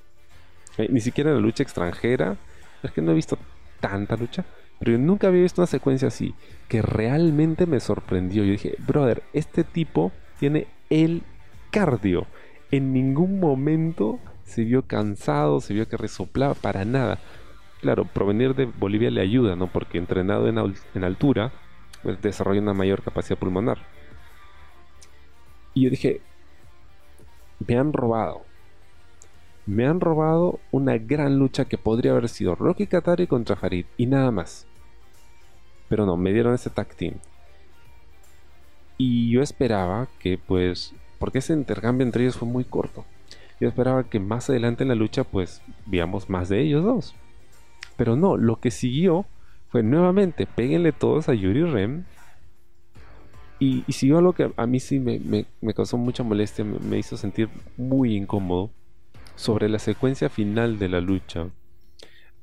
Eh, 0.78 0.88
ni 0.90 1.00
siquiera 1.00 1.28
en 1.28 1.36
la 1.36 1.42
lucha 1.42 1.62
extranjera. 1.62 2.38
Es 2.82 2.90
que 2.90 3.02
no 3.02 3.12
he 3.12 3.14
visto 3.14 3.38
tanta 3.80 4.16
lucha. 4.16 4.46
Pero 4.78 4.92
yo 4.92 4.98
nunca 4.98 5.28
había 5.28 5.42
visto 5.42 5.60
una 5.60 5.66
secuencia 5.66 6.08
así. 6.08 6.34
Que 6.66 6.80
realmente 6.80 7.66
me 7.66 7.80
sorprendió. 7.80 8.44
Yo 8.44 8.52
dije, 8.52 8.76
brother, 8.78 9.22
este 9.34 9.62
tipo 9.62 10.10
tiene 10.40 10.68
el 10.88 11.22
cardio. 11.70 12.26
En 12.70 12.94
ningún 12.94 13.40
momento 13.40 14.20
se 14.44 14.64
vio 14.64 14.86
cansado, 14.86 15.60
se 15.60 15.74
vio 15.74 15.86
que 15.86 15.98
resoplaba 15.98 16.54
para 16.54 16.86
nada. 16.86 17.18
Claro, 17.80 18.04
provenir 18.04 18.54
de 18.54 18.66
Bolivia 18.66 19.10
le 19.10 19.20
ayuda, 19.20 19.54
¿no? 19.54 19.68
Porque 19.68 19.98
entrenado 19.98 20.48
en, 20.48 21.04
altura, 21.04 21.52
pues 22.02 22.20
desarrolla 22.20 22.60
una 22.60 22.74
mayor 22.74 23.02
capacidad 23.02 23.38
pulmonar. 23.38 23.78
Y 25.74 25.82
yo 25.82 25.90
dije, 25.90 26.20
me 27.66 27.76
han 27.76 27.92
robado. 27.92 28.42
Me 29.66 29.86
han 29.86 30.00
robado 30.00 30.58
una 30.72 30.98
gran 30.98 31.38
lucha 31.38 31.66
que 31.66 31.78
podría 31.78 32.12
haber 32.12 32.28
sido 32.28 32.54
Rocky 32.54 32.86
Katari 32.86 33.26
contra 33.26 33.54
Farid 33.54 33.86
y 33.96 34.06
nada 34.06 34.30
más. 34.32 34.66
Pero 35.88 36.04
no, 36.04 36.16
me 36.16 36.32
dieron 36.32 36.54
ese 36.54 36.70
tag 36.70 36.94
team. 36.96 37.14
Y 38.96 39.30
yo 39.30 39.42
esperaba 39.42 40.08
que 40.18 40.36
pues, 40.38 40.94
porque 41.20 41.38
ese 41.38 41.52
intercambio 41.52 42.04
entre 42.04 42.24
ellos 42.24 42.36
fue 42.36 42.48
muy 42.48 42.64
corto. 42.64 43.04
Yo 43.60 43.68
esperaba 43.68 44.04
que 44.04 44.18
más 44.18 44.50
adelante 44.50 44.82
en 44.82 44.88
la 44.88 44.94
lucha 44.96 45.22
pues 45.22 45.62
veamos 45.86 46.28
más 46.28 46.48
de 46.48 46.60
ellos 46.62 46.82
dos. 46.82 47.14
Pero 47.98 48.14
no, 48.14 48.36
lo 48.36 48.60
que 48.60 48.70
siguió 48.70 49.26
fue 49.70 49.82
nuevamente, 49.82 50.46
péguenle 50.46 50.92
todos 50.92 51.28
a 51.28 51.34
Yuri 51.34 51.64
Rem. 51.64 52.04
Y, 53.58 53.82
siguió 53.88 54.18
algo 54.18 54.34
que 54.34 54.52
a 54.56 54.66
mí 54.68 54.78
sí 54.78 55.00
me, 55.00 55.44
causó 55.74 55.98
mucha 55.98 56.22
molestia, 56.22 56.64
me, 56.64 56.96
hizo 56.96 57.16
sentir 57.16 57.48
muy 57.76 58.16
incómodo. 58.16 58.70
Sobre 59.34 59.68
la 59.68 59.80
secuencia 59.80 60.28
final 60.28 60.78
de 60.78 60.88
la 60.88 61.00
lucha. 61.00 61.48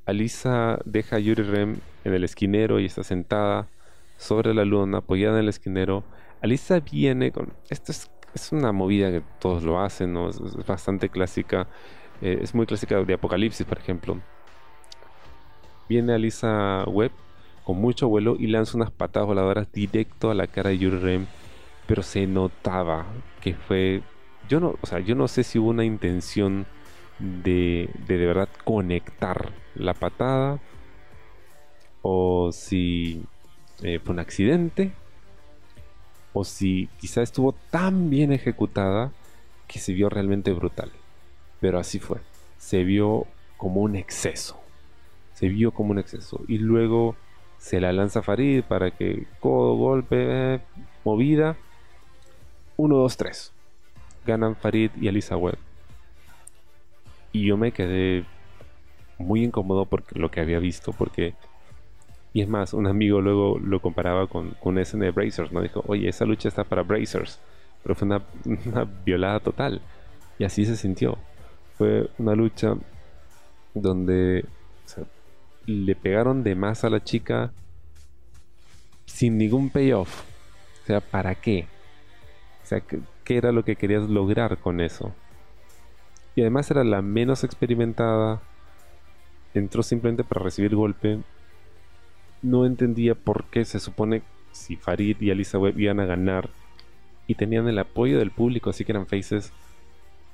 Alisa 0.05 0.79
deja 0.85 1.15
a 1.15 1.19
Yuri 1.19 1.43
Rem 1.43 1.77
en 2.03 2.13
el 2.13 2.23
esquinero 2.25 2.79
y 2.79 2.85
está 2.85 3.03
sentada 3.03 3.69
sobre 4.17 4.53
la 4.53 4.65
luna, 4.65 4.97
apoyada 4.99 5.35
en 5.35 5.43
el 5.43 5.49
esquinero. 5.49 6.03
Alisa 6.41 6.81
viene 6.81 7.31
con... 7.31 7.53
Esto 7.69 7.93
es, 7.93 8.51
una 8.51 8.73
movida 8.73 9.09
que 9.09 9.23
todos 9.39 9.63
lo 9.63 9.79
hacen, 9.79 10.17
es, 10.17 10.39
bastante 10.65 11.07
clásica. 11.07 11.67
Eh, 12.21 12.39
es 12.41 12.53
muy 12.53 12.65
clásica 12.65 13.01
de 13.01 13.13
Apocalipsis, 13.13 13.65
por 13.65 13.77
ejemplo 13.77 14.21
viene 15.89 16.13
Alisa 16.13 16.83
Webb 16.87 17.11
con 17.63 17.77
mucho 17.77 18.07
vuelo 18.07 18.35
y 18.37 18.47
lanza 18.47 18.77
unas 18.77 18.91
patadas 18.91 19.27
voladoras 19.27 19.71
directo 19.71 20.29
a 20.29 20.35
la 20.35 20.47
cara 20.47 20.69
de 20.69 20.77
Yuri 20.77 20.99
Rem. 20.99 21.25
Pero 21.87 22.03
se 22.03 22.27
notaba 22.27 23.05
que 23.41 23.53
fue. 23.55 24.01
Yo 24.47 24.59
no, 24.59 24.75
o 24.81 24.85
sea, 24.85 24.99
yo 24.99 25.15
no 25.15 25.27
sé 25.27 25.43
si 25.43 25.59
hubo 25.59 25.69
una 25.69 25.85
intención 25.85 26.63
de 26.63 26.75
de, 27.19 27.89
de 28.07 28.17
verdad 28.25 28.49
conectar 28.63 29.51
la 29.75 29.93
patada. 29.93 30.59
O 32.01 32.51
si 32.51 33.23
eh, 33.81 33.99
fue 34.03 34.13
un 34.13 34.19
accidente. 34.19 34.93
O 36.33 36.43
si 36.43 36.89
quizá 36.99 37.21
estuvo 37.21 37.53
tan 37.71 38.09
bien 38.09 38.31
ejecutada 38.31 39.11
que 39.67 39.79
se 39.79 39.93
vio 39.93 40.09
realmente 40.09 40.51
brutal. 40.51 40.91
Pero 41.61 41.79
así 41.79 41.99
fue. 41.99 42.19
Se 42.57 42.83
vio 42.83 43.25
como 43.57 43.81
un 43.81 43.95
exceso 43.95 44.64
se 45.35 45.49
vio 45.49 45.71
como 45.71 45.91
un 45.91 45.99
exceso. 45.99 46.41
Y 46.47 46.57
luego 46.57 47.15
se 47.57 47.81
la 47.81 47.91
lanza 47.91 48.21
Farid 48.21 48.63
para 48.63 48.91
que 48.91 49.27
codo, 49.39 49.75
golpe, 49.75 50.61
movida. 51.03 51.57
1, 52.77 52.95
2, 52.95 53.17
3. 53.17 53.53
Ganan 54.25 54.55
Farid 54.55 54.91
y 54.99 55.09
Alisa 55.09 55.35
Webb. 55.35 55.57
Y 57.33 57.45
yo 57.45 57.57
me 57.57 57.73
quedé 57.73 58.23
muy 59.17 59.43
incómodo 59.43 59.85
por 59.85 60.03
lo 60.17 60.31
que 60.31 60.39
había 60.39 60.59
visto, 60.59 60.93
porque... 60.93 61.35
Y 62.33 62.41
es 62.41 62.47
más, 62.47 62.73
un 62.73 62.87
amigo 62.87 63.21
luego 63.21 63.59
lo 63.59 63.81
comparaba 63.81 64.27
con, 64.27 64.51
con 64.61 64.77
ese 64.77 64.97
de 64.97 65.11
Brazers, 65.11 65.51
¿no? 65.51 65.61
Dijo, 65.61 65.83
oye, 65.87 66.09
esa 66.09 66.25
lucha 66.25 66.47
está 66.47 66.63
para 66.63 66.83
Brazers. 66.83 67.41
Pero 67.83 67.95
fue 67.95 68.07
una 68.07 68.21
violada 69.05 69.41
total. 69.41 69.81
Y 70.39 70.45
así 70.45 70.65
se 70.65 70.77
sintió. 70.77 71.17
Fue 71.77 72.09
una 72.17 72.35
lucha 72.35 72.75
donde 73.73 74.45
le 75.65 75.95
pegaron 75.95 76.43
de 76.43 76.55
más 76.55 76.83
a 76.83 76.89
la 76.89 77.03
chica 77.03 77.51
sin 79.05 79.37
ningún 79.37 79.69
payoff. 79.69 80.23
O 80.83 80.85
sea, 80.85 81.01
¿para 81.01 81.35
qué? 81.35 81.67
O 82.63 82.67
sea, 82.67 82.81
¿qué, 82.81 83.37
era 83.37 83.51
lo 83.51 83.63
que 83.63 83.75
querías 83.75 84.09
lograr 84.09 84.57
con 84.57 84.81
eso? 84.81 85.13
Y 86.35 86.41
además 86.41 86.69
era 86.69 86.83
la 86.83 87.01
menos 87.01 87.43
experimentada. 87.43 88.41
Entró 89.53 89.83
simplemente 89.83 90.23
para 90.23 90.43
recibir 90.43 90.75
golpe. 90.75 91.19
No 92.41 92.65
entendía 92.65 93.15
por 93.15 93.45
qué 93.45 93.65
se 93.65 93.79
supone 93.79 94.21
si 94.51 94.75
Farid 94.75 95.21
y 95.21 95.31
Alisa 95.31 95.57
Webb 95.57 95.79
iban 95.79 95.99
a 95.99 96.05
ganar 96.05 96.49
y 97.27 97.35
tenían 97.35 97.67
el 97.67 97.79
apoyo 97.79 98.19
del 98.19 98.31
público, 98.31 98.69
así 98.69 98.85
que 98.85 98.91
eran 98.91 99.07
faces. 99.07 99.51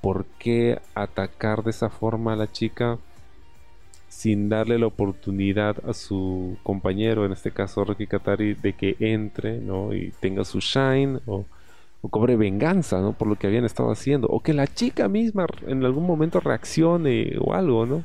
¿Por 0.01 0.25
qué 0.39 0.81
atacar 0.95 1.63
de 1.63 1.69
esa 1.69 1.89
forma 1.89 2.33
a 2.33 2.35
la 2.35 2.51
chica? 2.51 2.97
Sin 4.11 4.49
darle 4.49 4.77
la 4.77 4.87
oportunidad 4.87 5.77
a 5.87 5.93
su 5.93 6.57
compañero, 6.63 7.25
en 7.25 7.31
este 7.31 7.51
caso 7.51 7.85
Rocky 7.85 8.07
Katari, 8.07 8.55
de 8.55 8.73
que 8.73 8.97
entre, 8.99 9.59
¿no? 9.59 9.93
Y 9.93 10.11
tenga 10.19 10.43
su 10.43 10.59
shine 10.59 11.21
o, 11.25 11.45
cobre 12.09 12.35
venganza, 12.35 12.99
¿no? 12.99 13.13
Por 13.13 13.29
lo 13.29 13.37
que 13.37 13.47
habían 13.47 13.63
estado 13.63 13.89
haciendo. 13.89 14.27
O 14.27 14.41
que 14.41 14.53
la 14.53 14.67
chica 14.67 15.07
misma 15.07 15.45
en 15.65 15.85
algún 15.85 16.05
momento 16.05 16.41
reaccione 16.41 17.37
o 17.39 17.53
algo, 17.53 17.85
¿no? 17.85 18.03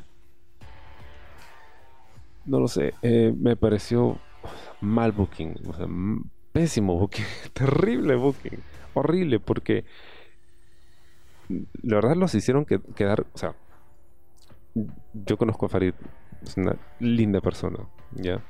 No 2.45 2.61
lo 2.61 2.69
sé, 2.69 2.93
eh, 3.01 3.33
me 3.37 3.57
pareció 3.57 4.17
mal 4.79 5.11
booking, 5.11 5.55
pésimo 6.53 6.97
booking, 6.97 7.25
terrible 7.53 8.15
booking, 8.15 8.59
horrible, 8.93 9.41
porque 9.41 9.83
la 11.49 11.95
verdad 11.95 12.15
los 12.15 12.33
hicieron 12.33 12.63
que, 12.63 12.79
quedar, 12.95 13.25
o 13.33 13.37
sea, 13.37 13.55
yo 15.25 15.37
conozco 15.37 15.65
a 15.65 15.69
Farid, 15.69 15.93
es 16.43 16.57
una 16.57 16.75
linda 16.99 17.41
persona, 17.41 17.79
¿ya? 18.11 18.41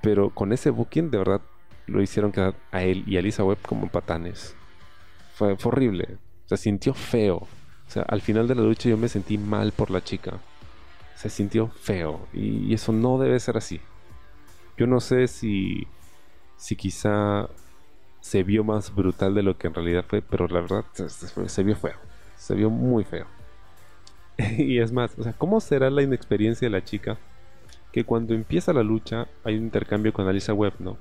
Pero 0.00 0.30
con 0.30 0.52
ese 0.52 0.70
booking, 0.70 1.10
de 1.10 1.18
verdad, 1.18 1.40
lo 1.86 2.00
hicieron 2.02 2.32
quedar 2.32 2.54
a 2.70 2.82
él 2.82 3.04
y 3.06 3.16
a 3.16 3.22
Lisa 3.22 3.44
Webb 3.44 3.60
como 3.62 3.88
patanes. 3.88 4.54
Fue, 5.34 5.56
horrible. 5.64 6.18
Se 6.46 6.56
sintió 6.56 6.94
feo. 6.94 7.36
O 7.36 7.90
sea, 7.90 8.02
al 8.02 8.20
final 8.20 8.46
de 8.46 8.54
la 8.54 8.62
lucha 8.62 8.88
yo 8.88 8.96
me 8.96 9.08
sentí 9.08 9.38
mal 9.38 9.72
por 9.72 9.90
la 9.90 10.02
chica. 10.02 10.38
Se 11.16 11.28
sintió 11.28 11.68
feo. 11.68 12.26
Y, 12.32 12.72
eso 12.72 12.92
no 12.92 13.18
debe 13.18 13.40
ser 13.40 13.56
así. 13.56 13.80
Yo 14.76 14.86
no 14.86 15.00
sé 15.00 15.28
si, 15.28 15.86
si 16.56 16.76
quizá 16.76 17.48
se 18.20 18.42
vio 18.42 18.64
más 18.64 18.94
brutal 18.94 19.34
de 19.34 19.42
lo 19.42 19.58
que 19.58 19.66
en 19.66 19.74
realidad 19.74 20.04
fue, 20.06 20.22
pero 20.22 20.46
la 20.46 20.60
verdad 20.60 20.84
se 20.94 21.62
vio 21.62 21.76
feo. 21.76 21.96
Se 22.36 22.54
vio 22.54 22.70
muy 22.70 23.04
feo. 23.04 23.26
y 24.58 24.78
es 24.78 24.92
más, 24.92 25.18
o 25.18 25.22
sea, 25.22 25.32
¿cómo 25.32 25.60
será 25.60 25.90
la 25.90 26.02
inexperiencia 26.02 26.66
de 26.66 26.72
la 26.72 26.84
chica? 26.84 27.18
Que 27.92 28.04
cuando 28.04 28.34
empieza 28.34 28.72
la 28.72 28.82
lucha 28.82 29.26
hay 29.44 29.56
un 29.56 29.64
intercambio 29.64 30.12
con 30.12 30.28
Alisa 30.28 30.54
Webb, 30.54 30.74
¿no? 30.78 30.96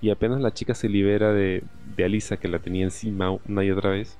Y 0.00 0.10
apenas 0.10 0.40
la 0.40 0.52
chica 0.52 0.74
se 0.74 0.88
libera 0.88 1.32
de, 1.32 1.62
de 1.96 2.04
Alisa, 2.04 2.36
que 2.36 2.48
la 2.48 2.58
tenía 2.58 2.84
encima 2.84 3.30
una 3.30 3.64
y 3.64 3.70
otra 3.70 3.90
vez, 3.90 4.16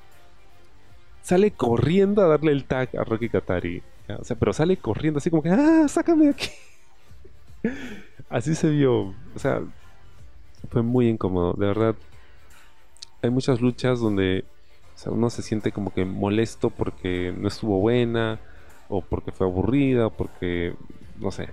sale 1.23 1.51
corriendo 1.51 2.23
a 2.23 2.29
darle 2.29 2.53
el 2.53 2.65
tag 2.65 2.97
a 2.97 3.05
Rocky 3.05 3.29
Katari. 3.29 3.83
O 4.19 4.25
sea, 4.25 4.37
pero 4.37 4.53
sale 4.53 4.77
corriendo 4.77 5.19
así 5.19 5.31
como 5.31 5.43
que, 5.43 5.51
¡ah, 5.51 5.87
sácame 5.89 6.27
de 6.27 6.31
aquí! 6.31 6.49
así 8.31 8.55
se 8.55 8.71
vio. 8.71 9.15
O 9.35 9.39
sea, 9.39 9.63
fue 10.71 10.83
muy 10.83 11.09
incómodo, 11.09 11.55
de 11.55 11.67
verdad. 11.67 11.97
Hay 13.23 13.31
muchas 13.31 13.61
luchas 13.61 14.01
donde 14.01 14.45
o 14.97 14.99
sea, 14.99 15.13
uno 15.13 15.29
se 15.29 15.43
siente 15.43 15.73
como 15.73 15.93
que 15.93 16.07
molesto 16.07 16.71
porque 16.71 17.35
no 17.37 17.49
estuvo 17.49 17.79
buena, 17.81 18.41
o 18.89 19.03
porque 19.03 19.31
fue 19.31 19.47
aburrida, 19.47 20.07
o 20.07 20.11
porque, 20.11 20.75
no 21.19 21.31
sé. 21.31 21.51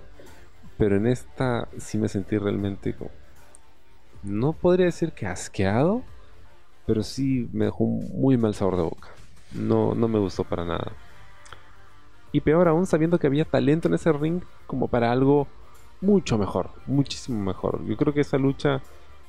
Pero 0.77 0.95
en 0.95 1.07
esta 1.07 1.67
sí 1.77 1.97
me 1.97 2.07
sentí 2.07 2.37
realmente 2.37 2.95
como... 2.95 3.11
No 4.23 4.53
podría 4.53 4.85
decir 4.85 5.11
que 5.11 5.27
asqueado, 5.27 6.03
pero 6.87 7.03
sí 7.03 7.49
me 7.51 7.65
dejó 7.65 7.83
muy 7.83 8.37
mal 8.37 8.55
sabor 8.55 8.77
de 8.77 8.83
boca. 8.83 9.09
No, 9.51 9.93
no 9.93 10.07
me 10.07 10.19
gustó 10.19 10.45
para 10.45 10.63
nada. 10.63 10.93
Y 12.31 12.39
peor 12.39 12.69
aún 12.69 12.85
sabiendo 12.85 13.19
que 13.19 13.27
había 13.27 13.43
talento 13.43 13.89
en 13.89 13.95
ese 13.95 14.13
ring 14.13 14.41
como 14.67 14.87
para 14.87 15.11
algo 15.11 15.49
mucho 15.99 16.37
mejor, 16.37 16.69
muchísimo 16.85 17.43
mejor. 17.43 17.83
Yo 17.85 17.97
creo 17.97 18.13
que 18.13 18.21
esa 18.21 18.37
lucha, 18.37 18.81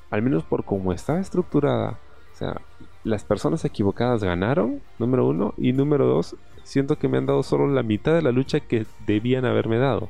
al 0.08 0.22
menos 0.22 0.44
por 0.44 0.64
cómo 0.64 0.92
estaba 0.92 1.18
estructurada, 1.18 1.98
o 2.32 2.36
sea, 2.36 2.60
las 3.04 3.24
personas 3.24 3.64
equivocadas 3.64 4.24
ganaron, 4.24 4.80
número 4.98 5.28
uno, 5.28 5.54
y 5.58 5.72
número 5.72 6.06
dos, 6.06 6.36
siento 6.64 6.98
que 6.98 7.08
me 7.08 7.18
han 7.18 7.26
dado 7.26 7.42
solo 7.42 7.68
la 7.68 7.82
mitad 7.82 8.14
de 8.14 8.22
la 8.22 8.32
lucha 8.32 8.60
que 8.60 8.86
debían 9.06 9.44
haberme 9.44 9.78
dado. 9.78 10.08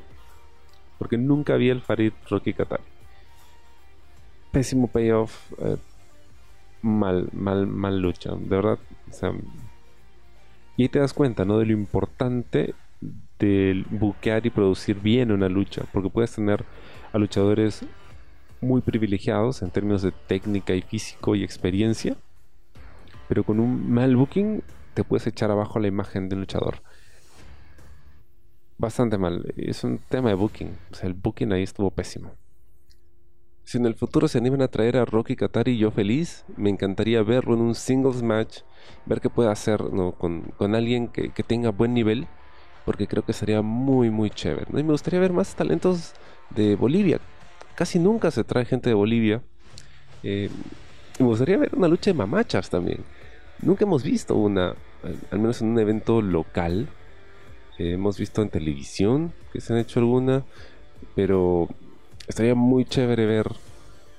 Porque 0.98 1.18
nunca 1.18 1.56
vi 1.56 1.68
el 1.70 1.82
Farid 1.82 2.12
Rocky 2.30 2.54
Katari. 2.54 2.82
Pésimo 4.52 4.86
payoff. 4.86 5.52
Eh, 5.58 5.76
mal, 6.82 7.28
mal, 7.32 7.66
mal 7.66 8.00
lucha. 8.00 8.30
De 8.30 8.56
verdad. 8.56 8.78
y 10.76 10.82
ahí 10.82 10.88
te 10.88 11.00
das 11.00 11.12
cuenta, 11.12 11.44
¿no? 11.44 11.58
De 11.58 11.66
lo 11.66 11.72
importante 11.72 12.74
del 13.40 13.84
buquear 13.90 14.46
y 14.46 14.50
producir 14.50 15.00
bien 15.00 15.32
una 15.32 15.48
lucha. 15.48 15.82
Porque 15.92 16.08
puedes 16.08 16.32
tener 16.32 16.64
a 17.12 17.18
luchadores 17.18 17.84
muy 18.60 18.80
privilegiados 18.80 19.62
en 19.62 19.70
términos 19.70 20.02
de 20.02 20.12
técnica 20.12 20.74
y 20.74 20.82
físico 20.82 21.34
y 21.34 21.42
experiencia. 21.42 22.16
Pero 23.28 23.44
con 23.44 23.60
un 23.60 23.90
mal 23.90 24.16
booking 24.16 24.62
te 24.94 25.04
puedes 25.04 25.26
echar 25.26 25.50
abajo 25.50 25.78
la 25.78 25.88
imagen 25.88 26.28
del 26.28 26.40
luchador. 26.40 26.82
Bastante 28.78 29.18
mal. 29.18 29.52
Es 29.56 29.84
un 29.84 29.98
tema 29.98 30.30
de 30.30 30.34
booking. 30.34 30.76
O 30.90 30.94
sea, 30.94 31.08
el 31.08 31.14
booking 31.14 31.52
ahí 31.52 31.62
estuvo 31.62 31.90
pésimo. 31.90 32.32
Si 33.64 33.78
en 33.78 33.86
el 33.86 33.94
futuro 33.94 34.28
se 34.28 34.38
animan 34.38 34.62
a 34.62 34.68
traer 34.68 34.96
a 34.98 35.04
Rocky 35.04 35.36
Katari, 35.36 35.78
yo 35.78 35.90
feliz. 35.90 36.44
Me 36.56 36.70
encantaría 36.70 37.22
verlo 37.22 37.54
en 37.54 37.60
un 37.60 37.74
singles 37.74 38.22
match. 38.22 38.58
Ver 39.06 39.20
qué 39.20 39.30
puede 39.30 39.50
hacer 39.50 39.80
con, 40.18 40.74
alguien 40.74 41.08
que, 41.08 41.30
tenga 41.46 41.70
buen 41.70 41.94
nivel. 41.94 42.26
Porque 42.84 43.06
creo 43.06 43.24
que 43.24 43.32
sería 43.32 43.62
muy, 43.62 44.10
muy 44.10 44.28
chévere. 44.30 44.66
Y 44.70 44.82
me 44.82 44.92
gustaría 44.92 45.20
ver 45.20 45.32
más 45.32 45.54
talentos 45.54 46.12
de 46.50 46.76
Bolivia. 46.76 47.20
Casi 47.74 47.98
nunca 47.98 48.30
se 48.30 48.44
trae 48.44 48.64
gente 48.64 48.90
de 48.90 48.94
Bolivia. 48.94 49.42
Eh, 50.22 50.50
me 51.18 51.26
gustaría 51.26 51.56
ver 51.56 51.74
una 51.74 51.88
lucha 51.88 52.10
de 52.10 52.14
mamachas 52.14 52.68
también. 52.68 53.02
Nunca 53.62 53.84
hemos 53.84 54.02
visto 54.02 54.36
una, 54.36 54.74
al 55.30 55.38
menos 55.38 55.62
en 55.62 55.68
un 55.68 55.78
evento 55.78 56.20
local. 56.20 56.88
Eh, 57.78 57.92
hemos 57.92 58.18
visto 58.18 58.42
en 58.42 58.50
televisión 58.50 59.32
que 59.52 59.60
se 59.60 59.72
han 59.72 59.78
hecho 59.78 60.00
alguna, 60.00 60.44
pero 61.14 61.68
estaría 62.26 62.54
muy 62.54 62.84
chévere 62.84 63.26
ver 63.26 63.46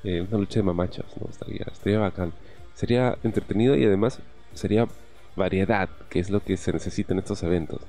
eh, 0.03 0.21
una 0.21 0.37
lucha 0.37 0.59
de 0.59 0.63
mamachas, 0.63 1.05
¿no? 1.19 1.27
Estaría, 1.29 1.99
bacán. 1.99 2.33
Sería 2.73 3.17
entretenido 3.23 3.75
y 3.75 3.85
además 3.85 4.19
sería 4.53 4.87
variedad, 5.35 5.89
que 6.09 6.19
es 6.19 6.29
lo 6.29 6.41
que 6.41 6.57
se 6.57 6.71
necesita 6.73 7.13
en 7.13 7.19
estos 7.19 7.43
eventos. 7.43 7.81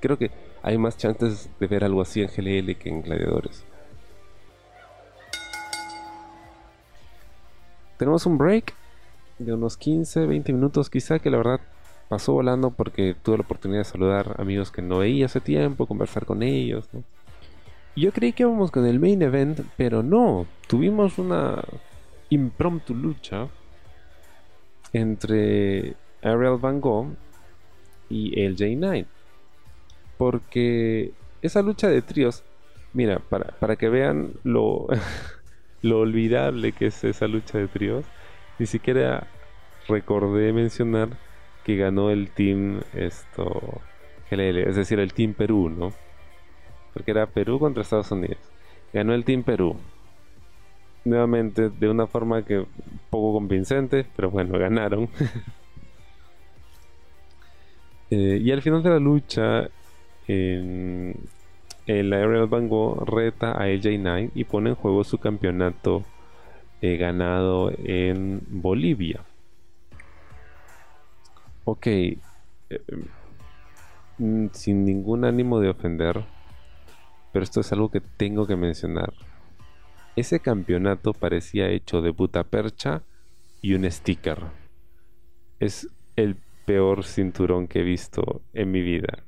creo 0.00 0.18
que 0.18 0.30
hay 0.62 0.78
más 0.78 0.96
chances 0.96 1.48
de 1.60 1.66
ver 1.66 1.84
algo 1.84 2.02
así 2.02 2.22
en 2.22 2.28
GLL 2.28 2.76
que 2.76 2.88
en 2.88 3.02
Gladiadores. 3.02 3.64
Tenemos 7.98 8.26
un 8.26 8.38
break 8.38 8.74
de 9.38 9.52
unos 9.52 9.76
15, 9.76 10.26
20 10.26 10.52
minutos 10.52 10.90
quizá, 10.90 11.18
que 11.18 11.30
la 11.30 11.38
verdad 11.38 11.60
pasó 12.08 12.34
volando 12.34 12.70
porque 12.70 13.16
tuve 13.22 13.38
la 13.38 13.44
oportunidad 13.44 13.80
de 13.80 13.84
saludar 13.84 14.36
amigos 14.38 14.70
que 14.70 14.82
no 14.82 14.98
veía 14.98 15.26
hace 15.26 15.40
tiempo, 15.40 15.86
conversar 15.86 16.26
con 16.26 16.42
ellos. 16.42 16.88
Yo 17.96 18.12
creí 18.12 18.32
que 18.32 18.42
íbamos 18.42 18.70
con 18.70 18.86
el 18.86 19.00
main 19.00 19.22
event, 19.22 19.60
pero 19.76 20.02
no, 20.02 20.46
tuvimos 20.66 21.18
una 21.18 21.62
impromptu 22.30 22.94
lucha 22.94 23.48
entre 24.92 25.94
Ariel 26.22 26.58
Van 26.58 26.80
Gogh 26.80 27.08
y 28.08 28.40
el 28.40 28.56
J9. 28.56 29.06
Porque 30.16 31.12
esa 31.42 31.62
lucha 31.62 31.88
de 31.88 32.02
tríos, 32.02 32.44
mira, 32.92 33.18
para, 33.18 33.58
para 33.58 33.76
que 33.76 33.88
vean 33.88 34.34
lo, 34.44 34.86
lo 35.82 36.00
olvidable 36.00 36.72
que 36.72 36.86
es 36.86 37.04
esa 37.04 37.26
lucha 37.26 37.58
de 37.58 37.68
tríos, 37.68 38.04
ni 38.58 38.66
siquiera 38.66 39.26
recordé 39.88 40.52
mencionar 40.52 41.10
que 41.64 41.76
ganó 41.76 42.10
el 42.10 42.30
team 42.30 42.80
esto 42.94 43.80
GLL, 44.30 44.58
es 44.68 44.76
decir, 44.76 44.98
el 44.98 45.12
team 45.12 45.34
Perú, 45.34 45.70
¿no? 45.70 45.92
Porque 46.92 47.10
era 47.10 47.26
Perú 47.26 47.58
contra 47.58 47.82
Estados 47.82 48.10
Unidos. 48.10 48.38
Ganó 48.92 49.14
el 49.14 49.24
team 49.24 49.42
Perú. 49.42 49.76
Nuevamente 51.04 51.68
de 51.70 51.88
una 51.88 52.06
forma 52.06 52.44
que 52.44 52.64
poco 53.10 53.32
convincente, 53.34 54.06
pero 54.16 54.30
bueno, 54.30 54.58
ganaron. 54.58 55.08
Eh, 58.14 58.42
y 58.42 58.50
al 58.50 58.60
final 58.60 58.82
de 58.82 58.90
la 58.90 58.98
lucha, 58.98 59.70
el 60.26 61.16
Aerial 62.12 62.46
Bango 62.46 63.02
reta 63.06 63.52
a 63.52 63.64
AJ 63.64 63.96
Knight 63.96 64.32
y 64.34 64.44
pone 64.44 64.68
en 64.68 64.76
juego 64.76 65.02
su 65.02 65.16
campeonato 65.16 66.04
ganado 66.82 67.72
en 67.84 68.42
Bolivia. 68.48 69.24
Ok, 71.64 71.86
eh, 71.86 72.18
mm, 74.18 74.46
sin 74.52 74.84
ningún 74.84 75.24
ánimo 75.24 75.60
de 75.60 75.68
ofender, 75.68 76.24
pero 77.32 77.44
esto 77.44 77.60
es 77.60 77.72
algo 77.72 77.90
que 77.90 78.00
tengo 78.00 78.46
que 78.46 78.56
mencionar. 78.56 79.12
Ese 80.16 80.40
campeonato 80.40 81.12
parecía 81.12 81.70
hecho 81.70 82.02
de 82.02 82.10
buta 82.10 82.44
percha 82.44 83.02
y 83.62 83.74
un 83.74 83.88
sticker. 83.90 84.38
Es 85.60 85.88
el 86.16 86.36
peor 86.66 87.04
cinturón 87.04 87.68
que 87.68 87.80
he 87.80 87.84
visto 87.84 88.42
en 88.52 88.72
mi 88.72 88.82
vida. 88.82 89.24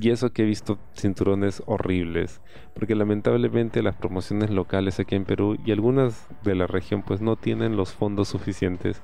Y 0.00 0.10
eso 0.10 0.32
que 0.32 0.42
he 0.42 0.46
visto 0.46 0.78
cinturones 0.96 1.62
horribles, 1.66 2.40
porque 2.74 2.94
lamentablemente 2.94 3.82
las 3.82 3.96
promociones 3.96 4.50
locales 4.50 4.98
aquí 4.98 5.14
en 5.14 5.24
Perú 5.24 5.56
y 5.64 5.72
algunas 5.72 6.26
de 6.42 6.54
la 6.54 6.66
región 6.66 7.02
pues 7.02 7.20
no 7.20 7.36
tienen 7.36 7.76
los 7.76 7.92
fondos 7.92 8.28
suficientes 8.28 9.00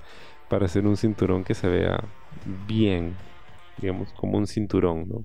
para 0.49 0.67
hacer 0.67 0.87
un 0.87 0.97
cinturón 0.97 1.45
que 1.45 1.55
se 1.55 1.69
vea 1.69 2.03
bien, 2.67 3.15
digamos, 3.79 4.13
como 4.15 4.37
un 4.39 4.47
cinturón, 4.47 5.09
¿no? 5.09 5.25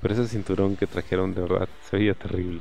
Pero 0.00 0.14
ese 0.14 0.28
cinturón 0.28 0.76
que 0.76 0.86
trajeron 0.86 1.34
de 1.34 1.42
verdad 1.42 1.68
se 1.82 1.96
veía 1.96 2.14
terrible. 2.14 2.60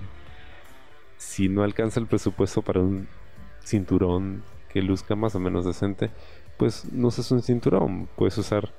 Si 1.18 1.50
no 1.50 1.64
alcanza 1.64 2.00
el 2.00 2.08
presupuesto 2.08 2.64
para 2.64 2.82
un 2.82 3.08
cinturón 3.64 4.44
que 4.70 4.82
luzca 4.82 5.16
más 5.16 5.36
o 5.36 5.40
menos 5.40 5.66
decente, 5.66 6.10
pues 6.58 6.92
no 6.92 7.10
uses 7.10 7.30
un 7.32 7.44
cinturón, 7.44 8.10
puedes 8.16 8.38
usar 8.40 8.74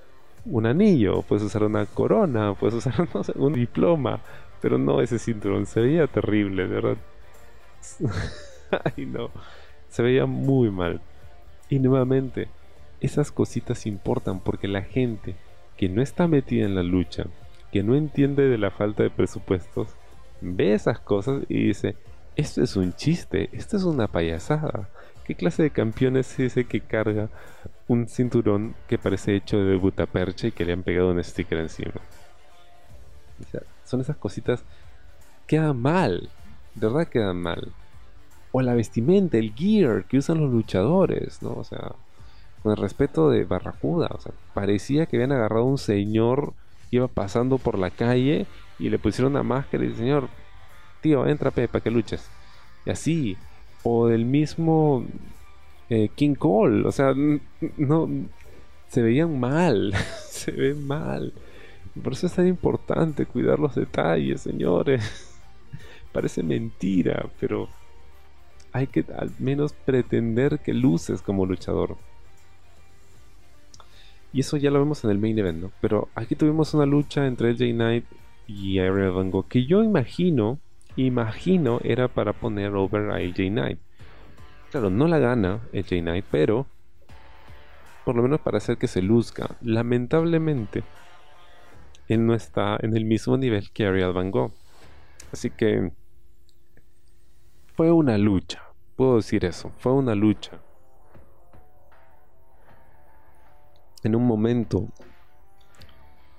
un 0.45 0.66
anillo, 0.66 1.22
puedes 1.22 1.45
usar 1.45 1.64
una 1.64 1.86
corona, 1.86 2.55
puedes 2.55 2.74
usar 2.74 3.09
un 3.36 3.53
diploma, 3.53 4.20
pero 4.61 4.78
no 4.78 5.01
ese 5.01 5.18
cinturón, 5.18 5.66
se 5.66 5.80
veía 5.80 6.07
terrible, 6.07 6.66
de 6.66 6.74
verdad. 6.74 6.97
Ay 8.97 9.07
no, 9.07 9.30
se 9.89 10.03
veía 10.03 10.26
muy 10.26 10.70
mal. 10.70 11.01
Y 11.68 11.78
nuevamente, 11.78 12.49
esas 13.01 13.30
cositas 13.30 13.86
importan 13.86 14.41
porque 14.41 14.68
la 14.68 14.82
gente 14.82 15.36
que 15.76 15.89
no 15.89 16.03
está 16.03 16.26
metida 16.26 16.64
en 16.64 16.74
la 16.74 16.82
lucha, 16.82 17.26
que 17.70 17.82
no 17.82 17.95
entiende 17.95 18.49
de 18.49 18.59
la 18.59 18.70
falta 18.70 19.03
de 19.03 19.11
presupuestos, 19.11 19.89
ve 20.41 20.72
esas 20.72 20.99
cosas 20.99 21.43
y 21.49 21.66
dice, 21.68 21.97
esto 22.36 22.62
es 22.62 22.76
un 22.76 22.93
chiste, 22.95 23.49
esto 23.53 23.76
es 23.76 23.84
una 23.84 24.09
payasada. 24.09 24.89
¿Qué 25.24 25.34
clase 25.34 25.62
de 25.62 25.70
campeón 25.70 26.16
es 26.16 26.39
ese 26.39 26.64
que 26.64 26.80
carga 26.80 27.28
un 27.89 28.07
cinturón 28.07 28.74
que 28.86 28.99
parece 28.99 29.34
hecho 29.34 29.59
de 29.59 29.76
butapercha 29.76 30.49
y 30.49 30.53
que 30.53 30.64
le 30.64 30.74
han 30.74 30.82
pegado 30.82 31.11
un 31.11 31.22
sticker 31.24 31.59
encima? 31.59 31.93
son 33.84 34.01
esas 34.01 34.16
cositas. 34.16 34.64
Quedan 35.47 35.80
mal. 35.80 36.28
De 36.74 36.86
verdad 36.86 37.09
quedan 37.09 37.41
mal. 37.41 37.72
O 38.53 38.61
la 38.62 38.74
vestimenta, 38.74 39.39
el 39.39 39.55
gear 39.55 40.05
que 40.05 40.18
usan 40.18 40.41
los 40.41 40.51
luchadores, 40.51 41.43
¿no? 41.43 41.53
O 41.55 41.64
sea, 41.64 41.93
con 42.62 42.72
el 42.72 42.78
respeto 42.78 43.30
de 43.30 43.45
Barracuda. 43.45 44.09
O 44.12 44.20
sea, 44.20 44.32
parecía 44.55 45.07
que 45.07 45.16
habían 45.16 45.32
agarrado 45.32 45.62
a 45.62 45.70
un 45.70 45.78
señor 45.78 46.53
que 46.91 46.97
iba 46.97 47.09
pasando 47.09 47.59
por 47.59 47.78
la 47.78 47.91
calle 47.91 48.47
y 48.78 48.91
le 48.91 48.99
pusieron 48.99 49.32
una 49.32 49.43
máscara 49.43 49.84
y 49.84 49.89
el 49.89 49.97
señor, 49.97 50.28
tío, 51.01 51.26
entra 51.26 51.51
para 51.51 51.80
que 51.80 51.91
luches. 51.91 52.28
Y 52.84 52.91
así, 52.91 53.36
o 53.82 54.09
del 54.09 54.24
mismo 54.24 55.05
eh, 55.89 56.11
King 56.14 56.34
Cole. 56.34 56.86
O 56.86 56.93
sea, 56.93 57.14
no 57.76 58.09
se 58.89 59.03
veían 59.03 59.39
mal, 59.39 59.95
se 60.28 60.53
ven 60.53 60.86
mal. 60.86 61.32
Por 62.03 62.12
eso 62.12 62.26
es 62.26 62.34
tan 62.34 62.47
importante 62.47 63.26
cuidar 63.26 63.59
los 63.59 63.74
detalles, 63.74 64.43
señores. 64.43 65.36
Parece 66.12 66.43
mentira, 66.43 67.26
pero 67.41 67.68
hay 68.72 68.86
que 68.86 69.05
al 69.16 69.30
menos 69.39 69.72
pretender 69.72 70.61
que 70.61 70.72
luces 70.72 71.22
como 71.22 71.47
luchador. 71.47 71.97
Y 74.32 74.41
eso 74.41 74.57
ya 74.57 74.70
lo 74.70 74.78
vemos 74.78 75.05
en 75.05 75.11
el 75.11 75.18
main 75.18 75.39
event, 75.39 75.62
¿no? 75.62 75.72
Pero 75.80 76.09
aquí 76.14 76.34
tuvimos 76.34 76.74
una 76.74 76.86
lucha 76.86 77.26
entre 77.26 77.53
LJ 77.53 77.72
Knight 77.72 78.05
y 78.47 78.78
Ariel 78.78 79.11
Van 79.11 79.30
Gogh 79.30 79.49
que 79.49 79.64
yo 79.64 79.82
imagino 79.82 80.59
imagino 80.97 81.80
era 81.84 82.09
para 82.09 82.32
poner 82.32 82.74
over 82.74 83.11
a 83.11 83.16
AJ 83.16 83.51
Knight. 83.51 83.78
Claro, 84.71 84.91
no 84.91 85.09
la 85.09 85.19
gana 85.19 85.61
AJ 85.73 86.01
Knight, 86.01 86.27
pero 86.31 86.66
por 88.05 88.16
lo 88.16 88.23
menos 88.23 88.41
para 88.41 88.59
hacer 88.59 88.79
que 88.79 88.89
se 88.89 89.03
luzca. 89.03 89.57
Lamentablemente, 89.61 90.83
él 92.09 92.25
no 92.25 92.35
está 92.35 92.79
en 92.81 92.97
el 92.97 93.05
mismo 93.05 93.37
nivel 93.37 93.71
que 93.71 93.87
Ariel 93.87 94.12
Van 94.12 94.31
Gogh. 94.31 94.53
Así 95.31 95.51
que 95.51 95.93
fue 97.77 97.93
una 97.93 98.16
lucha, 98.16 98.62
puedo 98.97 99.16
decir 99.16 99.45
eso, 99.45 99.73
fue 99.79 99.93
una 99.93 100.14
lucha. 100.14 100.59
En 104.03 104.16
un 104.16 104.27
momento, 104.27 104.89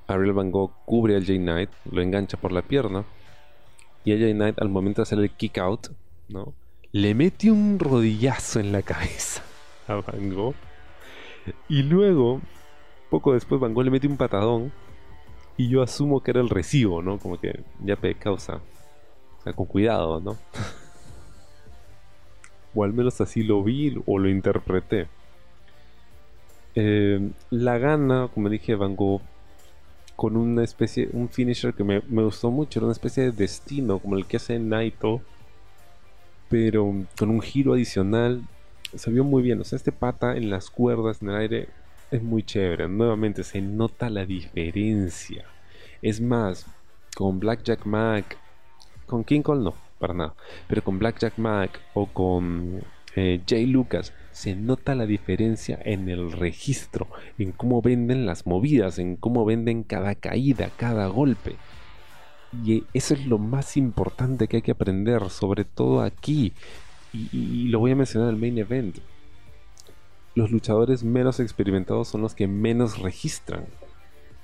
Ariel 0.07 0.33
Van 0.33 0.49
Gogh 0.51 0.71
cubre 0.85 1.15
al 1.15 1.25
Jay 1.25 1.37
Knight, 1.37 1.69
lo 1.91 2.01
engancha 2.01 2.37
por 2.37 2.51
la 2.51 2.63
pierna, 2.63 3.05
y 4.03 4.13
a 4.13 4.17
Jay 4.17 4.33
Knight 4.33 4.59
al 4.59 4.69
momento 4.69 5.01
de 5.01 5.03
hacer 5.03 5.19
el 5.19 5.29
kick 5.29 5.59
out, 5.59 5.89
¿no? 6.29 6.55
Le 6.91 7.13
mete 7.13 7.51
un 7.51 7.77
rodillazo 7.77 8.59
en 8.59 8.71
la 8.71 8.81
cabeza 8.81 9.43
a 9.87 9.95
Van 9.95 10.33
Gogh. 10.33 10.55
Y 11.67 11.83
luego, 11.83 12.41
poco 13.09 13.33
después, 13.33 13.61
Van 13.61 13.73
Gogh 13.73 13.85
le 13.85 13.91
mete 13.91 14.07
un 14.07 14.17
patadón. 14.17 14.71
Y 15.57 15.67
yo 15.67 15.81
asumo 15.81 16.23
que 16.23 16.31
era 16.31 16.41
el 16.41 16.49
recibo, 16.49 17.01
¿no? 17.01 17.19
Como 17.19 17.39
que 17.39 17.63
ya 17.83 17.95
pe 17.95 18.15
causa. 18.15 18.61
O 19.39 19.41
sea, 19.43 19.53
con 19.53 19.65
cuidado, 19.65 20.19
¿no? 20.19 20.37
o 22.73 22.83
al 22.83 22.93
menos 22.93 23.19
así 23.21 23.43
lo 23.43 23.63
vi 23.63 24.01
o 24.05 24.17
lo 24.17 24.29
interpreté. 24.29 25.07
Eh, 26.75 27.31
la 27.49 27.77
gana, 27.77 28.29
como 28.33 28.49
dije, 28.49 28.75
Van 28.75 28.95
Gogh 28.95 29.21
con 30.15 30.35
una 30.35 30.63
especie, 30.63 31.09
un 31.13 31.29
finisher 31.29 31.73
que 31.73 31.83
me, 31.83 32.01
me, 32.09 32.23
gustó 32.23 32.51
mucho, 32.51 32.79
era 32.79 32.87
una 32.87 32.93
especie 32.93 33.23
de 33.23 33.31
destino, 33.31 33.99
como 33.99 34.17
el 34.17 34.25
que 34.25 34.35
hace 34.35 34.59
Naito, 34.59 35.21
pero 36.49 37.05
con 37.17 37.29
un 37.29 37.41
giro 37.41 37.73
adicional. 37.73 38.41
Se 38.95 39.11
vio 39.11 39.23
muy 39.23 39.43
bien, 39.43 39.61
o 39.61 39.63
sea, 39.63 39.77
este 39.77 39.91
pata 39.91 40.35
en 40.35 40.49
las 40.49 40.69
cuerdas, 40.69 41.21
en 41.21 41.29
el 41.29 41.35
aire, 41.35 41.69
es 42.11 42.23
muy 42.23 42.43
chévere. 42.43 42.87
Nuevamente 42.89 43.43
se 43.43 43.61
nota 43.61 44.09
la 44.09 44.25
diferencia. 44.25 45.45
Es 46.01 46.21
más, 46.21 46.65
con 47.15 47.39
Blackjack 47.39 47.85
Mac, 47.85 48.37
con 49.05 49.23
King 49.23 49.41
Cole 49.41 49.63
no, 49.63 49.75
para 49.99 50.13
nada, 50.13 50.33
pero 50.67 50.83
con 50.83 50.97
Blackjack 50.97 51.37
Mac 51.37 51.79
o 51.93 52.07
con 52.07 52.81
eh, 53.15 53.41
Jay 53.47 53.65
Lucas, 53.65 54.13
se 54.31 54.55
nota 54.55 54.95
la 54.95 55.05
diferencia 55.05 55.79
en 55.83 56.09
el 56.09 56.31
registro, 56.31 57.07
en 57.37 57.51
cómo 57.51 57.81
venden 57.81 58.25
las 58.25 58.47
movidas, 58.47 58.99
en 58.99 59.17
cómo 59.17 59.45
venden 59.45 59.83
cada 59.83 60.15
caída, 60.15 60.71
cada 60.77 61.07
golpe. 61.07 61.55
Y 62.51 62.83
eso 62.93 63.13
es 63.13 63.25
lo 63.25 63.37
más 63.37 63.77
importante 63.77 64.47
que 64.47 64.57
hay 64.57 64.61
que 64.61 64.71
aprender, 64.71 65.29
sobre 65.29 65.65
todo 65.65 66.01
aquí. 66.01 66.53
Y, 67.13 67.69
lo 67.69 67.79
voy 67.79 67.91
a 67.91 67.95
mencionar 67.95 68.29
en 68.29 68.35
el 68.35 68.41
main 68.41 68.57
event. 68.57 68.97
Los 70.35 70.51
luchadores 70.51 71.03
menos 71.03 71.39
experimentados 71.39 72.07
son 72.07 72.21
los 72.21 72.35
que 72.35 72.47
menos 72.47 72.99
registran. 72.99 73.65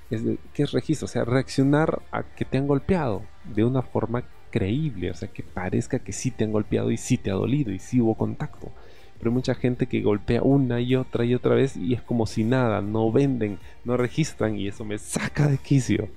Es 0.10 0.22
¿Qué 0.54 0.64
es 0.64 0.72
registro? 0.72 1.06
O 1.06 1.08
sea, 1.08 1.26
reaccionar 1.26 2.02
a 2.12 2.24
que 2.24 2.46
te 2.46 2.58
han 2.58 2.68
golpeado 2.68 3.24
de 3.44 3.64
una 3.64 3.82
forma 3.82 4.24
creíble. 4.52 5.12
O 5.12 5.16
sea, 5.16 5.30
que 5.30 5.44
parezca 5.44 6.00
que 6.00 6.14
sí 6.14 6.32
te 6.32 6.44
han 6.44 6.52
golpeado 6.52 6.92
y 6.92 6.98
sí 6.98 7.18
te 7.18 7.32
ha 7.32 7.36
dolido 7.36 7.72
y 7.72 7.80
sí 7.80 8.02
hubo 8.02 8.16
contacto. 8.16 8.72
Pero 9.18 9.32
hay 9.32 9.36
mucha 9.36 9.56
gente 9.56 9.88
que 9.88 10.02
golpea 10.02 10.44
una 10.44 10.82
y 10.82 10.96
otra 10.96 11.26
y 11.26 11.34
otra 11.34 11.56
vez 11.56 11.76
y 11.78 11.94
es 11.94 12.02
como 12.02 12.28
si 12.28 12.44
nada, 12.44 12.82
no 12.82 13.12
venden, 13.12 13.60
no 13.84 13.98
registran 13.98 14.58
y 14.58 14.68
eso 14.68 14.86
me 14.86 14.98
saca 14.98 15.48
de 15.48 15.58
quicio. 15.58 16.10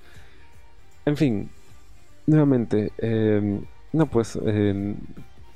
En 1.07 1.17
fin, 1.17 1.51
nuevamente, 2.29 2.93
em, 2.99 3.65
no, 3.93 4.07
pues, 4.07 4.37
em, 4.37 4.97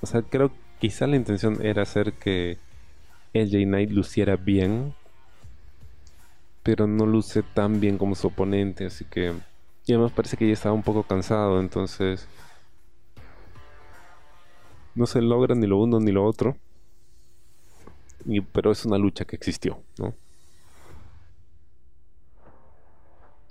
o 0.01 0.07
sea, 0.07 0.23
creo 0.23 0.49
que 0.51 0.57
quizá 0.81 1.07
la 1.07 1.17
intención 1.17 1.65
era 1.65 1.83
hacer 1.83 2.15
que 2.15 2.59
LJ 3.35 3.65
Knight 3.67 3.91
luciera 3.91 4.37
bien, 4.37 4.95
pero 6.63 6.87
no 6.87 7.07
luce 7.07 7.43
tan 7.43 7.81
bien 7.81 7.99
como 7.99 8.15
su 8.15 8.29
oponente, 8.29 8.87
así 8.87 9.05
que. 9.05 9.35
Y 9.87 9.93
además 9.93 10.13
parece 10.13 10.37
que 10.37 10.47
ya 10.47 10.53
estaba 10.55 10.75
un 10.75 10.83
poco 10.83 11.03
cansado, 11.05 11.61
entonces. 11.61 12.27
No 14.95 15.07
se 15.07 15.21
logra 15.23 15.55
ni 15.55 15.67
lo 15.67 15.79
uno 15.79 16.01
ni 16.01 16.13
lo 16.13 16.25
otro. 16.25 16.57
pero 18.53 18.71
es 18.73 18.85
una 18.85 18.99
lucha 18.99 19.25
que 19.25 19.37
existió, 19.37 19.83
¿no? 19.99 20.15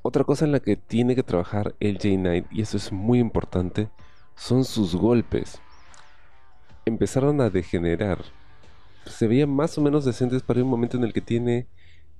Otra 0.04 0.24
cosa 0.24 0.46
en 0.46 0.52
la 0.52 0.60
que 0.60 0.78
tiene 0.78 1.16
que 1.16 1.22
trabajar 1.22 1.76
el 1.80 1.98
J 1.98 2.10
Knight, 2.16 2.46
y 2.52 2.62
eso 2.62 2.76
es 2.78 2.92
muy 2.92 3.20
importante, 3.20 3.90
son 4.36 4.66
sus 4.66 4.96
golpes. 4.96 5.62
Empezaron 6.86 7.40
a 7.40 7.52
degenerar. 7.52 8.24
Se 9.06 9.28
veían 9.28 9.52
más 9.52 9.78
o 9.78 9.82
menos 9.82 10.04
decentes 10.04 10.42
para 10.42 10.64
un 10.64 10.70
momento 10.70 10.98
en 10.98 11.04
el 11.04 11.14
que 11.14 11.22
tiene 11.22 11.68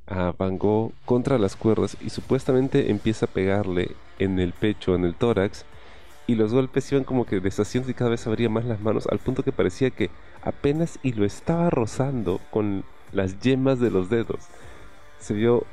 a 0.06 0.32
Van 0.38 0.60
Gogh 0.60 0.94
contra 1.06 1.40
las 1.40 1.56
cuerdas 1.56 1.98
y 2.02 2.12
supuestamente 2.12 2.92
empieza 2.92 3.26
a 3.26 3.30
pegarle 3.30 3.96
en 4.20 4.40
el 4.40 4.54
pecho, 4.54 4.94
en 4.94 5.04
el 5.04 5.16
tórax, 5.16 5.66
y 6.28 6.36
los 6.36 6.54
golpes 6.54 6.92
iban 6.92 7.04
como 7.04 7.26
que 7.26 7.40
deshaciendo 7.40 7.90
y 7.90 7.96
cada 7.96 8.12
vez 8.12 8.28
abría 8.28 8.50
más 8.50 8.66
las 8.66 8.80
manos, 8.80 9.08
al 9.08 9.18
punto 9.18 9.42
que 9.42 9.52
parecía 9.52 9.90
que 9.90 10.12
apenas 10.44 11.00
y 11.02 11.14
lo 11.14 11.26
estaba 11.26 11.72
rozando 11.72 12.40
con 12.52 12.84
las 13.12 13.40
yemas 13.40 13.80
de 13.80 13.90
los 13.90 14.10
dedos. 14.10 14.48
Se 15.20 15.34
vio 15.34 15.66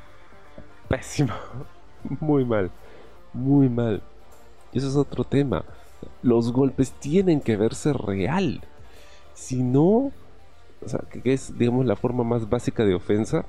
pésimo. 0.87 1.33
Muy 2.19 2.45
mal, 2.45 2.71
muy 3.33 3.69
mal. 3.69 4.01
Y 4.71 4.77
eso 4.77 4.87
es 4.87 4.95
otro 4.95 5.23
tema. 5.23 5.65
Los 6.21 6.51
golpes 6.51 6.91
tienen 6.91 7.41
que 7.41 7.57
verse 7.57 7.93
real. 7.93 8.61
Si 9.33 9.63
no, 9.63 10.11
o 10.81 10.87
sea, 10.87 11.01
que 11.09 11.33
es, 11.33 11.57
digamos, 11.57 11.85
la 11.85 11.95
forma 11.95 12.23
más 12.23 12.49
básica 12.49 12.85
de 12.85 12.93
ofensa, 12.93 13.45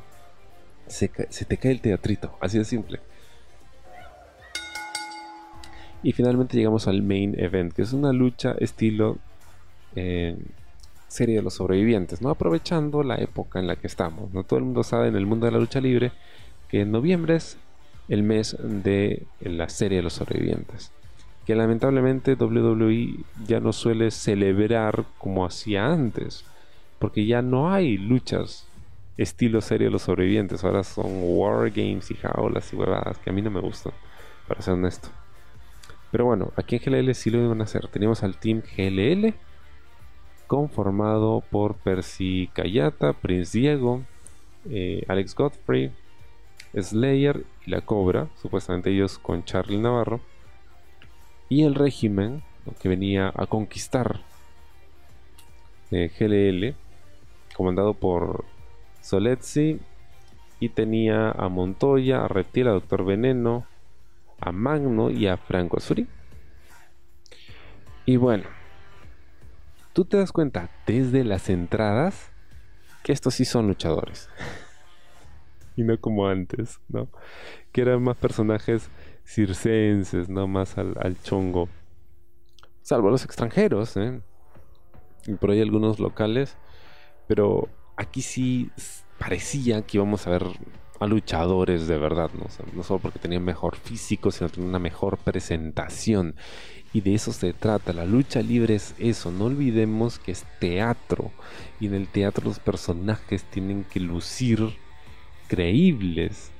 se, 0.86 1.08
te 1.08 1.56
cae 1.56 1.72
el 1.72 1.80
teatrito, 1.80 2.36
así 2.40 2.58
de 2.58 2.64
simple. 2.64 3.00
Y 6.02 6.12
finalmente 6.12 6.56
llegamos 6.56 6.88
al 6.88 7.02
main 7.02 7.38
event, 7.38 7.72
que 7.72 7.82
es 7.82 7.92
una 7.92 8.12
lucha 8.12 8.52
estilo 8.58 9.18
eh, 9.94 10.36
serie 11.08 11.36
de 11.36 11.42
los 11.42 11.54
sobrevivientes, 11.54 12.22
¿no? 12.22 12.30
Aprovechando 12.30 13.02
la 13.02 13.16
época 13.16 13.58
en 13.58 13.66
la 13.66 13.76
que 13.76 13.86
estamos, 13.86 14.32
¿no? 14.32 14.44
Todo 14.44 14.58
el 14.58 14.64
mundo 14.64 14.82
sabe 14.82 15.08
en 15.08 15.16
el 15.16 15.26
mundo 15.26 15.46
de 15.46 15.52
la 15.52 15.58
lucha 15.58 15.80
libre 15.80 16.12
que 16.68 16.82
en 16.82 16.92
noviembre 16.92 17.36
es 17.36 17.58
el 18.10 18.22
mes 18.22 18.56
de 18.60 19.22
la 19.40 19.70
serie 19.70 19.98
de 19.98 20.02
los 20.02 20.12
sobrevivientes. 20.14 20.92
Que 21.46 21.54
lamentablemente 21.54 22.34
WWE 22.34 23.24
ya 23.46 23.60
no 23.60 23.72
suele 23.72 24.10
celebrar 24.10 25.06
como 25.16 25.46
hacía 25.46 25.86
antes. 25.86 26.44
Porque 26.98 27.24
ya 27.24 27.40
no 27.40 27.72
hay 27.72 27.96
luchas 27.96 28.66
estilo 29.16 29.60
serie 29.60 29.86
de 29.86 29.92
los 29.92 30.02
sobrevivientes. 30.02 30.64
Ahora 30.64 30.82
son 30.82 31.20
War 31.22 31.70
Games 31.70 32.10
y 32.10 32.14
jaulas 32.14 32.72
y 32.72 32.76
huevadas 32.76 33.18
que 33.18 33.30
a 33.30 33.32
mí 33.32 33.42
no 33.42 33.50
me 33.50 33.60
gustan, 33.60 33.92
para 34.48 34.62
ser 34.62 34.74
honesto. 34.74 35.08
Pero 36.10 36.24
bueno, 36.24 36.52
aquí 36.56 36.76
en 36.76 36.82
GLL 36.82 37.14
sí 37.14 37.30
lo 37.30 37.42
iban 37.42 37.60
a 37.60 37.64
hacer. 37.64 37.86
Teníamos 37.88 38.22
al 38.22 38.36
team 38.36 38.62
GLL 38.76 39.34
conformado 40.46 41.44
por 41.50 41.76
Percy 41.76 42.50
Kayata, 42.52 43.12
Prince 43.12 43.56
Diego, 43.56 44.02
eh, 44.68 45.04
Alex 45.06 45.34
Godfrey, 45.34 45.92
Slayer 46.74 47.44
y 47.66 47.70
la 47.70 47.80
Cobra, 47.80 48.28
supuestamente 48.40 48.90
ellos 48.90 49.18
con 49.18 49.44
Charlie 49.44 49.78
Navarro, 49.78 50.20
y 51.48 51.64
el 51.64 51.74
régimen 51.74 52.42
que 52.80 52.88
venía 52.88 53.32
a 53.34 53.46
conquistar 53.46 54.20
eh, 55.90 56.10
GLL, 56.18 56.74
comandado 57.56 57.94
por 57.94 58.44
Soletzi, 59.00 59.80
y 60.60 60.68
tenía 60.68 61.30
a 61.30 61.48
Montoya, 61.48 62.24
a 62.24 62.28
Reptil, 62.28 62.68
a 62.68 62.72
Doctor 62.72 63.04
Veneno, 63.04 63.66
a 64.38 64.52
Magno 64.52 65.10
y 65.10 65.26
a 65.26 65.38
Franco 65.38 65.78
Azuri. 65.78 66.06
Y 68.04 68.16
bueno, 68.16 68.44
tú 69.92 70.04
te 70.04 70.18
das 70.18 70.32
cuenta 70.32 70.70
desde 70.86 71.24
las 71.24 71.48
entradas 71.48 72.30
que 73.02 73.12
estos 73.12 73.34
sí 73.34 73.44
son 73.44 73.66
luchadores. 73.66 74.28
y 75.80 75.84
no 75.84 75.98
como 75.98 76.28
antes, 76.28 76.78
¿no? 76.88 77.08
Que 77.72 77.80
eran 77.80 78.02
más 78.02 78.16
personajes 78.16 78.90
circenses, 79.24 80.28
¿no? 80.28 80.46
Más 80.46 80.76
al, 80.76 81.16
chongo. 81.22 81.68
Salvo 82.82 83.10
los 83.10 83.24
extranjeros, 83.24 83.96
¿eh? 83.96 84.20
Y 85.26 85.34
por 85.34 85.50
ahí 85.50 85.60
algunos 85.60 85.98
locales. 85.98 86.56
Pero 87.26 87.68
aquí 87.96 88.20
sí 88.22 88.70
parecía 89.18 89.82
que 89.82 89.96
íbamos 89.96 90.26
a 90.26 90.30
ver 90.30 90.44
a 90.98 91.06
luchadores 91.06 91.86
de 91.86 91.96
verdad, 91.96 92.30
¿no? 92.34 92.82
solo 92.82 93.00
porque 93.00 93.18
tenían 93.18 93.42
mejor 93.42 93.76
físico, 93.76 94.30
sino 94.30 94.50
tenían 94.50 94.68
una 94.68 94.78
mejor 94.78 95.16
presentación. 95.16 96.34
Y 96.92 97.00
de 97.00 97.14
eso 97.14 97.32
se 97.32 97.54
trata. 97.54 97.92
La 97.94 98.04
lucha 98.04 98.42
libre 98.42 98.74
es 98.74 98.94
eso. 98.98 99.30
No 99.30 99.46
olvidemos 99.46 100.18
que 100.18 100.32
es 100.32 100.44
teatro. 100.58 101.30
Y 101.78 101.86
en 101.86 101.94
el 101.94 102.08
teatro 102.08 102.44
los 102.44 102.58
personajes 102.58 103.44
tienen 103.44 103.84
que 103.84 104.00
lucir 104.00 104.76
creíbles. 105.50 106.52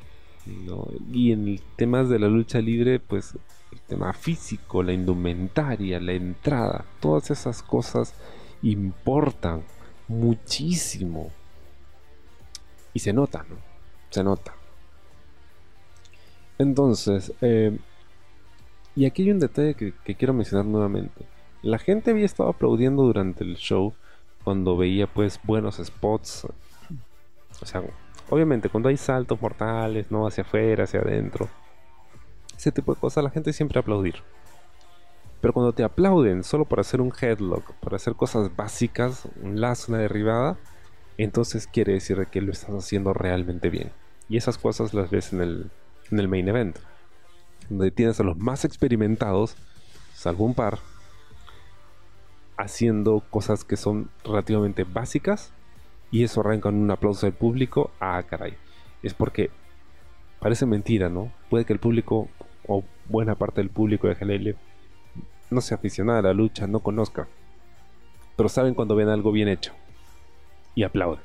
Y 1.13 1.31
en 1.31 1.47
el 1.47 1.63
tema 1.77 2.03
de 2.03 2.19
la 2.19 2.27
lucha 2.27 2.61
libre, 2.61 2.99
pues 2.99 3.37
el 3.71 3.81
tema 3.83 4.13
físico, 4.13 4.83
la 4.83 4.93
indumentaria, 4.93 6.01
la 6.01 6.13
entrada, 6.13 6.85
todas 6.99 7.31
esas 7.31 7.63
cosas 7.63 8.15
importan 8.63 9.63
muchísimo. 10.09 11.31
Y 12.93 12.99
se 12.99 13.13
nota, 13.13 13.47
¿no? 13.49 13.57
Se 14.11 14.25
nota. 14.25 14.55
Entonces, 16.59 17.33
eh, 17.41 17.79
Y 18.97 19.07
aquí 19.07 19.23
hay 19.23 19.31
un 19.31 19.39
detalle 19.39 19.75
que, 19.75 19.95
que 20.05 20.17
quiero 20.17 20.35
mencionar 20.35 20.67
nuevamente. 20.67 21.25
La 21.63 21.79
gente 21.79 22.11
había 22.11 22.27
estado 22.27 22.49
aplaudiendo 22.51 23.05
durante 23.05 23.45
el 23.45 23.57
show 23.57 23.95
cuando 24.43 24.77
veía 24.77 25.07
pues 25.07 25.39
buenos 25.45 25.77
spots. 25.77 26.49
O 27.63 27.67
sea, 27.67 27.83
obviamente 28.31 28.69
cuando 28.69 28.89
hay 28.89 28.97
saltos 28.97 29.41
mortales, 29.43 30.11
¿no? 30.11 30.27
Hacia 30.27 30.43
afuera, 30.43 30.85
hacia 30.85 31.01
adentro. 31.01 31.49
Ese 32.57 32.73
tipo 32.73 32.95
de 32.95 33.01
cosas 33.01 33.25
la 33.25 33.31
gente 33.31 33.53
siempre 33.53 33.79
aplaudir. 33.79 34.17
Pero 35.41 35.55
cuando 35.55 35.73
te 35.73 35.83
aplauden 35.83 36.45
solo 36.45 36.65
por 36.65 36.81
hacer 36.81 37.01
un 37.01 37.13
headlock, 37.19 37.73
por 37.75 37.95
hacer 37.95 38.15
cosas 38.15 38.55
básicas, 38.55 39.27
un 39.43 39.61
lazo, 39.61 39.93
una 39.93 39.99
derribada, 39.99 40.59
entonces 41.19 41.67
quiere 41.67 41.95
decir 41.95 42.27
que 42.31 42.41
lo 42.41 42.53
estás 42.53 42.75
haciendo 42.75 43.13
realmente 43.13 43.71
bien. 43.71 43.91
Y 44.29 44.37
esas 44.37 44.59
cosas 44.59 44.95
las 44.95 45.11
ves 45.11 45.33
en 45.33 45.41
el, 45.41 45.71
en 46.11 46.21
el 46.21 46.29
main 46.29 46.49
event. 46.49 46.79
Donde 47.69 47.91
tienes 47.91 48.21
a 48.21 48.23
los 48.23 48.37
más 48.37 48.65
experimentados, 48.65 49.57
salvo 50.15 50.45
un 50.45 50.55
par, 50.55 50.79
haciendo 52.57 53.25
cosas 53.31 53.65
que 53.65 53.77
son 53.77 54.11
relativamente 54.25 54.85
básicas 54.85 55.53
y 56.11 56.25
eso 56.25 56.41
arranca 56.41 56.69
en 56.69 56.77
un 56.77 56.91
aplauso 56.91 57.27
del 57.27 57.35
público. 57.35 57.91
Ah, 58.01 58.23
caray. 58.29 58.55
Es 59.03 59.15
porque 59.15 59.51
parece 60.41 60.67
mentira, 60.67 61.09
¿no? 61.09 61.33
Puede 61.49 61.65
que 61.65 61.73
el 61.73 61.79
público 61.79 62.29
o 62.67 62.85
buena 63.09 63.35
parte 63.35 63.61
del 63.61 63.71
público 63.71 64.09
de 64.09 64.15
GLL 64.15 64.57
no 65.51 65.61
sea 65.61 65.77
aficionada 65.77 66.21
a 66.21 66.23
la 66.23 66.33
lucha, 66.33 66.67
no 66.67 66.81
conozca, 66.81 67.29
pero 68.37 68.49
saben 68.49 68.75
cuando 68.75 68.95
ven 68.95 69.09
algo 69.09 69.33
bien 69.33 69.49
hecho 69.49 69.73
y 70.75 70.85
aplauden. 70.85 71.21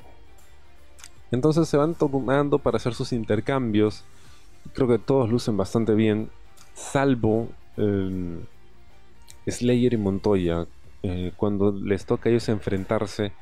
Entonces 1.30 1.68
se 1.68 1.76
van 1.76 1.94
tomando 1.94 2.58
para 2.58 2.76
hacer 2.76 2.94
sus 2.94 3.12
intercambios. 3.12 4.04
Creo 4.74 4.88
que 4.88 4.98
todos 4.98 5.30
lucen 5.30 5.56
bastante 5.56 5.94
bien, 5.94 6.30
salvo 6.74 7.48
em, 7.76 8.40
Slayer 9.46 9.94
y 9.94 9.96
Montoya, 9.96 10.66
eh, 11.02 11.32
cuando 11.36 11.72
les 11.72 12.04
toca 12.04 12.28
a 12.28 12.32
ellos 12.32 12.48
enfrentarse, 12.48 13.32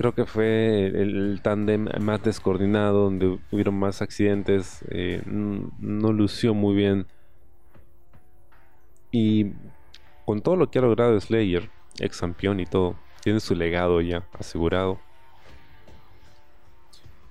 creo 0.00 0.14
que 0.14 0.24
fue 0.24 0.86
el, 0.86 1.40
tándem 1.42 1.86
más 2.00 2.22
descoordinado, 2.22 3.04
donde 3.04 3.38
hubieron 3.50 3.78
más 3.78 4.00
accidentes, 4.00 4.82
eh, 4.88 5.20
no 5.26 6.12
lució 6.14 6.54
muy 6.54 6.74
bien. 6.74 7.06
Y 9.10 9.52
con 10.24 10.40
todo 10.40 10.56
lo 10.56 10.70
que 10.70 10.78
ha 10.78 10.82
logrado 10.82 11.20
Slayer, 11.20 11.68
ex 11.98 12.18
campeón 12.18 12.60
y 12.60 12.64
todo, 12.64 12.96
tiene 13.22 13.40
su 13.40 13.54
legado 13.54 14.00
ya 14.00 14.26
asegurado. 14.38 14.98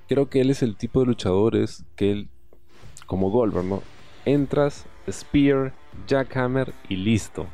Creo 0.08 0.30
que 0.30 0.42
él 0.42 0.52
es 0.52 0.62
el 0.62 0.76
tipo 0.76 1.00
de 1.00 1.08
luchadores 1.08 1.84
que 1.96 2.12
él, 2.12 2.30
como 3.08 3.32
Goldberg, 3.32 3.66
¿no? 3.66 3.82
Entras, 4.26 4.86
Spear, 5.10 5.74
Jackhammer 6.06 6.76
y 6.88 6.98
listo. 6.98 7.48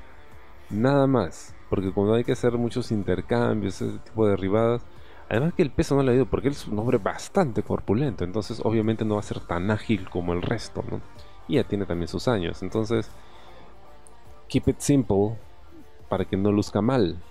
Nada 0.69 1.07
más. 1.07 1.55
Porque 1.69 1.93
cuando 1.93 2.15
hay 2.15 2.25
que 2.25 2.33
hacer 2.33 2.57
muchos 2.57 2.91
intercambios, 2.91 3.81
ese 3.81 3.97
tipo 3.99 4.25
de 4.25 4.31
derribadas, 4.31 4.85
además 5.29 5.53
que 5.53 5.63
el 5.63 5.71
peso 5.71 5.95
no 5.95 6.03
le 6.03 6.11
ha 6.11 6.15
ido 6.15 6.25
porque 6.25 6.47
él 6.47 6.53
es 6.53 6.67
un 6.67 6.79
hombre 6.79 6.97
bastante 6.97 7.63
corpulento, 7.63 8.23
entonces 8.23 8.61
obviamente 8.63 9.05
no 9.05 9.15
va 9.15 9.21
a 9.21 9.23
ser 9.23 9.39
tan 9.39 9.71
ágil 9.71 10.09
como 10.09 10.33
el 10.33 10.41
resto, 10.41 10.83
¿no? 10.89 11.01
Y 11.47 11.55
ya 11.55 11.63
tiene 11.63 11.85
también 11.85 12.07
sus 12.07 12.27
años, 12.27 12.63
entonces 12.63 13.09
keep 14.47 14.63
it 14.67 14.79
simple 14.79 15.37
para 16.09 16.25
que 16.25 16.37
no 16.37 16.51
luzca 16.51 16.81
mal. 16.81 17.21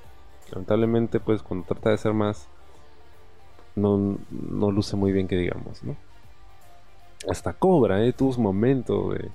Lamentablemente, 0.51 1.21
pues 1.21 1.43
cuando 1.43 1.67
trata 1.67 1.91
de 1.91 1.99
ser 1.99 2.13
más, 2.13 2.49
no, 3.77 4.19
no 4.31 4.71
luce 4.71 4.97
muy 4.97 5.13
bien 5.13 5.27
que 5.27 5.37
digamos, 5.37 5.83
¿no? 5.83 5.97
Hasta 7.29 7.55
Cobra, 7.55 8.05
¿eh? 8.05 8.13
Tuvo 8.13 8.33
su 8.33 8.41
momento 8.41 9.11
de 9.11 9.31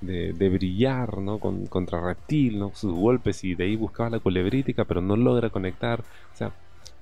de, 0.00 0.48
brillar, 0.48 1.18
¿no? 1.18 1.38
Con, 1.38 1.66
contra 1.66 2.00
Reptil, 2.00 2.58
¿no? 2.58 2.72
Sus 2.74 2.92
golpes 2.92 3.44
y 3.44 3.54
de 3.54 3.64
ahí 3.64 3.76
buscaba 3.76 4.10
la 4.10 4.20
culebrítica, 4.20 4.84
pero 4.84 5.00
no 5.00 5.16
logra 5.16 5.50
conectar. 5.50 6.00
O 6.00 6.36
sea, 6.36 6.52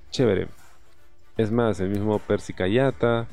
chévere. 0.09 0.47
Es 1.37 1.51
más, 1.51 1.79
el 1.79 1.89
mismo 1.89 2.19
Percy 2.19 2.53
Kayata. 2.53 3.27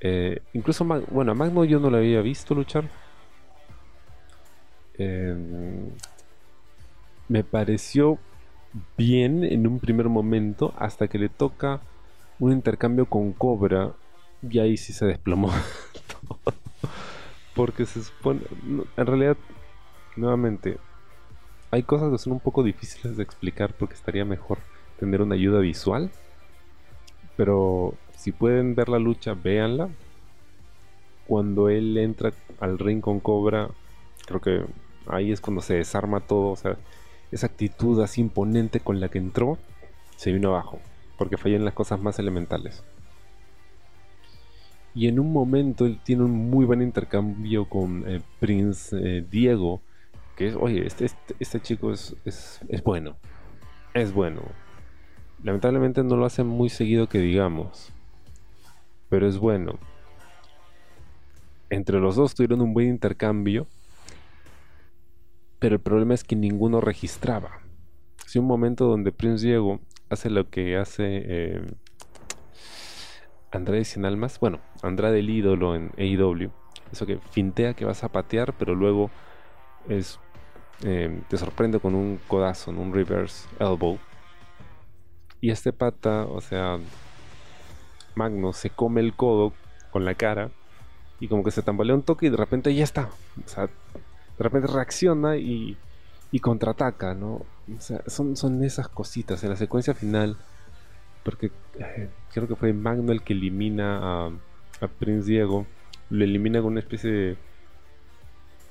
Eh, 0.00 0.40
incluso, 0.52 0.84
bueno, 0.84 1.32
a 1.32 1.34
Magno 1.34 1.64
yo 1.64 1.80
no 1.80 1.90
lo 1.90 1.98
había 1.98 2.22
visto 2.22 2.54
luchar. 2.54 2.84
Em, 4.94 5.90
me 7.28 7.44
pareció 7.44 8.18
bien 8.96 9.44
en 9.44 9.66
un 9.66 9.80
primer 9.80 10.08
momento 10.08 10.72
hasta 10.78 11.08
que 11.08 11.18
le 11.18 11.28
toca 11.28 11.80
un 12.38 12.52
intercambio 12.52 13.06
con 13.06 13.32
Cobra 13.32 13.92
y 14.48 14.58
ahí 14.58 14.76
sí 14.76 14.92
se 14.92 15.06
desplomó. 15.06 15.50
Porque 17.54 17.84
se 17.84 18.02
supone. 18.02 18.40
En 18.96 19.06
realidad, 19.06 19.36
nuevamente, 20.16 20.78
hay 21.70 21.82
cosas 21.82 22.10
que 22.10 22.18
son 22.18 22.34
un 22.34 22.40
poco 22.40 22.62
difíciles 22.62 23.16
de 23.16 23.22
explicar 23.22 23.74
porque 23.74 23.94
estaría 23.94 24.24
mejor 24.24 24.58
tener 24.98 25.20
una 25.22 25.34
ayuda 25.34 25.60
visual. 25.60 26.10
Pero 27.40 27.94
si 28.16 28.32
pueden 28.32 28.74
ver 28.74 28.90
la 28.90 28.98
lucha, 28.98 29.32
véanla. 29.32 29.88
Cuando 31.26 31.70
él 31.70 31.96
entra 31.96 32.34
al 32.60 32.78
ring 32.78 33.00
con 33.00 33.18
Cobra, 33.18 33.70
creo 34.26 34.42
que 34.42 34.66
ahí 35.06 35.32
es 35.32 35.40
cuando 35.40 35.62
se 35.62 35.76
desarma 35.76 36.20
todo. 36.20 36.50
O 36.50 36.56
sea, 36.56 36.76
esa 37.32 37.46
actitud 37.46 37.98
así 38.02 38.20
imponente 38.20 38.80
con 38.80 39.00
la 39.00 39.08
que 39.08 39.16
entró 39.16 39.56
se 40.16 40.32
vino 40.32 40.50
abajo. 40.50 40.80
Porque 41.16 41.38
falló 41.38 41.56
en 41.56 41.64
las 41.64 41.72
cosas 41.72 42.02
más 42.02 42.18
elementales. 42.18 42.84
Y 44.94 45.08
en 45.08 45.18
un 45.18 45.32
momento 45.32 45.86
él 45.86 45.98
tiene 46.04 46.24
un 46.24 46.50
muy 46.50 46.66
buen 46.66 46.82
intercambio 46.82 47.70
con 47.70 48.04
eh, 48.06 48.20
Prince 48.38 48.94
eh, 48.94 49.24
Diego. 49.30 49.80
Que 50.36 50.48
es, 50.48 50.56
oye, 50.56 50.86
este, 50.86 51.06
este, 51.06 51.36
este 51.40 51.60
chico 51.60 51.90
es, 51.90 52.14
es, 52.26 52.60
es, 52.68 52.82
bueno. 52.82 53.16
Es 53.94 54.12
bueno. 54.12 54.42
Lamentablemente 55.42 56.02
no 56.04 56.16
lo 56.16 56.26
hace 56.26 56.44
muy 56.44 56.68
seguido 56.68 57.08
que 57.08 57.18
digamos. 57.18 57.92
Pero 59.08 59.26
es 59.26 59.38
bueno. 59.38 59.78
Entre 61.70 61.98
los 61.98 62.16
dos 62.16 62.34
tuvieron 62.34 62.60
un 62.60 62.74
buen 62.74 62.88
intercambio. 62.88 63.66
Pero 65.58 65.76
el 65.76 65.80
problema 65.80 66.14
es 66.14 66.24
que 66.24 66.36
ninguno 66.36 66.80
registraba. 66.80 67.60
Si 68.26 68.38
un 68.38 68.46
momento 68.46 68.86
donde 68.86 69.12
Prince 69.12 69.46
Diego 69.46 69.80
hace 70.08 70.30
lo 70.30 70.48
que 70.48 70.76
hace 70.76 71.04
eh, 71.04 71.62
Andrade 73.52 73.84
sin 73.84 74.04
almas, 74.04 74.38
bueno, 74.38 74.60
Andrade 74.82 75.18
el 75.18 75.30
ídolo 75.30 75.74
en 75.74 75.90
AEW, 75.98 76.50
eso 76.92 77.06
que 77.06 77.18
fintea 77.30 77.74
que 77.74 77.84
vas 77.84 78.04
a 78.04 78.08
patear, 78.08 78.54
pero 78.56 78.74
luego 78.74 79.10
es 79.88 80.18
em, 80.82 81.22
te 81.22 81.36
sorprende 81.36 81.80
con 81.80 81.94
un 81.94 82.18
codazo, 82.28 82.70
un 82.70 82.92
reverse 82.92 83.48
elbow. 83.58 83.98
Y 85.40 85.50
este 85.50 85.72
pata, 85.72 86.26
o 86.26 86.40
sea, 86.40 86.78
Magno 88.14 88.52
se 88.52 88.70
come 88.70 89.00
el 89.00 89.14
codo 89.14 89.52
con 89.90 90.04
la 90.04 90.14
cara 90.14 90.50
y 91.18 91.28
como 91.28 91.42
que 91.42 91.50
se 91.50 91.62
tambalea 91.62 91.94
un 91.94 92.02
toque 92.02 92.26
y 92.26 92.30
de 92.30 92.36
repente 92.36 92.74
ya 92.74 92.84
está. 92.84 93.08
O 93.44 93.48
sea, 93.48 93.66
de 93.66 93.70
repente 94.38 94.68
reacciona 94.68 95.36
y, 95.36 95.76
y 96.30 96.40
contraataca, 96.40 97.14
¿no? 97.14 97.46
O 97.76 97.80
sea, 97.80 98.02
son, 98.06 98.36
son 98.36 98.62
esas 98.64 98.88
cositas. 98.88 99.42
En 99.44 99.50
la 99.50 99.56
secuencia 99.56 99.94
final 99.94 100.36
porque 101.22 101.50
eh, 101.78 102.08
creo 102.32 102.48
que 102.48 102.56
fue 102.56 102.72
Magno 102.72 103.12
el 103.12 103.22
que 103.22 103.34
elimina 103.34 104.26
a, 104.26 104.30
Prince 104.98 105.30
Diego. 105.30 105.66
Lo 106.08 106.24
elimina 106.24 106.60
con 106.60 106.72
una 106.72 106.80
especie 106.80 107.10
de 107.10 107.36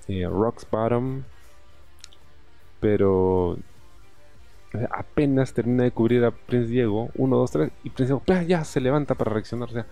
eh, 0.08 0.28
Rocks 0.28 0.68
Bottom. 0.70 1.24
Pero 2.80 3.58
apenas 4.92 5.54
termina 5.54 5.84
de 5.84 5.92
cubrir 5.92 6.24
a 6.26 6.32
Prince 6.32 6.70
Diego, 6.70 7.10
1, 7.16 7.36
2, 7.36 7.52
3, 7.52 7.72
y 7.84 7.90
Prince 7.90 8.14
Diego 8.14 8.48
ya 8.48 8.64
se 8.64 8.80
levanta 8.80 9.16
para 9.16 9.32
reaccionar. 9.32 9.70
O 9.70 9.74
sea, 9.74 9.86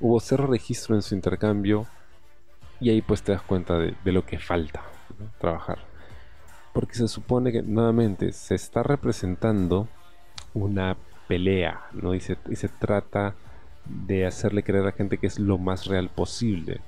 hubo 0.00 0.18
cero 0.20 0.46
registro 0.46 0.94
en 0.94 1.02
su 1.02 1.14
intercambio. 1.14 1.86
Y 2.80 2.88
ahí 2.88 3.02
pues 3.02 3.22
te 3.22 3.32
das 3.32 3.42
cuenta 3.42 3.78
de, 3.78 3.94
lo 4.04 4.24
que 4.24 4.38
falta 4.38 4.82
trabajar. 5.38 5.78
Porque 6.72 6.94
se 6.94 7.08
supone 7.08 7.52
que 7.52 7.62
nuevamente 7.62 8.32
se 8.32 8.54
está 8.54 8.82
representando 8.82 9.88
una 10.54 10.96
pelea, 11.28 11.82
¿no? 11.92 12.14
Y 12.14 12.20
se, 12.20 12.36
trata 12.78 13.34
de 13.84 14.26
hacerle 14.26 14.62
creer 14.62 14.82
a 14.82 14.86
la 14.86 14.92
gente 14.92 15.18
que 15.18 15.26
es 15.26 15.38
lo 15.38 15.58
más 15.58 15.86
real 15.86 16.08
posible. 16.08 16.80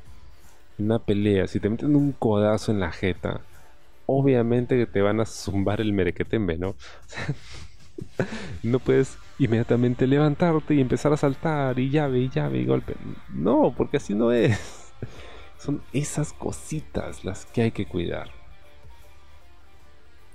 Una 0.78 0.98
pelea, 0.98 1.46
si 1.46 1.60
te 1.60 1.68
meten 1.68 1.94
un 1.94 2.12
codazo 2.12 2.72
en 2.72 2.80
la 2.80 2.90
jeta, 2.90 3.42
obviamente 4.06 4.76
que 4.76 4.86
te 4.86 5.02
van 5.02 5.20
a 5.20 5.26
zumbar 5.26 5.80
el 5.80 5.92
merequetembe, 5.92 6.58
¿no? 6.58 6.74
no 8.62 8.78
puedes 8.78 9.18
inmediatamente 9.38 10.06
levantarte 10.06 10.74
y 10.74 10.80
empezar 10.80 11.12
a 11.12 11.16
saltar 11.16 11.78
y 11.78 11.90
llave 11.90 12.20
y 12.20 12.28
llave 12.28 12.58
y 12.58 12.66
golpe. 12.66 12.94
No, 13.30 13.74
porque 13.76 13.96
así 13.96 14.14
no 14.14 14.32
es. 14.32 14.92
Son 15.58 15.82
esas 15.92 16.32
cositas 16.32 17.24
las 17.24 17.46
que 17.46 17.62
hay 17.62 17.70
que 17.70 17.86
cuidar. 17.86 18.30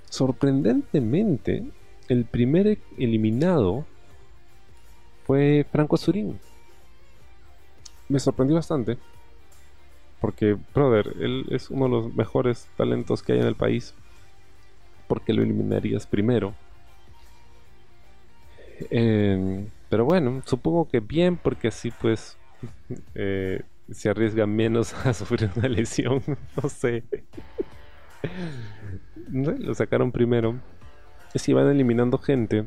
Sorprendentemente, 0.08 1.64
el 2.08 2.24
primer 2.24 2.78
eliminado 2.96 3.84
fue 5.26 5.66
Franco 5.70 5.98
Surín. 5.98 6.38
Me 8.08 8.18
sorprendió 8.18 8.56
bastante. 8.56 8.96
Porque, 10.20 10.56
brother, 10.74 11.14
él 11.20 11.46
es 11.50 11.70
uno 11.70 11.84
de 11.86 11.90
los 11.90 12.14
mejores 12.14 12.68
talentos 12.76 13.22
que 13.22 13.34
hay 13.34 13.40
en 13.40 13.46
el 13.46 13.54
país. 13.54 13.94
¿Por 15.06 15.22
qué 15.22 15.32
lo 15.32 15.42
eliminarías 15.42 16.06
primero? 16.06 16.54
Pero 19.88 20.04
bueno, 20.04 20.42
supongo 20.44 20.88
que 20.88 21.00
bien, 21.00 21.36
porque 21.36 21.68
así 21.68 21.90
pues 21.90 22.36
eh, 23.14 23.62
se 23.90 24.10
arriesga 24.10 24.46
menos 24.46 24.94
a 25.06 25.14
sufrir 25.14 25.50
una 25.56 25.68
lesión. 25.68 26.22
no 26.62 26.68
sé. 26.68 27.04
lo 29.32 29.74
sacaron 29.74 30.12
primero. 30.12 30.60
Si 31.34 31.52
van 31.52 31.68
eliminando 31.68 32.18
gente. 32.18 32.66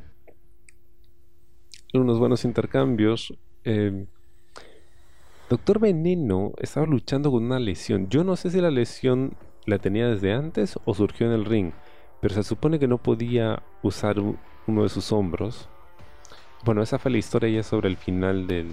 Unos 1.93 2.19
buenos 2.19 2.45
intercambios. 2.45 3.33
Em, 3.63 4.07
Doctor 5.51 5.79
Veneno 5.79 6.53
estaba 6.59 6.85
luchando 6.85 7.29
con 7.29 7.43
una 7.43 7.59
lesión. 7.59 8.07
Yo 8.07 8.23
no 8.23 8.37
sé 8.37 8.51
si 8.51 8.61
la 8.61 8.71
lesión 8.71 9.35
la 9.65 9.79
tenía 9.79 10.07
desde 10.07 10.31
antes 10.31 10.79
o 10.85 10.93
surgió 10.93 11.27
en 11.27 11.33
el 11.33 11.43
ring. 11.43 11.73
Pero 12.21 12.33
se 12.33 12.43
supone 12.43 12.79
que 12.79 12.87
no 12.87 12.99
podía 12.99 13.61
usar 13.83 14.15
uno 14.17 14.83
de 14.83 14.87
sus 14.87 15.11
hombros. 15.11 15.67
Bueno, 16.63 16.81
esa 16.81 16.99
fue 16.99 17.11
la 17.11 17.17
historia 17.17 17.49
ya 17.49 17.63
sobre 17.63 17.89
el 17.89 17.97
final 17.97 18.47
de 18.47 18.65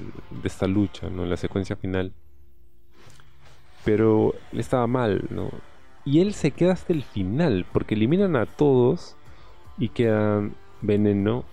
esta 0.45 0.69
lucha, 0.69 1.11
¿no? 1.11 1.27
La 1.27 1.37
secuencia 1.37 1.75
final. 1.75 2.13
Pero 3.85 4.35
él 4.53 4.61
estaba 4.61 4.87
mal, 4.87 5.27
¿no? 5.31 5.51
Y 6.05 6.21
él 6.21 6.33
se 6.33 6.53
queda 6.53 6.75
hasta 6.75 6.93
el 6.93 7.03
final, 7.03 7.67
porque 7.73 7.97
eliminan 7.97 8.37
a 8.37 8.47
todos 8.47 9.17
y 9.79 9.89
quedan 9.89 10.55
Veneno 10.81 11.45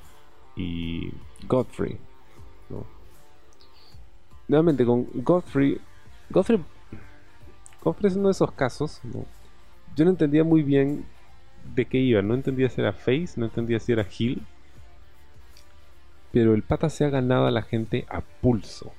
y 0.55 1.09
Godfrey 1.47 1.97
nuevamente 4.47 4.85
con 4.85 5.07
Godfrey. 5.13 5.79
Godfrey. 6.29 6.63
Godfrey 7.83 8.11
es 8.11 8.17
uno 8.17 8.27
de 8.27 8.31
esos 8.31 8.51
casos. 8.51 9.01
Yo 9.95 10.05
no 10.05 10.11
entendía 10.11 10.43
muy 10.43 10.63
bien 10.63 11.05
de 11.75 11.85
qué 11.85 11.97
iba. 11.97 12.21
No 12.21 12.33
entendía 12.33 12.69
si 12.69 12.81
era 12.81 12.93
Face, 12.93 13.33
no 13.37 13.45
entendía 13.45 13.79
si 13.79 13.91
era 13.91 14.05
Hill. 14.17 14.41
Pero 16.31 16.53
el 16.53 16.63
pata 16.63 16.89
se 16.89 17.05
ha 17.05 17.09
ganado 17.09 17.47
a 17.47 17.51
la 17.51 17.61
gente 17.61 18.05
a 18.09 18.21
pulso. 18.21 18.91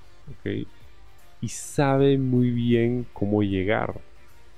Y 1.41 1.49
sabe 1.49 2.17
muy 2.19 2.51
bien 2.51 3.07
cómo 3.13 3.43
llegar. 3.43 4.01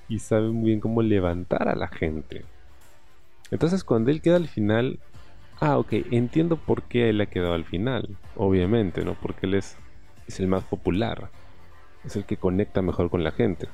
Y 0.07 0.19
sabe 0.19 0.49
muy 0.49 0.67
bien 0.67 0.79
cómo 0.79 1.01
levantar 1.01 1.67
a 1.67 1.75
la 1.75 1.87
gente. 1.87 2.45
Entonces 3.51 3.83
cuando 3.83 4.11
él 4.11 4.21
queda 4.21 4.37
al 4.37 4.47
final... 4.47 4.99
Ah, 5.61 5.77
ok, 5.77 5.91
entiendo 6.11 6.55
por 6.55 6.83
qué 6.83 7.09
él 7.09 7.19
ha 7.19 7.25
quedado 7.25 7.53
al 7.53 7.65
final. 7.65 8.15
Obviamente, 8.37 9.03
¿no? 9.03 9.15
Porque 9.15 9.45
él 9.45 9.55
es 9.55 9.75
es 10.29 10.39
el 10.39 10.47
más 10.47 10.63
popular, 10.63 11.29
es 12.05 12.15
el 12.15 12.25
que 12.25 12.37
conecta 12.37 12.81
mejor 12.81 13.09
con 13.09 13.23
la 13.23 13.31
gente. 13.31 13.67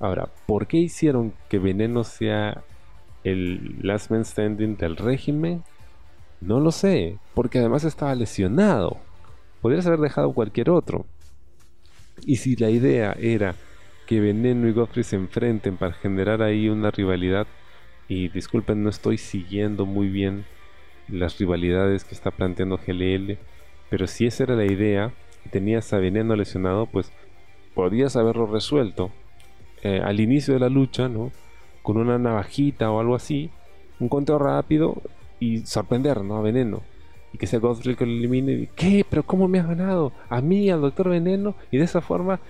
Ahora, 0.00 0.28
¿por 0.46 0.66
qué 0.66 0.76
hicieron 0.76 1.32
que 1.48 1.58
Veneno 1.58 2.04
sea 2.04 2.64
el 3.24 3.78
last 3.80 4.10
man 4.10 4.24
standing 4.24 4.76
del 4.76 4.96
régimen? 4.96 5.62
No 6.40 6.60
lo 6.60 6.72
sé, 6.72 7.18
porque 7.34 7.60
además 7.60 7.84
estaba 7.84 8.14
lesionado. 8.14 8.98
Podrías 9.62 9.86
haber 9.86 10.00
dejado 10.00 10.32
cualquier 10.32 10.68
otro. 10.68 11.06
Y 12.26 12.36
si 12.36 12.56
la 12.56 12.68
idea 12.68 13.16
era 13.18 13.54
que 14.06 14.20
Veneno 14.20 14.68
y 14.68 14.72
Godfrey 14.72 15.04
se 15.04 15.16
enfrenten 15.16 15.76
para 15.76 15.92
generar 15.92 16.42
ahí 16.42 16.68
una 16.68 16.90
rivalidad, 16.90 17.46
y 18.08 18.28
disculpen, 18.28 18.82
no 18.82 18.90
estoy 18.90 19.16
siguiendo 19.16 19.86
muy 19.86 20.08
bien 20.08 20.44
las 21.08 21.38
rivalidades 21.38 22.04
que 22.04 22.14
está 22.14 22.30
planteando 22.32 22.78
GLL, 22.78 23.38
pero 23.90 24.06
si 24.06 24.26
esa 24.26 24.44
era 24.44 24.56
la 24.56 24.64
idea, 24.64 25.12
tenías 25.46 25.92
a 25.92 25.98
Veneno 25.98 26.36
lesionado, 26.36 26.86
pues 26.86 27.12
podías 27.74 28.16
haberlo 28.16 28.46
resuelto 28.46 29.10
eh, 29.82 30.00
al 30.02 30.20
inicio 30.20 30.54
de 30.54 30.60
la 30.60 30.68
lucha, 30.68 31.08
¿no? 31.08 31.32
Con 31.82 31.96
una 31.96 32.18
navajita 32.18 32.90
o 32.90 33.00
algo 33.00 33.14
así, 33.14 33.50
un 34.00 34.08
conteo 34.08 34.38
rápido 34.38 35.02
y 35.40 35.58
sorprender, 35.66 36.22
¿no? 36.22 36.36
A 36.36 36.42
Veneno. 36.42 36.82
Y 37.32 37.38
que 37.38 37.46
sea 37.46 37.58
Godfrey 37.58 37.96
que 37.96 38.06
lo 38.06 38.12
elimine. 38.12 38.70
¿Qué? 38.74 39.04
¿Pero 39.08 39.24
cómo 39.24 39.48
me 39.48 39.58
has 39.58 39.68
ganado? 39.68 40.12
A 40.28 40.40
mí, 40.40 40.70
al 40.70 40.80
Doctor 40.80 41.10
Veneno. 41.10 41.54
Y 41.70 41.78
de 41.78 41.84
esa 41.84 42.00
forma, 42.00 42.40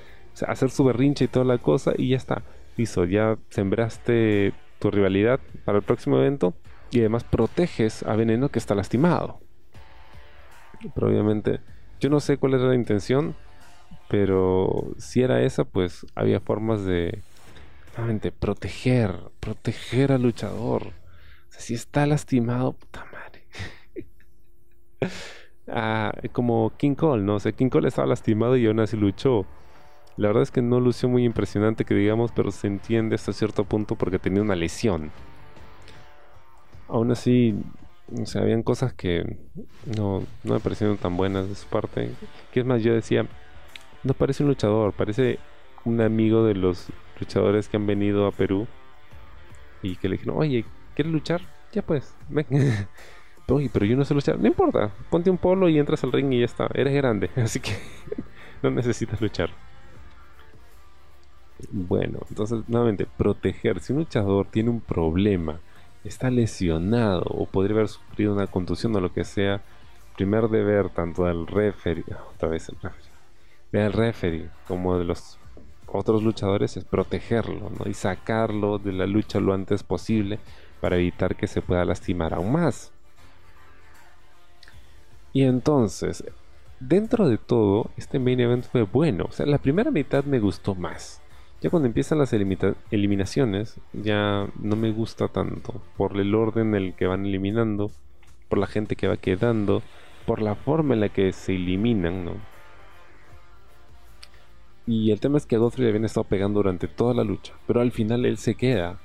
hacer 0.47 0.70
su 0.70 0.84
berrinche 0.84 1.24
y 1.24 1.28
toda 1.28 1.44
la 1.44 1.59
cosa 1.59 1.92
y 1.97 2.11
ya 2.11 2.16
está. 2.16 2.42
Listo, 2.76 3.05
ya 3.05 3.38
sembraste 3.49 4.53
tu 4.78 4.90
rivalidad 4.90 5.40
para 5.64 5.78
el 5.78 5.84
próximo 5.84 6.18
evento 6.18 6.55
y 6.90 7.01
además 7.01 7.24
proteges 7.24 8.03
a 8.03 8.14
Veneno 8.16 8.51
que 8.51 8.59
está 8.59 8.74
lastimado. 8.74 9.40
Pero 10.94 11.09
obviamente 11.09 11.61
yo 12.01 12.11
no 12.11 12.20
sé 12.20 12.36
cuál 12.36 12.55
era 12.55 12.64
la 12.64 12.74
intención, 12.74 13.34
pero 14.09 14.92
si 14.99 15.22
era 15.22 15.42
esa, 15.42 15.64
pues 15.64 16.07
había 16.14 16.40
formas 16.40 16.84
de 16.84 17.22
proteger, 18.38 19.14
proteger 19.40 20.12
al 20.12 20.22
luchador. 20.22 20.88
O 21.49 21.53
sea, 21.53 21.61
si 21.61 21.74
está 21.74 22.07
lastimado, 22.07 22.72
puta 22.74 23.07
madre. 23.12 23.47
ah, 25.68 26.12
como 26.32 26.72
King 26.76 26.94
Cole, 26.94 27.22
¿no? 27.22 27.36
O 27.36 27.40
sea, 27.40 27.53
King 27.53 27.68
Cole 27.68 27.88
estaba 27.88 28.07
lastimado 28.07 28.57
y 28.57 28.66
aún 28.66 28.80
así 28.80 28.97
luchó. 28.97 29.47
La 30.16 30.28
verdad 30.28 30.42
es 30.42 30.51
que 30.51 30.62
no 30.62 30.80
lució 30.80 31.09
muy 31.09 31.24
impresionante 31.24 31.84
que 31.84 31.94
digamos, 31.94 32.32
pero 32.32 32.51
se 32.51 32.66
entiende 32.66 33.14
hasta 33.14 33.32
cierto 33.32 33.64
punto 33.64 33.97
porque 33.97 34.18
tenía 34.18 34.42
una 34.42 34.57
lesión. 34.57 35.11
Aún 36.88 37.11
así, 37.11 37.55
o 38.14 38.26
sea, 38.26 38.42
habían 38.42 38.62
cosas 38.62 38.92
que 38.92 39.38
no, 39.96 40.22
no 40.44 40.54
me 40.54 40.61
parecieron 40.61 40.96
tan 40.96 41.16
buenas 41.16 41.48
de 41.48 41.54
su 41.54 41.66
parte. 41.66 42.11
Que 42.52 42.61
es 42.61 42.66
más, 42.66 42.82
yo 42.82 42.94
decía, 42.94 43.26
no 44.04 44.14
parece 44.14 44.42
un 44.42 44.50
luchador, 44.50 44.92
parece 44.92 45.38
un 45.84 46.00
amigo 46.00 46.44
de 46.44 46.54
los 46.54 46.86
luchadores 47.18 47.68
que 47.68 47.76
han 47.76 47.86
venido 47.86 48.26
a 48.26 48.32
Perú 48.32 48.66
y 49.82 49.96
que 49.96 50.09
le 50.09 50.16
dijeron, 50.16 50.38
oye, 50.38 50.64
¿quieres 50.94 51.12
luchar? 51.12 51.40
Ya 51.72 51.82
pues, 51.82 52.14
ven. 52.28 52.46
oye, 53.48 53.70
pero 53.72 53.86
yo 53.86 53.96
no 53.96 54.04
sé 54.04 54.14
luchar. 54.14 54.38
No 54.38 54.46
importa, 54.46 54.92
ponte 55.11 55.30
un 55.30 55.38
polo 55.38 55.68
y 55.68 55.78
entras 55.78 56.04
al 56.04 56.12
ring 56.12 56.32
y 56.32 56.40
ya 56.40 56.44
está. 56.44 56.68
Eres 56.74 56.94
grande, 56.94 57.30
así 57.36 57.61
que 57.61 57.72
no 58.62 58.70
necesitas 58.70 59.20
luchar. 59.20 59.50
Bueno, 61.70 62.20
entonces, 62.28 62.61
nuevamente, 62.68 63.07
proteger. 63.16 63.80
Si 63.80 63.92
un 63.92 64.00
luchador 64.00 64.46
tiene 64.50 64.70
un 64.70 64.80
problema 64.80 65.59
está 66.07 66.30
lesionado 66.30 67.24
o 67.28 67.46
podría 67.46 67.76
haber 67.76 67.88
sufrido 67.88 68.32
una 68.32 68.46
contusión 68.46 68.94
o 68.96 69.00
lo 69.00 69.12
que 69.12 69.24
sea, 69.24 69.62
primer 70.16 70.48
deber 70.48 70.90
tanto 70.90 71.24
del 71.24 71.46
referee, 71.46 72.04
otra 72.34 72.48
vez 72.48 72.70
el 73.72 73.92
referee, 73.92 74.48
como 74.66 74.98
de 74.98 75.04
los 75.04 75.38
otros 75.86 76.22
luchadores 76.22 76.76
es 76.76 76.84
protegerlo 76.84 77.70
y 77.84 77.94
sacarlo 77.94 78.78
de 78.78 78.92
la 78.92 79.07
lucha 79.07 79.40
lo 79.40 79.52
antes 79.54 79.82
posible 79.82 80.38
para 80.80 80.96
evitar 80.96 81.36
que 81.36 81.46
se 81.46 81.62
pueda 81.62 81.84
lastimar 81.84 82.34
aún 82.34 82.52
más. 82.52 82.92
Y 85.32 85.42
entonces, 85.42 86.24
dentro 86.80 87.28
de 87.28 87.38
todo, 87.38 87.90
este 87.96 88.18
main 88.18 88.40
event 88.40 88.64
fue 88.64 88.82
bueno. 88.82 89.26
O 89.28 89.32
sea, 89.32 89.46
la 89.46 89.59
primera 89.59 89.90
mitad 89.90 90.24
me 90.24 90.38
gustó 90.38 90.74
más. 90.74 91.20
Ya 91.62 91.70
cuando 91.70 91.86
empiezan 91.86 92.18
las 92.18 92.34
eliminaciones, 92.34 93.80
ya 93.92 94.46
no 94.61 94.76
me 94.76 94.92
gusta 94.92 95.28
tanto 95.28 95.80
por 95.96 96.18
el 96.18 96.34
orden 96.34 96.68
en 96.68 96.74
el 96.74 96.94
que 96.94 97.07
van 97.07 97.24
eliminando, 97.24 97.90
por 98.48 98.59
la 98.59 98.66
gente 98.66 98.94
que 98.94 99.09
va 99.09 99.16
quedando, 99.16 99.82
por 100.26 100.42
la 100.42 100.54
forma 100.54 100.94
en 100.94 101.00
la 101.00 101.09
que 101.09 101.32
se 101.32 101.54
eliminan, 101.54 102.24
¿no? 102.24 102.32
Y 104.86 105.11
el 105.11 105.18
tema 105.18 105.38
es 105.38 105.46
que 105.46 105.57
a 105.57 105.59
Godfrey 105.59 105.84
le 105.84 105.90
habían 105.90 106.04
estado 106.04 106.24
pegando 106.24 106.61
durante 106.61 106.88
toda 106.88 107.14
la 107.14 107.24
lucha, 107.24 107.54
pero 107.66 107.80
al 107.80 107.90
final 107.90 108.24
él 108.24 108.36
se 108.36 108.54
queda 108.54 108.98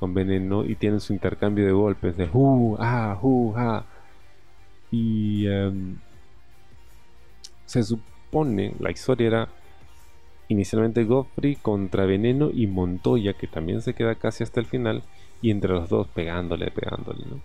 con 0.00 0.14
veneno 0.14 0.64
y 0.64 0.74
tiene 0.76 0.98
su 0.98 1.12
intercambio 1.12 1.66
de 1.66 1.72
golpes 1.72 2.16
de 2.16 2.28
hu, 2.32 2.76
ah, 2.80 3.18
hu, 3.20 3.52
ah. 3.56 3.84
Y 4.90 5.46
em, 5.46 5.98
se 7.66 7.82
supone, 7.84 8.74
la 8.80 8.90
historia 8.90 9.26
era 9.28 9.48
Inicialmente 10.50 11.04
Godfrey 11.04 11.54
contra 11.54 12.06
Veneno 12.06 12.50
y 12.52 12.66
Montoya, 12.66 13.34
que 13.34 13.46
también 13.46 13.82
se 13.82 13.94
queda 13.94 14.16
casi 14.16 14.42
hasta 14.42 14.58
el 14.58 14.66
final, 14.66 15.04
y 15.40 15.52
entre 15.52 15.70
los 15.70 15.88
dos 15.88 16.08
pegándole, 16.08 16.72
pegándole, 16.72 17.24
¿no? 17.30 17.40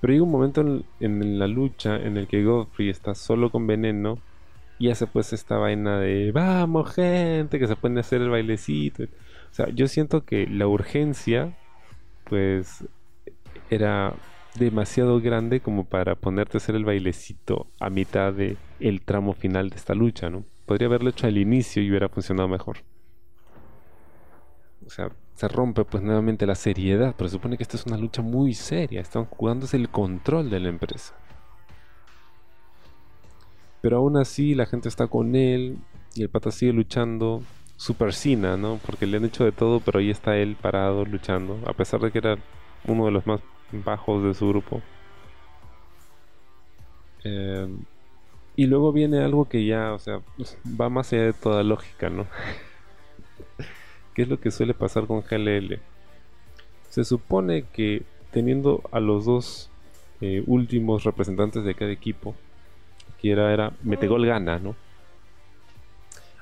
Pero 0.00 0.12
hay 0.12 0.20
un 0.20 0.30
momento 0.30 0.60
en, 1.00 1.38
la 1.40 1.48
lucha 1.48 1.96
en 1.96 2.16
el 2.16 2.28
que 2.28 2.44
Godfrey 2.44 2.88
está 2.88 3.16
solo 3.16 3.50
con 3.50 3.66
Veneno 3.66 4.18
y 4.78 4.90
hace 4.90 5.08
pues 5.08 5.32
esta 5.32 5.58
vaina 5.58 5.98
de 5.98 6.30
vamos 6.30 6.94
gente, 6.94 7.58
que 7.58 7.66
se 7.66 7.74
puede 7.74 7.98
hacer 7.98 8.22
el 8.22 8.30
bailecito. 8.30 9.02
O 9.02 9.08
sea, 9.50 9.68
yo 9.70 9.88
siento 9.88 10.24
que 10.24 10.46
la 10.46 10.68
urgencia 10.68 11.56
pues 12.28 12.84
era 13.70 14.14
demasiado 14.54 15.20
grande 15.20 15.58
como 15.58 15.84
para 15.84 16.14
ponerte 16.14 16.56
a 16.56 16.58
hacer 16.58 16.76
el 16.76 16.84
bailecito 16.84 17.66
a 17.80 17.90
mitad 17.90 18.32
de 18.32 18.56
el 18.78 19.00
tramo 19.00 19.34
final 19.34 19.68
de 19.70 19.76
esta 19.76 19.94
lucha, 19.94 20.30
¿no? 20.30 20.44
Podría 20.70 20.86
haberlo 20.86 21.10
hecho 21.10 21.26
al 21.26 21.36
inicio 21.36 21.82
y 21.82 21.90
hubiera 21.90 22.08
funcionado 22.08 22.48
mejor. 22.48 22.76
O 24.86 24.88
sea, 24.88 25.10
se 25.34 25.48
rompe 25.48 25.84
pues 25.84 26.00
nuevamente 26.00 26.46
la 26.46 26.54
seriedad, 26.54 27.12
pero 27.18 27.28
supone 27.28 27.56
que 27.56 27.64
esta 27.64 27.76
es 27.76 27.86
una 27.86 27.96
lucha 27.96 28.22
muy 28.22 28.54
seria, 28.54 29.00
están 29.00 29.24
jugándose 29.24 29.76
el 29.76 29.88
control 29.88 30.48
de 30.48 30.60
la 30.60 30.68
empresa. 30.68 31.16
Pero 33.80 33.96
aún 33.96 34.16
así 34.16 34.54
la 34.54 34.64
gente 34.64 34.88
está 34.88 35.08
con 35.08 35.34
él 35.34 35.76
y 36.14 36.22
el 36.22 36.28
pata 36.28 36.52
sigue 36.52 36.72
luchando 36.72 37.42
Super 37.74 38.14
Cena, 38.14 38.56
¿no? 38.56 38.78
Porque 38.86 39.06
le 39.06 39.16
han 39.16 39.24
hecho 39.24 39.42
de 39.42 39.50
todo, 39.50 39.80
pero 39.80 39.98
ahí 39.98 40.10
está 40.10 40.36
él 40.36 40.54
parado 40.54 41.04
luchando, 41.04 41.58
a 41.66 41.72
pesar 41.72 41.98
de 41.98 42.12
que 42.12 42.18
era 42.18 42.38
uno 42.86 43.06
de 43.06 43.10
los 43.10 43.26
más 43.26 43.40
bajos 43.72 44.22
de 44.22 44.34
su 44.34 44.48
grupo. 44.48 44.80
Eh, 47.24 47.66
y 48.56 48.66
luego 48.66 48.92
viene 48.92 49.22
algo 49.22 49.48
que 49.48 49.64
ya, 49.64 49.92
o 49.92 49.98
sea, 49.98 50.20
va 50.80 50.88
más 50.88 51.12
allá 51.12 51.26
de 51.26 51.32
toda 51.32 51.62
lógica, 51.62 52.10
¿no? 52.10 52.26
¿Qué 54.14 54.22
es 54.22 54.28
lo 54.28 54.40
que 54.40 54.50
suele 54.50 54.74
pasar 54.74 55.06
con 55.06 55.22
GLL? 55.22 55.78
Se 56.88 57.04
supone 57.04 57.64
que 57.72 58.02
teniendo 58.30 58.82
a 58.92 59.00
los 59.00 59.24
dos 59.24 59.70
eh, 60.20 60.42
últimos 60.46 61.04
representantes 61.04 61.64
de 61.64 61.74
cada 61.74 61.90
equipo, 61.90 62.34
que 63.20 63.30
era, 63.30 63.52
era 63.52 63.72
Metegol 63.82 64.26
gana, 64.26 64.58
¿no? 64.58 64.74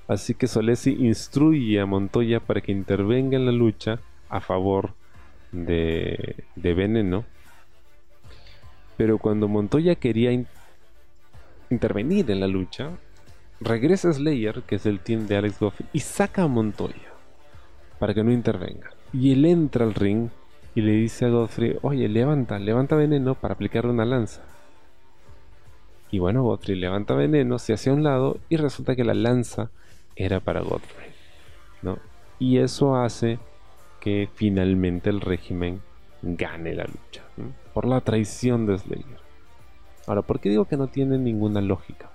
Así 0.06 0.34
que 0.34 0.46
Solesi 0.46 0.96
instruye 0.98 1.78
a 1.80 1.86
Montoya 1.86 2.40
para 2.40 2.62
que 2.62 2.72
intervenga 2.72 3.36
en 3.36 3.44
la 3.44 3.52
lucha 3.52 4.00
a 4.30 4.40
favor 4.40 4.94
de, 5.52 6.44
de 6.56 6.74
Veneno. 6.74 7.24
Pero 8.96 9.18
cuando 9.18 9.48
Montoya 9.48 9.96
quería 9.96 10.32
intervenir 11.70 12.30
en 12.30 12.40
la 12.40 12.46
lucha, 12.46 12.90
regresa 13.60 14.12
Slayer, 14.12 14.62
que 14.62 14.76
es 14.76 14.86
el 14.86 15.00
team 15.00 15.26
de 15.26 15.36
Alex 15.36 15.60
Goff, 15.60 15.80
y 15.92 16.00
saca 16.00 16.44
a 16.44 16.48
Montoya 16.48 17.12
para 17.98 18.14
que 18.14 18.22
no 18.22 18.32
intervenga. 18.32 18.90
Y 19.12 19.32
él 19.32 19.44
entra 19.44 19.84
al 19.84 19.94
ring 19.94 20.28
y 20.74 20.80
le 20.80 20.92
dice 20.92 21.24
a 21.24 21.30
Godfrey, 21.30 21.76
oye, 21.82 22.08
levanta, 22.08 22.58
levanta 22.58 22.94
veneno 22.94 23.34
para 23.34 23.54
aplicarle 23.54 23.90
una 23.90 24.04
lanza. 24.04 24.42
Y 26.10 26.20
bueno, 26.20 26.42
Godfrey 26.42 26.76
levanta 26.76 27.14
veneno, 27.14 27.58
se 27.58 27.72
hace 27.72 27.90
a 27.90 27.94
un 27.94 28.02
lado 28.02 28.38
y 28.48 28.56
resulta 28.56 28.96
que 28.96 29.04
la 29.04 29.14
lanza 29.14 29.70
era 30.16 30.40
para 30.40 30.60
Godfrey. 30.60 31.10
¿no? 31.82 31.98
Y 32.38 32.58
eso 32.58 32.96
hace 32.96 33.38
que 34.00 34.28
finalmente 34.34 35.10
el 35.10 35.20
régimen 35.20 35.80
gane 36.22 36.74
la 36.74 36.84
lucha. 36.84 37.24
Por 37.74 37.86
la 37.86 38.00
traición 38.00 38.66
de 38.66 38.78
Slayer. 38.78 39.17
Ahora, 40.08 40.22
¿por 40.22 40.40
qué 40.40 40.48
digo 40.48 40.64
que 40.64 40.78
no 40.78 40.86
tiene 40.86 41.18
ninguna 41.18 41.60
lógica? 41.60 42.08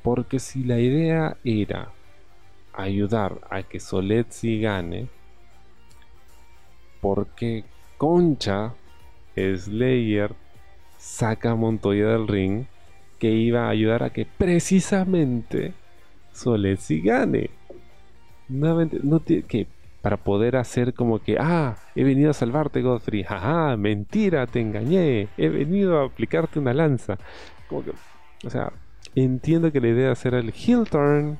Porque 0.00 0.38
si 0.38 0.62
la 0.62 0.78
idea 0.78 1.36
era 1.42 1.90
ayudar 2.72 3.40
a 3.50 3.64
que 3.64 3.80
Soletzi 3.80 4.60
gane, 4.60 5.08
porque 7.00 7.64
Concha 7.98 8.74
Slayer 9.34 10.36
saca 10.98 11.50
a 11.50 11.56
Montoya 11.56 12.06
del 12.10 12.28
ring 12.28 12.66
que 13.18 13.32
iba 13.32 13.66
a 13.66 13.70
ayudar 13.70 14.04
a 14.04 14.10
que 14.10 14.24
precisamente 14.24 15.74
Soletzi 16.32 17.00
gane. 17.00 17.50
Nuevamente, 18.48 19.00
no 19.02 19.18
tiene 19.18 19.42
que 19.42 19.66
para 20.02 20.16
poder 20.16 20.56
hacer 20.56 20.94
como 20.94 21.18
que, 21.18 21.36
ah, 21.38 21.76
he 21.94 22.04
venido 22.04 22.30
a 22.30 22.34
salvarte, 22.34 22.82
Godfrey, 22.82 23.22
jaja, 23.22 23.76
mentira, 23.76 24.46
te 24.46 24.60
engañé, 24.60 25.28
he 25.36 25.48
venido 25.48 26.00
a 26.00 26.06
aplicarte 26.06 26.58
una 26.58 26.72
lanza. 26.72 27.18
Como 27.68 27.84
que, 27.84 27.92
o 28.44 28.50
sea, 28.50 28.72
entiendo 29.14 29.70
que 29.72 29.80
la 29.80 29.88
idea 29.88 30.12
es 30.12 30.18
hacer 30.18 30.34
el 30.34 30.54
heel 30.54 30.88
turn 30.88 31.38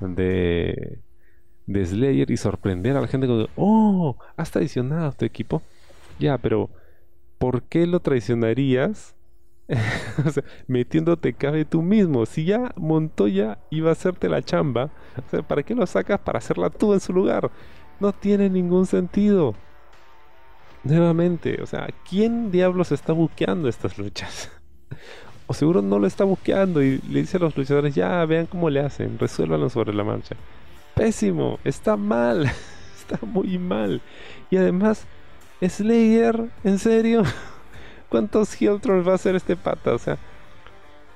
de, 0.00 1.00
de 1.66 1.86
Slayer 1.86 2.30
y 2.30 2.36
sorprender 2.36 2.96
a 2.96 3.00
la 3.00 3.08
gente 3.08 3.26
con, 3.26 3.46
oh, 3.56 4.16
has 4.36 4.50
traicionado 4.50 5.08
a 5.08 5.12
tu 5.12 5.24
equipo. 5.24 5.62
Ya, 6.18 6.38
pero 6.38 6.70
¿por 7.38 7.62
qué 7.62 7.86
lo 7.86 8.00
traicionarías? 8.00 9.14
o 10.26 10.30
sea, 10.30 10.42
metiéndote 10.66 11.34
cabe 11.34 11.64
tú 11.66 11.82
mismo. 11.82 12.24
Si 12.24 12.44
ya 12.44 12.72
Montoya 12.76 13.58
iba 13.70 13.90
a 13.90 13.92
hacerte 13.92 14.28
la 14.28 14.42
chamba, 14.42 14.90
o 15.16 15.30
sea, 15.30 15.42
¿para 15.42 15.62
qué 15.62 15.74
lo 15.74 15.86
sacas 15.86 16.18
para 16.20 16.38
hacerla 16.38 16.70
tú 16.70 16.94
en 16.94 17.00
su 17.00 17.12
lugar? 17.12 17.50
No 18.00 18.12
tiene 18.12 18.48
ningún 18.48 18.86
sentido. 18.86 19.54
Nuevamente, 20.84 21.60
o 21.62 21.66
sea, 21.66 21.88
¿quién 22.08 22.50
diablos 22.50 22.92
está 22.92 23.12
buqueando 23.12 23.68
estas 23.68 23.98
luchas? 23.98 24.50
o 25.46 25.54
seguro 25.54 25.82
no 25.82 25.98
lo 25.98 26.06
está 26.06 26.24
buqueando 26.24 26.82
y 26.82 26.98
le 27.08 27.20
dice 27.20 27.38
a 27.38 27.40
los 27.40 27.56
luchadores, 27.56 27.94
ya 27.94 28.24
vean 28.26 28.46
cómo 28.46 28.70
le 28.70 28.80
hacen, 28.80 29.18
resuélvanlo 29.18 29.68
sobre 29.70 29.92
la 29.94 30.04
marcha. 30.04 30.36
Pésimo, 30.94 31.58
está 31.64 31.96
mal, 31.96 32.44
está 32.96 33.18
muy 33.26 33.58
mal. 33.58 34.00
Y 34.50 34.56
además, 34.56 35.06
Slayer, 35.60 36.50
¿en 36.64 36.78
serio? 36.78 37.22
¿Cuántos 38.08 38.60
heel 38.60 38.78
va 39.06 39.12
a 39.12 39.14
hacer 39.16 39.34
este 39.36 39.56
pata? 39.56 39.94
O 39.94 39.98
sea, 39.98 40.18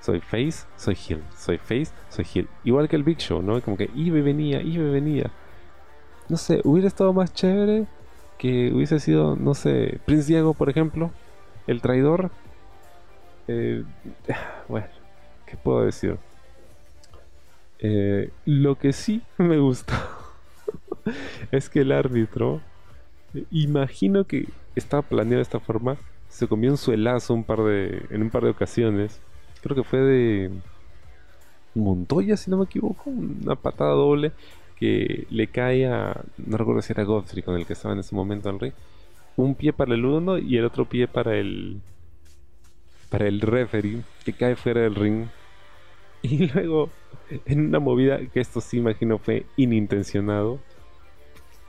soy 0.01 0.21
face, 0.21 0.67
soy 0.77 0.97
heel, 1.09 1.23
soy 1.37 1.59
face, 1.59 1.93
soy 2.09 2.27
heel. 2.35 2.49
Igual 2.65 2.89
que 2.89 2.97
el 2.97 3.05
Big 3.05 3.19
Show, 3.19 3.43
¿no? 3.43 3.61
Como 3.63 3.77
que 3.77 3.91
iba 3.95 4.19
y 4.19 4.23
venía, 4.23 4.61
iba 4.61 4.85
y 4.85 4.91
venía. 4.91 5.31
No 6.29 6.37
sé, 6.37 6.61
hubiera 6.65 6.89
estado 6.89 7.13
más 7.13 7.33
chévere 7.35 7.87
que 8.39 8.73
hubiese 8.73 8.99
sido, 9.01 9.37
no 9.37 9.55
sé, 9.55 10.01
Prince 10.05 10.27
Diego, 10.27 10.55
por 10.55 10.69
ejemplo, 10.69 11.11
el 11.67 11.81
traidor. 11.81 12.31
Eh, 13.49 13.85
bueno, 14.69 14.87
¿qué 15.47 15.57
puedo 15.57 15.85
decir? 15.85 16.19
Eh, 17.79 18.31
lo 18.45 18.79
que 18.79 18.93
sí 18.93 19.23
me 19.39 19.59
gustó 19.59 19.95
es 21.51 21.69
que 21.69 21.81
el 21.81 21.93
árbitro, 21.93 22.61
imagino 23.51 24.25
que 24.25 24.49
estaba 24.77 25.03
planeado 25.03 25.39
de 25.39 25.43
esta 25.43 25.61
forma, 25.61 25.97
se 26.29 26.49
comió 26.49 26.71
un 26.71 26.79
suelazo 26.79 27.35
un 27.35 27.45
par 27.45 27.63
de, 27.63 28.07
en 28.11 28.23
un 28.23 28.31
par 28.31 28.45
de 28.45 28.51
ocasiones. 28.51 29.21
Creo 29.63 29.77
que 29.77 29.85
fue 29.85 30.01
de 30.01 30.51
Montoya, 31.75 32.37
si 32.37 32.51
no 32.51 32.57
me 32.57 32.65
equivoco, 32.65 33.11
una 33.11 33.55
patada 33.55 33.93
doble 33.93 34.33
que 34.83 35.29
le 35.31 35.47
cae 35.47 35.87
a, 35.87 36.25
no 36.45 36.57
recuerdo 36.57 36.83
si 36.83 36.93
era 36.93 37.05
Godfrey 37.05 37.45
con 37.45 37.55
el 37.55 37.67
que 37.67 37.75
estaba 37.75 37.95
en 37.95 38.01
ese 38.01 38.17
momento 38.17 38.49
al 38.49 38.59
ring, 38.59 38.73
un 39.37 39.55
pie 39.55 39.73
para 39.73 39.95
el 39.95 40.05
uno 40.05 40.39
y 40.39 40.57
el 40.57 40.65
otro 40.65 40.87
pie 40.87 41.07
para 41.07 41.37
el 41.37 41.81
para 43.09 43.29
el 43.29 43.41
referee 43.41 44.01
que 44.25 44.33
cae 44.33 44.57
fuera 44.57 44.81
del 44.81 44.97
ring. 44.97 45.27
Y 46.23 46.49
luego 46.49 46.91
en 47.47 47.67
una 47.67 47.79
movida 47.79 48.19
que 48.27 48.41
esto 48.41 48.61
sí 48.61 48.79
imagino 48.79 49.19
fue 49.19 49.45
inintencionado 49.57 50.61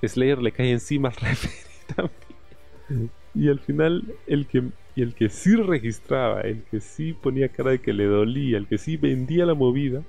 Slayer 0.04 0.40
le 0.40 0.52
cae 0.52 0.72
encima 0.72 1.10
al 1.10 1.16
referee 1.22 1.86
también. 1.96 3.12
Y 3.36 3.50
al 3.50 3.60
final 3.60 4.16
el 4.26 4.48
que 4.48 4.64
el 4.96 5.14
que 5.14 5.30
sí 5.30 5.56
registraba 5.56 6.42
el 6.42 6.64
que 6.64 6.80
sí 6.80 7.14
ponía 7.14 7.50
cara 7.50 7.72
de 7.72 7.80
que 7.80 7.94
le 7.94 8.06
dolía 8.06 8.58
el 8.58 8.68
que 8.68 8.80
sí 8.80 8.98
vendía 8.98 9.46
la 9.46 9.54
movida 9.54 10.02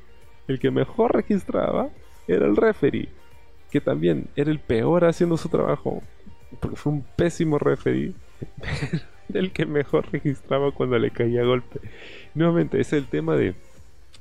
el 0.49 0.59
que 0.59 0.71
mejor 0.71 1.15
registraba 1.15 1.91
era 2.27 2.47
el 2.47 2.57
referee, 2.57 3.09
que 3.71 3.81
también 3.81 4.29
era 4.37 4.51
el 4.51 4.61
peor 4.61 5.05
haciendo 5.05 5.37
su 5.37 5.49
trabajo, 5.49 6.03
porque 6.61 6.77
fue 6.77 6.93
un 6.93 7.05
pésimo 7.17 7.59
referee, 7.59 8.13
el 9.33 9.53
que 9.53 9.67
mejor 9.67 10.11
registraba 10.13 10.71
cuando 10.73 10.99
le 10.99 11.11
caía 11.11 11.45
golpe. 11.45 11.81
Nuevamente, 12.35 12.81
es 12.81 12.93
el 12.93 13.07
tema 13.07 13.37
de, 13.37 13.55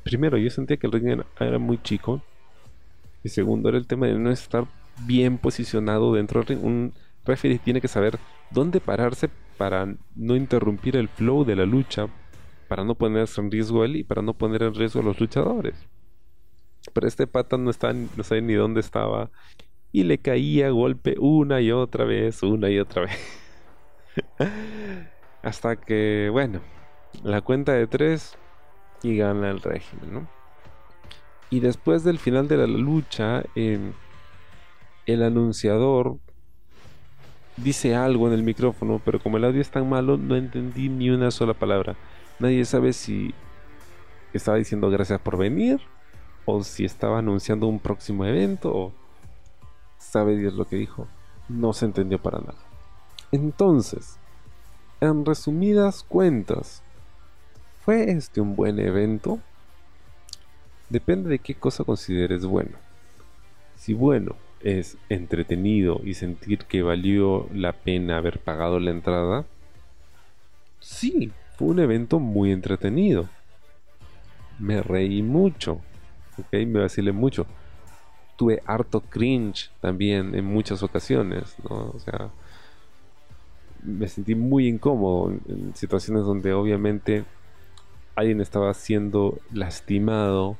primero, 0.04 0.38
yo 0.38 0.50
sentía 0.50 0.78
que 0.78 0.88
el 0.88 0.94
ring 0.94 1.24
era, 1.40 1.60
muy 1.60 1.82
chico, 1.82 2.22
y 3.24 3.30
segundo, 3.30 3.70
era 3.70 3.78
el 3.78 3.88
tema 3.88 4.08
de 4.08 4.18
no 4.18 4.32
estar 4.32 4.66
bien 5.06 5.38
posicionado 5.38 6.14
dentro 6.14 6.42
del 6.42 6.48
ring. 6.48 6.64
Un 6.64 6.94
referee 7.26 7.60
tiene 7.60 7.80
que 7.80 7.88
saber 7.88 8.20
dónde 8.52 8.80
pararse 8.82 9.30
para 9.58 9.96
no 10.16 10.36
interrumpir 10.36 10.98
el 10.98 11.08
flow 11.08 11.46
de 11.46 11.56
la 11.56 11.66
lucha, 11.66 12.08
para 12.68 12.84
no 12.84 12.96
ponerse 12.96 13.40
en 13.40 13.52
riesgo 13.52 13.86
él 13.86 13.96
y 13.98 14.04
para 14.04 14.22
no 14.22 14.34
poner 14.34 14.64
en 14.64 14.74
riesgo 14.74 15.00
a 15.00 15.04
los 15.04 15.20
luchadores. 15.20 15.76
Pero 16.92 17.08
este 17.08 17.28
pata 17.28 17.58
no, 17.58 17.70
está, 17.70 17.94
no 17.94 18.24
sabía 18.24 18.42
ni 18.42 18.54
dónde 18.54 18.82
estaba. 18.82 19.30
Y 19.92 20.04
le 20.04 20.18
caía 20.18 20.70
golpe 20.72 21.16
una 21.20 21.62
y 21.62 21.72
otra 21.72 22.04
vez, 22.04 22.44
una 22.44 22.70
y 22.70 22.80
otra 22.80 23.04
vez. 24.38 24.50
Hasta 25.42 25.76
que, 25.76 26.30
bueno, 26.32 26.62
la 27.24 27.42
cuenta 27.42 27.74
de 27.74 27.88
tres 27.88 28.38
y 29.04 29.18
gana 29.18 29.50
el 29.50 29.62
régimen, 29.62 30.14
¿no? 30.14 30.28
Y 31.50 31.60
después 31.60 32.04
del 32.04 32.18
final 32.18 32.48
de 32.48 32.58
la 32.58 32.68
lucha, 32.68 33.44
em, 33.56 33.94
el 35.06 35.22
anunciador 35.22 36.18
dice 37.58 37.96
algo 37.96 38.28
en 38.28 38.34
el 38.34 38.44
micrófono, 38.44 39.00
pero 39.04 39.20
como 39.20 39.38
el 39.38 39.44
audio 39.44 39.62
es 39.62 39.70
tan 39.70 39.88
malo, 39.88 40.18
no 40.18 40.36
entendí 40.36 40.90
ni 40.90 41.12
una 41.12 41.30
sola 41.30 41.54
palabra. 41.54 41.96
Nadie 42.40 42.66
sabe 42.66 42.94
si 42.94 43.34
estaba 44.34 44.58
diciendo 44.58 44.90
gracias 44.90 45.20
por 45.20 45.38
venir 45.38 45.80
o 46.46 46.64
si 46.64 46.86
estaba 46.86 47.20
anunciando 47.20 47.68
un 47.68 47.80
próximo 47.80 48.26
evento 48.26 48.72
o 48.74 48.92
sabe 49.98 50.38
Dios 50.38 50.54
lo 50.54 50.66
que 50.66 50.76
dijo. 50.76 51.08
No 51.50 51.74
se 51.74 51.86
entendió 51.86 52.20
para 52.20 52.40
nada. 52.40 52.58
Entonces, 53.32 54.18
en 55.02 55.26
resumidas 55.26 56.04
cuentas, 56.04 56.82
¿fue 57.84 58.12
este 58.12 58.42
un 58.42 58.56
buen 58.56 58.80
evento? 58.80 59.40
Depende 60.90 61.30
de 61.30 61.40
qué 61.40 61.56
cosa 61.56 61.84
consideres 61.84 62.46
bueno. 62.46 62.78
Si 63.76 63.94
bueno 63.94 64.36
es 64.62 64.98
entretenido 65.10 66.00
y 66.04 66.14
sentir 66.14 66.60
que 66.60 66.84
valió 66.84 67.50
la 67.54 67.74
pena 67.74 68.18
haber 68.18 68.40
pagado 68.40 68.80
la 68.80 68.92
entrada, 68.92 69.46
sí, 70.80 71.32
fue 71.58 71.70
un 71.70 71.80
evento 71.80 72.20
muy 72.20 72.52
entretenido. 72.52 73.28
Me 74.60 74.82
reí 74.82 75.22
mucho, 75.22 75.82
ok, 76.38 76.54
me 76.68 76.82
vacilé 76.82 77.12
mucho. 77.12 77.46
tuve 78.36 78.64
harto 78.66 79.02
cringe 79.02 79.70
también 79.80 80.34
en 80.34 80.46
muchas 80.46 80.82
ocasiones, 80.82 81.56
¿no? 81.70 81.92
O 81.94 82.00
sea, 82.00 82.32
me 83.84 84.08
sentí 84.08 84.34
muy 84.36 84.68
incómodo 84.68 85.32
en, 85.32 85.76
situaciones 85.76 86.24
donde 86.24 86.54
obviamente 86.54 87.26
alguien 88.16 88.42
estaba 88.42 88.74
siendo 88.74 89.40
lastimado 89.52 90.58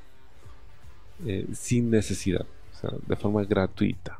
eh, 1.26 1.48
sin 1.54 1.90
necesidad, 1.90 2.46
de 3.08 3.16
forma 3.16 3.44
gratuita, 3.44 4.20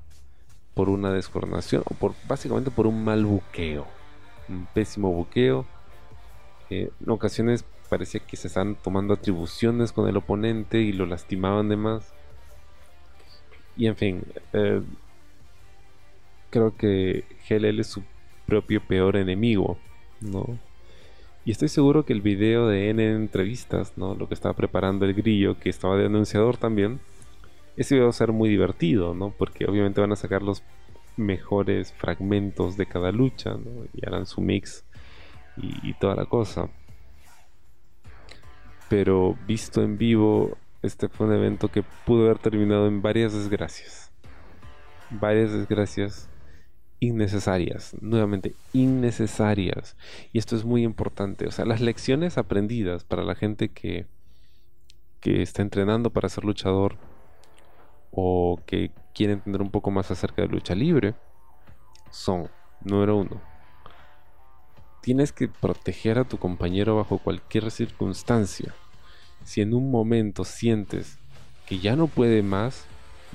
por 0.74 0.90
una 0.90 1.12
descoordinación 1.12 1.84
o 1.86 1.94
por 1.96 2.14
básicamente 2.28 2.72
por 2.72 2.88
un 2.88 3.04
mal 3.04 3.26
buqueo, 3.26 3.86
un 4.48 4.66
pésimo 4.74 5.12
buqueo. 5.12 5.66
en 6.70 6.90
ocasiones 7.08 7.66
parecía 7.94 8.22
que 8.22 8.38
se 8.38 8.48
estaban 8.48 8.74
tomando 8.74 9.14
atribuciones 9.14 9.92
con 9.92 10.10
el 10.10 10.18
oponente 10.18 10.80
y 10.80 10.94
lo 10.94 11.06
lastimaban 11.06 11.70
de 11.70 11.76
más. 11.76 12.12
Y 13.78 13.86
en 13.86 13.96
fin, 13.96 14.24
eh, 14.52 14.82
creo 16.50 16.76
que 16.76 17.24
GLL 17.48 17.80
es 17.80 17.88
su 17.88 18.02
propio 18.48 18.82
peor 18.82 19.16
enemigo, 19.16 19.78
¿no? 20.22 20.58
Y 21.46 21.52
estoy 21.52 21.68
seguro 21.68 22.04
que 22.04 22.14
el 22.14 22.22
video 22.22 22.68
de 22.68 22.90
N 22.90 23.12
entrevistas, 23.12 23.94
¿no? 23.96 24.16
Lo 24.16 24.28
que 24.28 24.34
estaba 24.34 24.56
preparando 24.56 25.06
el 25.06 25.14
grillo, 25.14 25.60
que 25.60 25.70
estaba 25.70 25.96
de 25.96 26.08
anunciador 26.08 26.58
también, 26.58 27.00
ese 27.78 28.00
va 28.00 28.10
a 28.10 28.12
ser 28.12 28.32
muy 28.32 28.50
divertido, 28.50 29.14
¿no? 29.14 29.36
Porque 29.38 29.66
obviamente 29.66 30.02
van 30.02 30.14
a 30.14 30.16
sacar 30.16 30.42
los 30.42 30.64
mejores 31.16 31.94
fragmentos 31.94 32.76
de 32.76 32.88
cada 32.88 33.12
lucha, 33.12 33.52
¿no? 33.52 33.86
Y 33.94 34.04
harán 34.04 34.26
su 34.26 34.42
mix 34.42 34.84
y 35.58 35.94
toda 35.94 36.16
la 36.16 36.26
cosa. 36.26 36.72
Pero 38.94 39.36
visto 39.48 39.82
en 39.82 39.98
vivo, 39.98 40.56
este 40.84 41.10
fue 41.10 41.26
un 41.26 41.34
evento 41.34 41.68
que 41.70 41.82
pudo 41.82 42.26
haber 42.26 42.38
terminado 42.38 42.86
en 42.86 43.02
varias 43.02 43.34
desgracias. 43.34 44.12
Varias 45.10 45.52
desgracias 45.52 46.30
innecesarias, 47.00 47.96
nuevamente 48.02 48.54
innecesarias. 48.72 49.98
Y 50.32 50.38
esto 50.38 50.56
es 50.56 50.64
muy 50.64 50.84
importante. 50.84 51.48
O 51.48 51.52
sea, 51.52 51.66
las 51.66 51.82
lecciones 51.82 52.38
aprendidas 52.38 53.04
para 53.04 53.24
la 53.24 53.34
gente 53.34 53.70
que, 53.70 54.06
que 55.22 55.42
está 55.42 55.64
entrenando 55.64 56.12
para 56.12 56.30
ser 56.30 56.46
luchador 56.46 56.98
o 58.12 58.60
que 58.68 58.92
quiere 59.16 59.34
entender 59.34 59.64
un 59.64 59.72
poco 59.72 59.90
más 59.90 60.12
acerca 60.12 60.44
de 60.44 60.50
lucha 60.50 60.76
libre 60.76 61.16
son, 62.12 62.48
número 62.82 63.18
uno, 63.18 63.42
tienes 65.02 65.32
que 65.32 65.48
proteger 65.48 66.20
a 66.20 66.26
tu 66.26 66.38
compañero 66.38 66.98
bajo 66.98 67.18
cualquier 67.18 67.72
circunstancia. 67.72 68.72
Si 69.44 69.62
en 69.62 69.74
un 69.74 69.92
momento 69.92 70.44
sientes 70.44 71.18
que 71.66 71.80
ya 71.80 71.96
no 71.96 72.08
puede 72.08 72.44
más, 72.44 72.86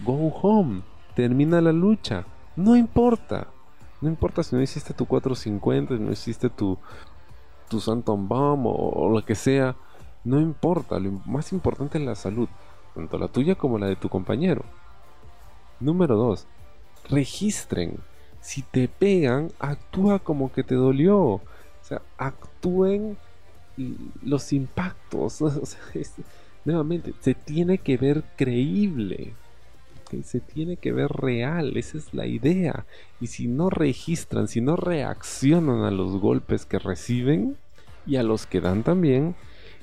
go 0.04 0.28
home, 0.28 0.82
termina 1.14 1.60
la 1.60 1.72
lucha, 1.72 2.24
no 2.56 2.76
importa. 2.76 3.48
No 4.00 4.08
importa 4.08 4.42
si 4.42 4.54
no 4.54 4.62
hiciste 4.62 4.94
tu 4.94 5.06
450, 5.06 5.96
si 5.96 6.02
no 6.02 6.12
hiciste 6.12 6.50
tu, 6.50 6.78
tu 7.68 7.80
Santon 7.80 8.28
Bomb 8.28 8.66
o, 8.66 9.08
lo 9.10 9.24
que 9.24 9.34
sea. 9.34 9.76
No 10.24 10.40
importa. 10.40 10.98
Lo 10.98 11.12
más 11.26 11.52
importante 11.52 11.98
es 11.98 12.04
la 12.04 12.14
salud. 12.14 12.48
Tanto 12.94 13.18
la 13.18 13.28
tuya 13.28 13.54
como 13.54 13.78
la 13.78 13.86
de 13.86 13.96
tu 13.96 14.08
compañero. 14.08 14.64
Número 15.80 16.16
2. 16.16 16.46
Registren. 17.10 17.98
Si 18.40 18.62
te 18.62 18.88
pegan, 18.88 19.50
actúa 19.58 20.18
como 20.18 20.52
que 20.52 20.62
te 20.62 20.74
dolió. 20.74 21.18
O 21.18 21.42
sea, 21.82 22.02
actúen 22.16 23.16
los 24.22 24.52
impactos. 24.52 25.38
nuevamente, 26.64 27.14
se 27.20 27.34
tiene 27.34 27.78
que 27.78 27.96
ver 27.96 28.24
creíble 28.36 29.34
se 30.24 30.40
tiene 30.40 30.76
que 30.76 30.92
ver 30.92 31.10
real, 31.10 31.76
esa 31.76 31.98
es 31.98 32.14
la 32.14 32.26
idea. 32.26 32.86
Y 33.20 33.28
si 33.28 33.46
no 33.46 33.70
registran, 33.70 34.48
si 34.48 34.60
no 34.60 34.76
reaccionan 34.76 35.84
a 35.84 35.90
los 35.90 36.18
golpes 36.20 36.64
que 36.64 36.78
reciben 36.78 37.56
y 38.06 38.16
a 38.16 38.22
los 38.22 38.46
que 38.46 38.60
dan 38.60 38.82
también, 38.82 39.34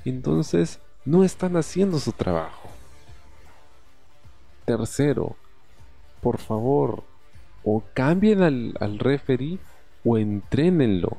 entonces 0.04 0.80
no 1.06 1.24
están 1.24 1.58
haciendo 1.58 2.00
su 2.00 2.12
trabajo. 2.12 2.70
Tercero, 4.66 5.36
por 6.22 6.40
favor, 6.40 7.04
o 7.64 7.84
cambien 7.94 8.42
al, 8.42 8.76
al 8.80 8.98
referee 8.98 9.60
o 10.04 10.18
entrénenlo. 10.18 11.18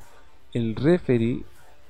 El 0.52 0.74
referee, 0.74 1.44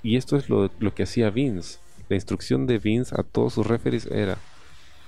y 0.06 0.16
esto 0.16 0.36
es 0.36 0.48
lo, 0.48 0.70
lo 0.78 0.94
que 0.94 1.02
hacía 1.02 1.30
Vince, 1.30 1.80
la 2.08 2.14
instrucción 2.14 2.68
de 2.68 2.78
Vince 2.78 3.12
a 3.18 3.24
todos 3.24 3.54
sus 3.54 3.66
referees 3.66 4.06
era, 4.06 4.38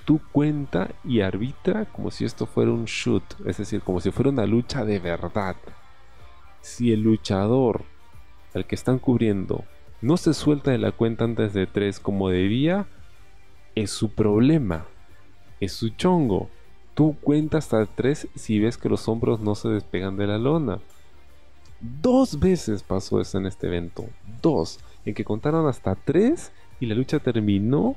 tú 0.04 0.20
cuenta 0.32 0.90
y 1.04 1.20
arbitra 1.20 1.84
como 1.84 2.10
si 2.10 2.24
esto 2.24 2.46
fuera 2.46 2.72
un 2.72 2.86
shoot, 2.86 3.22
es 3.46 3.58
decir, 3.58 3.80
como 3.80 4.00
si 4.00 4.10
fuera 4.10 4.30
una 4.30 4.44
lucha 4.44 4.84
de 4.84 4.98
verdad. 4.98 5.54
Si 6.62 6.92
el 6.92 7.02
luchador 7.02 7.84
al 8.54 8.66
que 8.66 8.74
están 8.74 8.98
cubriendo 8.98 9.64
no 10.00 10.16
se 10.16 10.34
suelta 10.34 10.72
de 10.72 10.78
la 10.78 10.90
cuenta 10.90 11.22
antes 11.22 11.52
de 11.52 11.68
tres 11.68 12.00
como 12.00 12.28
debía, 12.28 12.88
es 13.76 13.92
su 13.92 14.10
problema, 14.10 14.84
es 15.60 15.74
su 15.74 15.90
chongo. 15.90 16.50
Tú 16.94 17.16
cuentas 17.20 17.72
hasta 17.72 17.86
tres 17.86 18.26
si 18.34 18.58
ves 18.58 18.76
que 18.76 18.88
los 18.88 19.06
hombros 19.06 19.38
no 19.38 19.54
se 19.54 19.68
despegan 19.68 20.16
de 20.16 20.26
la 20.26 20.38
lona. 20.38 20.80
Dos 21.80 22.40
veces 22.40 22.82
pasó 22.82 23.20
eso 23.20 23.38
en 23.38 23.46
este 23.46 23.68
evento. 23.68 24.04
Dos. 24.42 24.80
En 25.08 25.14
que 25.14 25.24
contaron 25.24 25.66
hasta 25.66 25.94
tres 25.94 26.52
y 26.80 26.84
la 26.84 26.94
lucha 26.94 27.18
terminó 27.18 27.96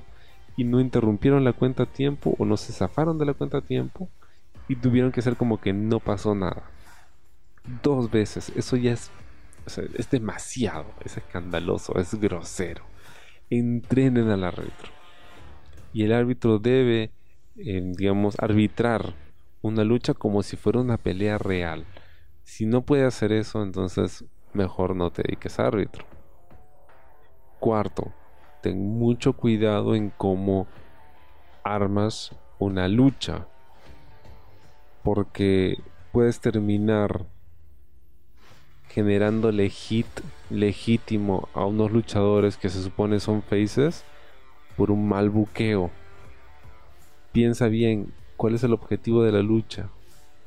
y 0.55 0.63
no 0.63 0.79
interrumpieron 0.79 1.43
la 1.43 1.51
cuenta 1.51 1.83
a 1.83 1.85
tiempo 1.85 2.35
o 2.39 2.45
no 2.45 2.55
se 2.55 2.71
zafaron 2.71 3.17
de 3.17 3.25
la 3.25 3.33
cuenta 3.33 3.57
a 3.57 3.61
tiempo 3.61 4.07
y 4.69 4.77
tuvieron 4.77 5.11
que 5.11 5.19
hacer 5.19 5.35
como 5.35 5.59
que 5.59 5.73
no 5.73 5.99
pasó 5.99 6.35
nada. 6.35 6.63
Dos 7.83 8.09
veces, 8.09 8.53
eso 8.55 8.77
ya 8.77 8.93
es, 8.93 9.11
es 9.97 10.09
demasiado, 10.09 10.85
es 11.03 11.17
escandaloso, 11.17 11.97
es 11.97 12.15
grosero. 12.15 12.85
Entrenen 13.49 14.29
al 14.29 14.45
árbitro. 14.45 14.93
Y 15.91 16.03
el 16.03 16.13
árbitro 16.13 16.59
debe, 16.59 17.11
eh, 17.57 17.91
digamos, 17.97 18.39
arbitrar 18.39 19.15
una 19.61 19.83
lucha 19.83 20.13
como 20.13 20.43
si 20.43 20.55
fuera 20.55 20.79
una 20.79 20.95
pelea 20.95 21.37
real. 21.37 21.83
Si 22.45 22.65
no 22.65 22.83
puede 22.83 23.03
hacer 23.03 23.33
eso, 23.33 23.63
entonces 23.63 24.23
mejor 24.53 24.95
no 24.95 25.11
te 25.11 25.23
dediques 25.23 25.59
a 25.59 25.67
árbitro. 25.67 26.05
Cuarto, 27.61 28.11
ten 28.61 28.97
mucho 28.97 29.33
cuidado 29.33 29.93
en 29.93 30.09
cómo 30.09 30.65
armas 31.63 32.35
una 32.57 32.87
lucha. 32.87 33.45
Porque 35.03 35.77
puedes 36.11 36.39
terminar 36.39 37.27
generándole 38.89 39.69
hit 39.69 40.07
legítimo 40.49 41.49
a 41.53 41.65
unos 41.65 41.91
luchadores 41.91 42.57
que 42.57 42.69
se 42.69 42.81
supone 42.81 43.19
son 43.19 43.43
faces 43.43 44.03
por 44.75 44.89
un 44.89 45.07
mal 45.07 45.29
buqueo. 45.29 45.91
Piensa 47.31 47.67
bien 47.67 48.11
cuál 48.37 48.55
es 48.55 48.63
el 48.63 48.73
objetivo 48.73 49.21
de 49.21 49.33
la 49.33 49.43
lucha. 49.43 49.89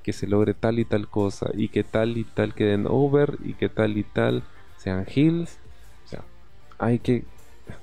Que 0.02 0.12
se 0.12 0.26
logre 0.26 0.52
tal 0.52 0.80
y 0.80 0.84
tal 0.84 1.08
cosa. 1.08 1.50
Y 1.54 1.68
que 1.68 1.84
tal 1.84 2.18
y 2.18 2.24
tal 2.24 2.54
queden 2.54 2.86
over. 2.88 3.38
Y 3.44 3.54
que 3.54 3.68
tal 3.68 3.96
y 3.96 4.02
tal 4.02 4.42
sean 4.78 5.06
heals. 5.06 5.60
Hay 6.78 6.98
que 6.98 7.24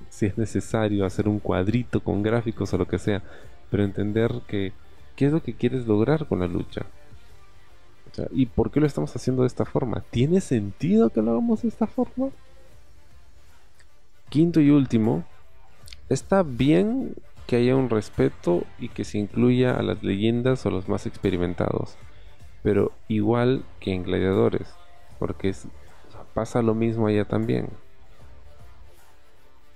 si 0.10 0.26
es 0.26 0.38
necesario 0.38 1.06
hacer 1.06 1.28
un 1.28 1.40
cuadrito 1.40 2.02
con 2.02 2.22
gráficos 2.22 2.74
o 2.74 2.78
lo 2.78 2.88
que 2.88 3.00
sea, 3.00 3.24
pero 3.70 3.84
entender 3.84 4.42
que 4.48 4.74
qué 5.16 5.28
es 5.28 5.32
lo 5.32 5.42
que 5.42 5.56
quieres 5.56 5.88
lograr 5.88 6.28
con 6.28 6.40
la 6.40 6.48
lucha. 6.48 6.86
¿Y 8.32 8.46
por 8.48 8.72
qué 8.72 8.82
lo 8.82 8.88
estamos 8.88 9.16
haciendo 9.16 9.44
de 9.44 9.48
esta 9.48 9.64
forma? 9.64 10.04
¿Tiene 10.12 10.42
sentido 10.42 11.10
que 11.10 11.22
lo 11.22 11.32
hagamos 11.32 11.62
de 11.62 11.70
esta 11.70 11.88
forma? 11.88 12.30
Quinto 14.30 14.60
y 14.60 14.70
último, 14.70 15.24
está 16.10 16.44
bien 16.44 17.16
que 17.48 17.56
haya 17.58 17.76
un 17.76 17.90
respeto 17.90 18.64
y 18.80 18.90
que 18.90 19.06
se 19.06 19.18
incluya 19.18 19.78
a 19.78 19.82
las 19.82 20.04
leyendas 20.04 20.66
o 20.66 20.72
los 20.72 20.90
más 20.90 21.06
experimentados, 21.06 21.98
pero 22.64 22.92
igual 23.08 23.64
que 23.80 23.94
en 23.94 24.04
gladiadores, 24.04 24.74
porque 25.20 25.54
pasa 26.34 26.62
lo 26.62 26.76
mismo 26.76 27.08
allá 27.08 27.26
también 27.26 27.70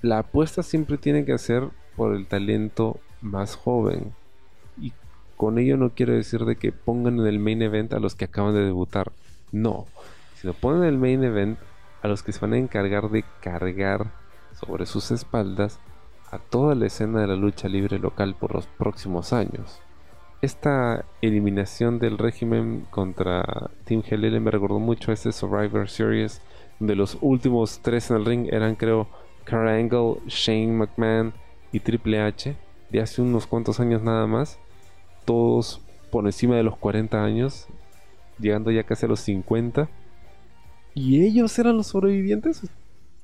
la 0.02 0.20
apuesta 0.20 0.64
siempre 0.64 0.98
tiene 0.98 1.26
que 1.26 1.38
ser 1.38 1.70
por 1.96 2.16
el 2.16 2.28
talento 2.28 3.00
más 3.22 3.56
joven. 3.56 4.14
Y 4.80 4.94
con 5.38 5.58
ello 5.58 5.78
no 5.78 5.92
quiero 5.92 6.14
decir 6.14 6.46
de 6.46 6.56
que 6.56 6.72
pongan 6.72 7.20
en 7.20 7.28
el 7.28 7.40
main 7.40 7.62
event 7.62 7.94
a 7.94 8.00
los 8.00 8.16
que 8.16 8.26
acaban 8.26 8.54
de 8.54 8.66
debutar. 8.66 9.12
No. 9.52 9.86
Sino 10.36 10.54
ponen 10.54 10.84
en 10.84 10.90
el 10.90 10.98
main 10.98 11.24
event 11.24 11.58
a 12.02 12.08
los 12.08 12.24
que 12.24 12.32
se 12.32 12.40
van 12.40 12.54
a 12.54 12.58
encargar 12.58 13.10
de 13.10 13.24
cargar 13.42 14.12
sobre 14.54 14.86
sus 14.86 15.12
espaldas 15.12 15.80
a 16.32 16.40
toda 16.40 16.76
la 16.76 16.86
escena 16.88 17.22
de 17.22 17.28
la 17.28 17.36
lucha 17.36 17.68
libre 17.68 18.00
local 18.00 18.36
por 18.40 18.54
los 18.54 18.68
próximos 18.68 19.34
años. 19.34 19.82
Esta 20.42 21.06
eliminación 21.22 21.98
del 21.98 22.18
régimen 22.18 22.86
contra 22.92 23.72
Team 23.86 24.04
GLL 24.08 24.40
me 24.42 24.52
recordó 24.52 24.80
mucho 24.80 25.12
a 25.12 25.14
ese 25.14 25.32
Survivor 25.32 25.90
Series, 25.90 26.42
donde 26.80 26.96
los 26.96 27.18
últimos 27.22 27.80
tres 27.82 28.12
en 28.12 28.18
el 28.18 28.26
ring 28.26 28.48
eran 28.52 28.76
creo 28.76 29.08
Kurt 29.46 30.28
Shane 30.28 30.72
McMahon 30.72 31.34
y 31.72 31.80
Triple 31.80 32.22
H 32.22 32.56
de 32.90 33.02
hace 33.02 33.22
unos 33.22 33.48
cuantos 33.48 33.80
años 33.80 34.02
nada 34.02 34.28
más, 34.28 34.60
todos 35.26 35.82
por 36.12 36.26
encima 36.26 36.56
de 36.56 36.64
los 36.64 36.78
40 36.78 37.24
años, 37.24 37.68
llegando 38.40 38.72
ya 38.72 38.84
casi 38.84 39.06
a 39.06 39.10
los 39.10 39.20
50. 39.22 39.90
Y 40.94 41.26
ellos 41.26 41.58
eran 41.60 41.78
los 41.78 41.88
sobrevivientes. 41.88 42.62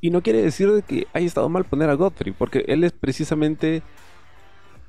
Y 0.02 0.10
no 0.10 0.22
quiere 0.22 0.42
decir 0.42 0.84
que 0.88 1.08
haya 1.14 1.26
estado 1.26 1.48
mal 1.48 1.64
poner 1.64 1.90
a 1.90 1.94
Godfrey, 1.94 2.34
porque 2.34 2.66
él 2.68 2.84
es 2.84 2.92
precisamente 2.92 3.84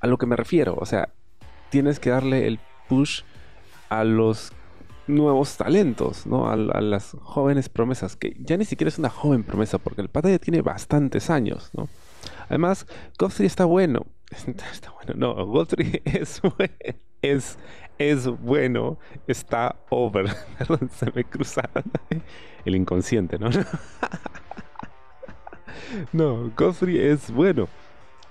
a 0.01 0.07
lo 0.07 0.19
que 0.19 0.27
me 0.27 0.37
refiero. 0.37 0.75
O 0.79 0.87
sea, 0.87 1.11
tienes 1.71 2.01
que 2.01 2.11
darle 2.11 2.47
el 2.47 2.59
push 2.89 3.23
a 3.89 4.05
los 4.05 4.53
nuevos 5.07 5.57
talentos, 5.57 6.27
¿no? 6.27 6.51
A, 6.51 6.57
las 6.57 7.17
jóvenes 7.23 7.69
promesas, 7.69 8.17
que 8.17 8.37
ya 8.39 8.57
ni 8.57 8.65
siquiera 8.65 8.89
es 8.89 8.99
una 8.99 9.11
joven 9.11 9.43
promesa, 9.43 9.79
porque 9.79 10.01
el 10.01 10.09
pata 10.09 10.31
ya 10.31 10.39
tiene 10.39 10.63
bastantes 10.63 11.31
años, 11.31 11.71
¿no? 11.75 11.89
Además, 12.49 12.87
Godfrey 13.19 13.47
está 13.47 13.65
bueno. 13.65 14.07
Está 14.47 14.91
bueno, 14.93 15.13
no, 15.15 15.47
Godfrey 15.47 16.01
es, 16.07 16.41
es, 17.21 17.59
es 17.99 18.27
bueno, 18.27 18.99
está 19.27 19.77
over. 19.91 20.27
Perdón, 20.59 20.89
se 20.91 21.13
me 21.15 21.25
cruzaron 21.25 21.85
el 22.65 22.75
inconsciente, 22.75 23.39
¿no? 23.39 23.51
no, 26.13 26.51
Godfrey 26.57 26.99
es 26.99 27.31
bueno. 27.31 27.69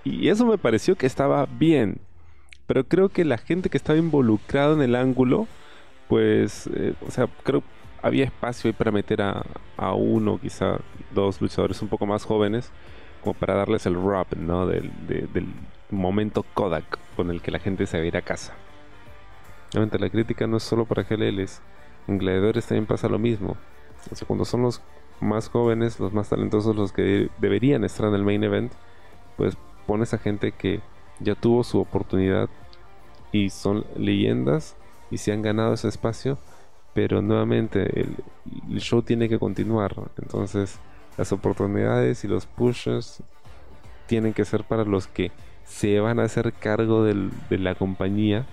Y 0.04 0.28
eso 0.28 0.44
me 0.46 0.58
pareció 0.58 0.96
que 0.96 1.06
estaba 1.06 1.46
bien. 1.46 2.00
Pero 2.66 2.84
creo 2.84 3.08
que 3.08 3.24
la 3.24 3.38
gente 3.38 3.70
que 3.70 3.76
estaba 3.76 3.98
involucrada 3.98 4.74
en 4.74 4.82
el 4.82 4.96
ángulo, 4.96 5.46
pues, 6.12 6.66
eh, 6.74 6.92
o 7.08 7.10
sea, 7.10 7.26
creo 7.42 7.62
había 8.02 8.26
espacio 8.26 8.68
ahí 8.68 8.74
para 8.74 8.90
meter 8.90 9.22
a, 9.22 9.46
a, 9.78 9.94
uno, 9.94 10.38
quizá 10.38 10.76
dos 11.14 11.40
luchadores 11.40 11.80
un 11.80 11.88
poco 11.88 12.04
más 12.04 12.26
jóvenes, 12.26 12.70
como 13.22 13.32
para 13.32 13.54
darles 13.54 13.86
el 13.86 13.94
rap, 13.94 14.34
¿no? 14.34 14.66
Del, 14.66 14.92
del 15.06 15.46
momento 15.88 16.44
Kodak 16.52 16.98
con 17.16 17.30
el 17.30 17.40
que 17.40 17.50
la 17.50 17.60
gente 17.60 17.86
se 17.86 17.96
va 17.96 18.04
a 18.04 18.06
ir 18.06 18.16
a 18.18 18.20
casa. 18.20 18.52
Obviamente 19.70 19.98
la 19.98 20.10
crítica 20.10 20.46
no 20.46 20.58
es 20.58 20.64
solo 20.64 20.84
para 20.84 21.04
GLLs, 21.04 21.62
en 22.08 22.18
Gladiadores 22.18 22.66
también 22.66 22.84
pasa 22.84 23.08
lo 23.08 23.18
mismo. 23.18 23.56
O 24.10 24.14
sea, 24.14 24.26
cuando 24.26 24.44
son 24.44 24.60
los 24.60 24.82
más 25.18 25.48
jóvenes, 25.48 25.98
los 25.98 26.12
más 26.12 26.28
talentosos, 26.28 26.76
los 26.76 26.92
que 26.92 27.30
deberían 27.38 27.84
estar 27.84 28.06
en 28.06 28.14
el 28.14 28.22
main 28.22 28.44
event, 28.44 28.74
pues 29.38 29.56
pones 29.86 30.12
a 30.12 30.18
gente 30.18 30.52
que 30.52 30.82
ya 31.20 31.34
tuvo 31.36 31.64
su 31.64 31.80
oportunidad 31.80 32.50
y 33.32 33.48
son 33.48 33.86
leyendas 33.96 34.76
y 35.12 35.18
se 35.18 35.30
han 35.30 35.42
ganado 35.42 35.74
ese 35.74 35.88
espacio, 35.88 36.38
pero 36.94 37.22
nuevamente 37.22 38.00
el, 38.00 38.80
show 38.80 39.02
tiene 39.02 39.28
que 39.28 39.38
continuar. 39.38 39.94
Entonces, 40.20 40.78
las 41.16 41.32
oportunidades 41.32 42.24
y 42.24 42.28
los 42.28 42.46
pushes 42.46 43.22
tienen 44.06 44.32
que 44.32 44.44
ser 44.44 44.64
para 44.64 44.84
los 44.84 45.06
que 45.06 45.30
se 45.64 46.00
van 46.00 46.18
a 46.18 46.24
hacer 46.24 46.52
cargo 46.52 47.04
de 47.04 47.58
la 47.58 47.74
compañía 47.76 48.46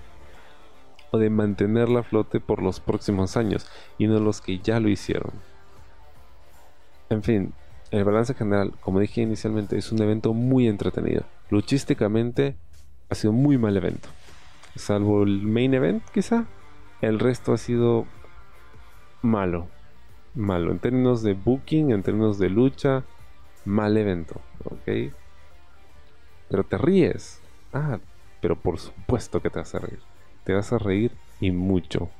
o 1.10 1.18
de 1.18 1.30
mantenerla 1.30 2.00
a 2.00 2.02
flote 2.04 2.38
por 2.38 2.62
los 2.62 2.78
próximos 2.78 3.36
años 3.36 3.66
y 3.98 4.06
no 4.06 4.20
los 4.20 4.40
que 4.40 4.58
ya 4.58 4.78
lo 4.78 4.88
hicieron. 4.88 5.32
En 7.08 7.22
fin, 7.22 7.52
el 7.90 8.04
balance 8.04 8.34
general, 8.34 8.72
como 8.80 9.00
dije 9.00 9.22
inicialmente, 9.22 9.76
es 9.76 9.90
un 9.90 10.00
evento 10.00 10.32
muy 10.32 10.68
entretenido. 10.68 11.24
Luchísticamente 11.50 12.54
ha 13.08 13.14
sido 13.14 13.32
muy 13.32 13.58
mal 13.58 13.76
evento. 13.76 14.08
Salvo 14.76 15.22
el 15.22 15.42
main 15.42 15.74
event, 15.74 16.02
quizá. 16.10 16.46
El 17.00 17.18
resto 17.18 17.52
ha 17.52 17.58
sido 17.58 18.06
malo. 19.22 19.68
Malo. 20.34 20.70
En 20.70 20.78
términos 20.78 21.22
de 21.22 21.34
booking, 21.34 21.90
en 21.90 22.02
términos 22.02 22.38
de 22.38 22.50
lucha, 22.50 23.04
mal 23.64 23.96
evento. 23.96 24.40
¿Ok? 24.64 25.12
Pero 26.48 26.64
te 26.64 26.78
ríes. 26.78 27.40
Ah, 27.72 27.98
pero 28.40 28.56
por 28.56 28.78
supuesto 28.78 29.40
que 29.40 29.50
te 29.50 29.58
vas 29.58 29.74
a 29.74 29.78
reír. 29.78 30.00
Te 30.44 30.54
vas 30.54 30.72
a 30.72 30.78
reír 30.78 31.12
y 31.40 31.50
mucho. 31.50 32.10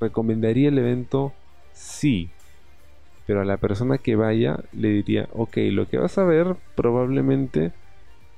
¿Recomendaría 0.00 0.68
el 0.68 0.78
evento? 0.78 1.32
Sí. 1.72 2.30
Pero 3.26 3.40
a 3.40 3.44
la 3.44 3.56
persona 3.56 3.98
que 3.98 4.16
vaya 4.16 4.58
le 4.72 4.88
diría, 4.88 5.28
ok, 5.32 5.56
lo 5.70 5.88
que 5.88 5.98
vas 5.98 6.18
a 6.18 6.24
ver 6.24 6.56
probablemente 6.74 7.72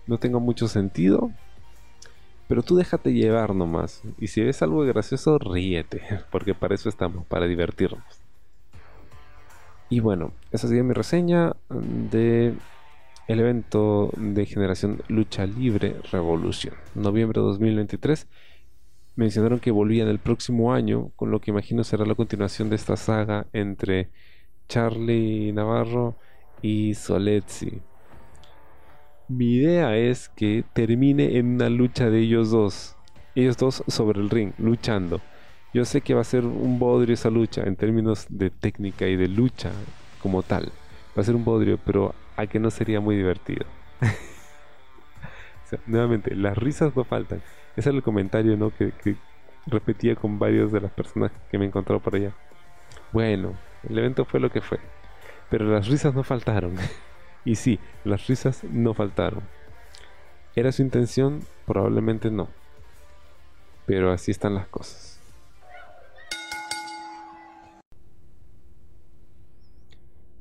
no 0.07 0.19
tenga 0.19 0.39
mucho 0.39 0.69
sentido, 0.69 1.33
pero 2.49 2.63
tú 2.63 2.77
déjate 2.77 3.13
llevar 3.13 3.55
nomás. 3.55 4.03
Y 4.19 4.29
si 4.29 4.43
ves 4.43 4.63
algo 4.63 4.81
gracioso, 4.83 5.39
ríete, 5.39 6.03
porque 6.31 6.55
para 6.55 6.75
eso 6.75 6.89
estamos, 6.89 7.27
para 7.27 7.47
divertirnos. 7.47 8.05
Y 9.89 10.01
bueno, 10.01 10.33
esa 10.51 10.67
sería 10.67 10.83
mi 10.83 10.95
reseña 10.95 11.55
de 11.71 12.55
el 13.29 13.41
evento 13.41 14.11
de 14.17 14.47
generación 14.47 15.03
Lucha 15.09 15.47
Libre 15.47 15.97
Revolución. 16.11 16.75
Noviembre 16.95 17.41
de 17.41 17.47
2023. 17.47 18.27
Mencionaron 19.17 19.61
que 19.61 19.71
volvían 19.71 20.09
el 20.09 20.19
próximo 20.19 20.73
año, 20.73 21.11
con 21.17 21.31
lo 21.31 21.41
que 21.41 21.51
imagino 21.51 21.85
será 21.85 22.05
la 22.05 22.15
continuación 22.15 22.69
de 22.69 22.77
esta 22.77 22.97
saga 22.97 23.47
entre 23.53 24.11
Charlie 24.69 25.53
Navarro 25.53 26.17
y 26.63 26.95
Soletzi. 26.95 27.81
Mi 29.29 29.55
idea 29.55 29.97
es 29.97 30.29
que 30.29 30.65
termine 30.73 31.37
en 31.39 31.57
una 31.57 31.69
lucha 31.69 32.11
de 32.11 32.21
ellos 32.21 32.51
dos. 32.51 32.97
Ellos 33.35 33.57
dos 33.57 33.83
sobre 33.89 34.21
el 34.21 34.31
ring, 34.31 34.53
luchando. 34.57 35.21
Yo 35.75 35.85
sé 35.85 36.01
que 36.01 36.15
va 36.15 36.21
a 36.21 36.25
ser 36.25 36.45
un 36.45 36.79
bodrio 36.79 37.15
esa 37.15 37.29
lucha 37.29 37.65
en 37.65 37.75
términos 37.75 38.27
de 38.29 38.51
técnica 38.51 39.09
y 39.09 39.17
de 39.17 39.27
lucha 39.27 39.73
como 40.23 40.45
tal. 40.45 40.71
Va 41.17 41.23
a 41.23 41.25
ser 41.25 41.35
un 41.35 41.45
bodrio, 41.45 41.79
pero 41.85 42.15
a 42.37 42.47
que 42.47 42.61
no 42.61 42.71
sería 42.71 43.01
muy 43.01 43.17
divertido. 43.17 43.67
nuevamente, 45.87 46.37
las 46.37 46.57
risas 46.57 46.95
no 46.95 47.03
faltan. 47.03 47.43
Ese 47.77 47.91
es 47.91 47.97
el 47.97 48.03
comentario 48.05 48.57
¿no? 48.57 48.71
que, 48.71 48.93
repetía 49.67 50.15
con 50.15 50.39
varias 50.39 50.71
de 50.71 50.81
las 50.81 50.93
personas 50.93 51.33
que 51.51 51.59
me 51.59 51.67
he 51.67 51.71
por 51.71 52.15
allá. 52.15 52.33
Bueno, 53.13 53.55
el 53.89 53.99
evento 53.99 54.25
fue 54.25 54.39
lo 54.39 54.51
que 54.51 54.61
fue. 54.61 54.79
Pero 55.51 55.65
las 55.65 55.89
risas 55.89 56.15
no 56.15 56.23
faltaron. 56.23 56.77
y 57.47 57.55
sí, 57.55 57.79
las 58.05 58.27
risas 58.27 58.65
no 58.65 58.93
faltaron. 58.93 59.43
¿Era 60.55 60.73
su 60.73 60.83
intención? 60.83 61.41
Probablemente 61.65 62.31
no. 62.31 62.49
Pero 63.87 64.13
así 64.13 64.33
están 64.33 64.55
las 64.55 64.67
cosas. 64.67 65.21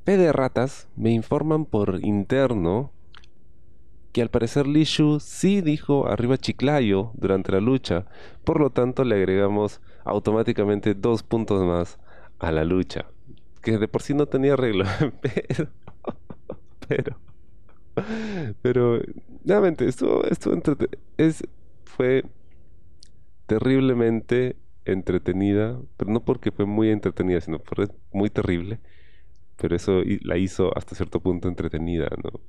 P 0.04 0.16
de 0.16 0.32
ratas 0.32 0.88
me 0.96 1.10
informan 1.10 1.64
por 1.64 2.04
interno 2.04 2.92
que 4.12 4.22
al 4.22 4.30
parecer 4.30 4.66
Lishu 4.66 5.20
sí 5.20 5.60
dijo 5.60 6.08
arriba 6.08 6.38
Chiclayo 6.38 7.12
durante 7.14 7.52
la 7.52 7.60
lucha, 7.60 8.06
por 8.44 8.60
lo 8.60 8.70
tanto 8.70 9.04
le 9.04 9.16
agregamos 9.16 9.80
automáticamente 10.04 10.94
dos 10.94 11.22
puntos 11.22 11.64
más 11.64 11.98
a 12.38 12.50
la 12.50 12.64
lucha 12.64 13.06
que 13.66 13.78
de 13.78 13.88
por 13.88 14.00
sí 14.00 14.14
no 14.14 14.26
tenía 14.26 14.52
arreglo, 14.52 14.84
pero, 15.20 15.68
pero, 16.88 17.20
pero, 18.62 19.00
nuevamente, 19.44 19.86
estuvo, 19.86 20.22
es, 21.16 21.42
fue 21.84 22.24
terriblemente 23.46 24.56
entretenida, 24.84 25.80
pero 25.96 26.10
no 26.12 26.24
porque 26.24 26.50
fue 26.52 26.66
muy 26.66 26.90
entretenida, 26.90 27.40
sino 27.40 27.58
fue 27.60 27.88
muy 28.12 28.30
terrible, 28.30 28.80
pero 29.56 29.76
eso 29.76 30.02
la 30.22 30.38
hizo 30.38 30.76
hasta 30.76 30.94
cierto 30.96 31.20
punto 31.20 31.48
entretenida, 31.48 32.08
¿no? 32.24 32.40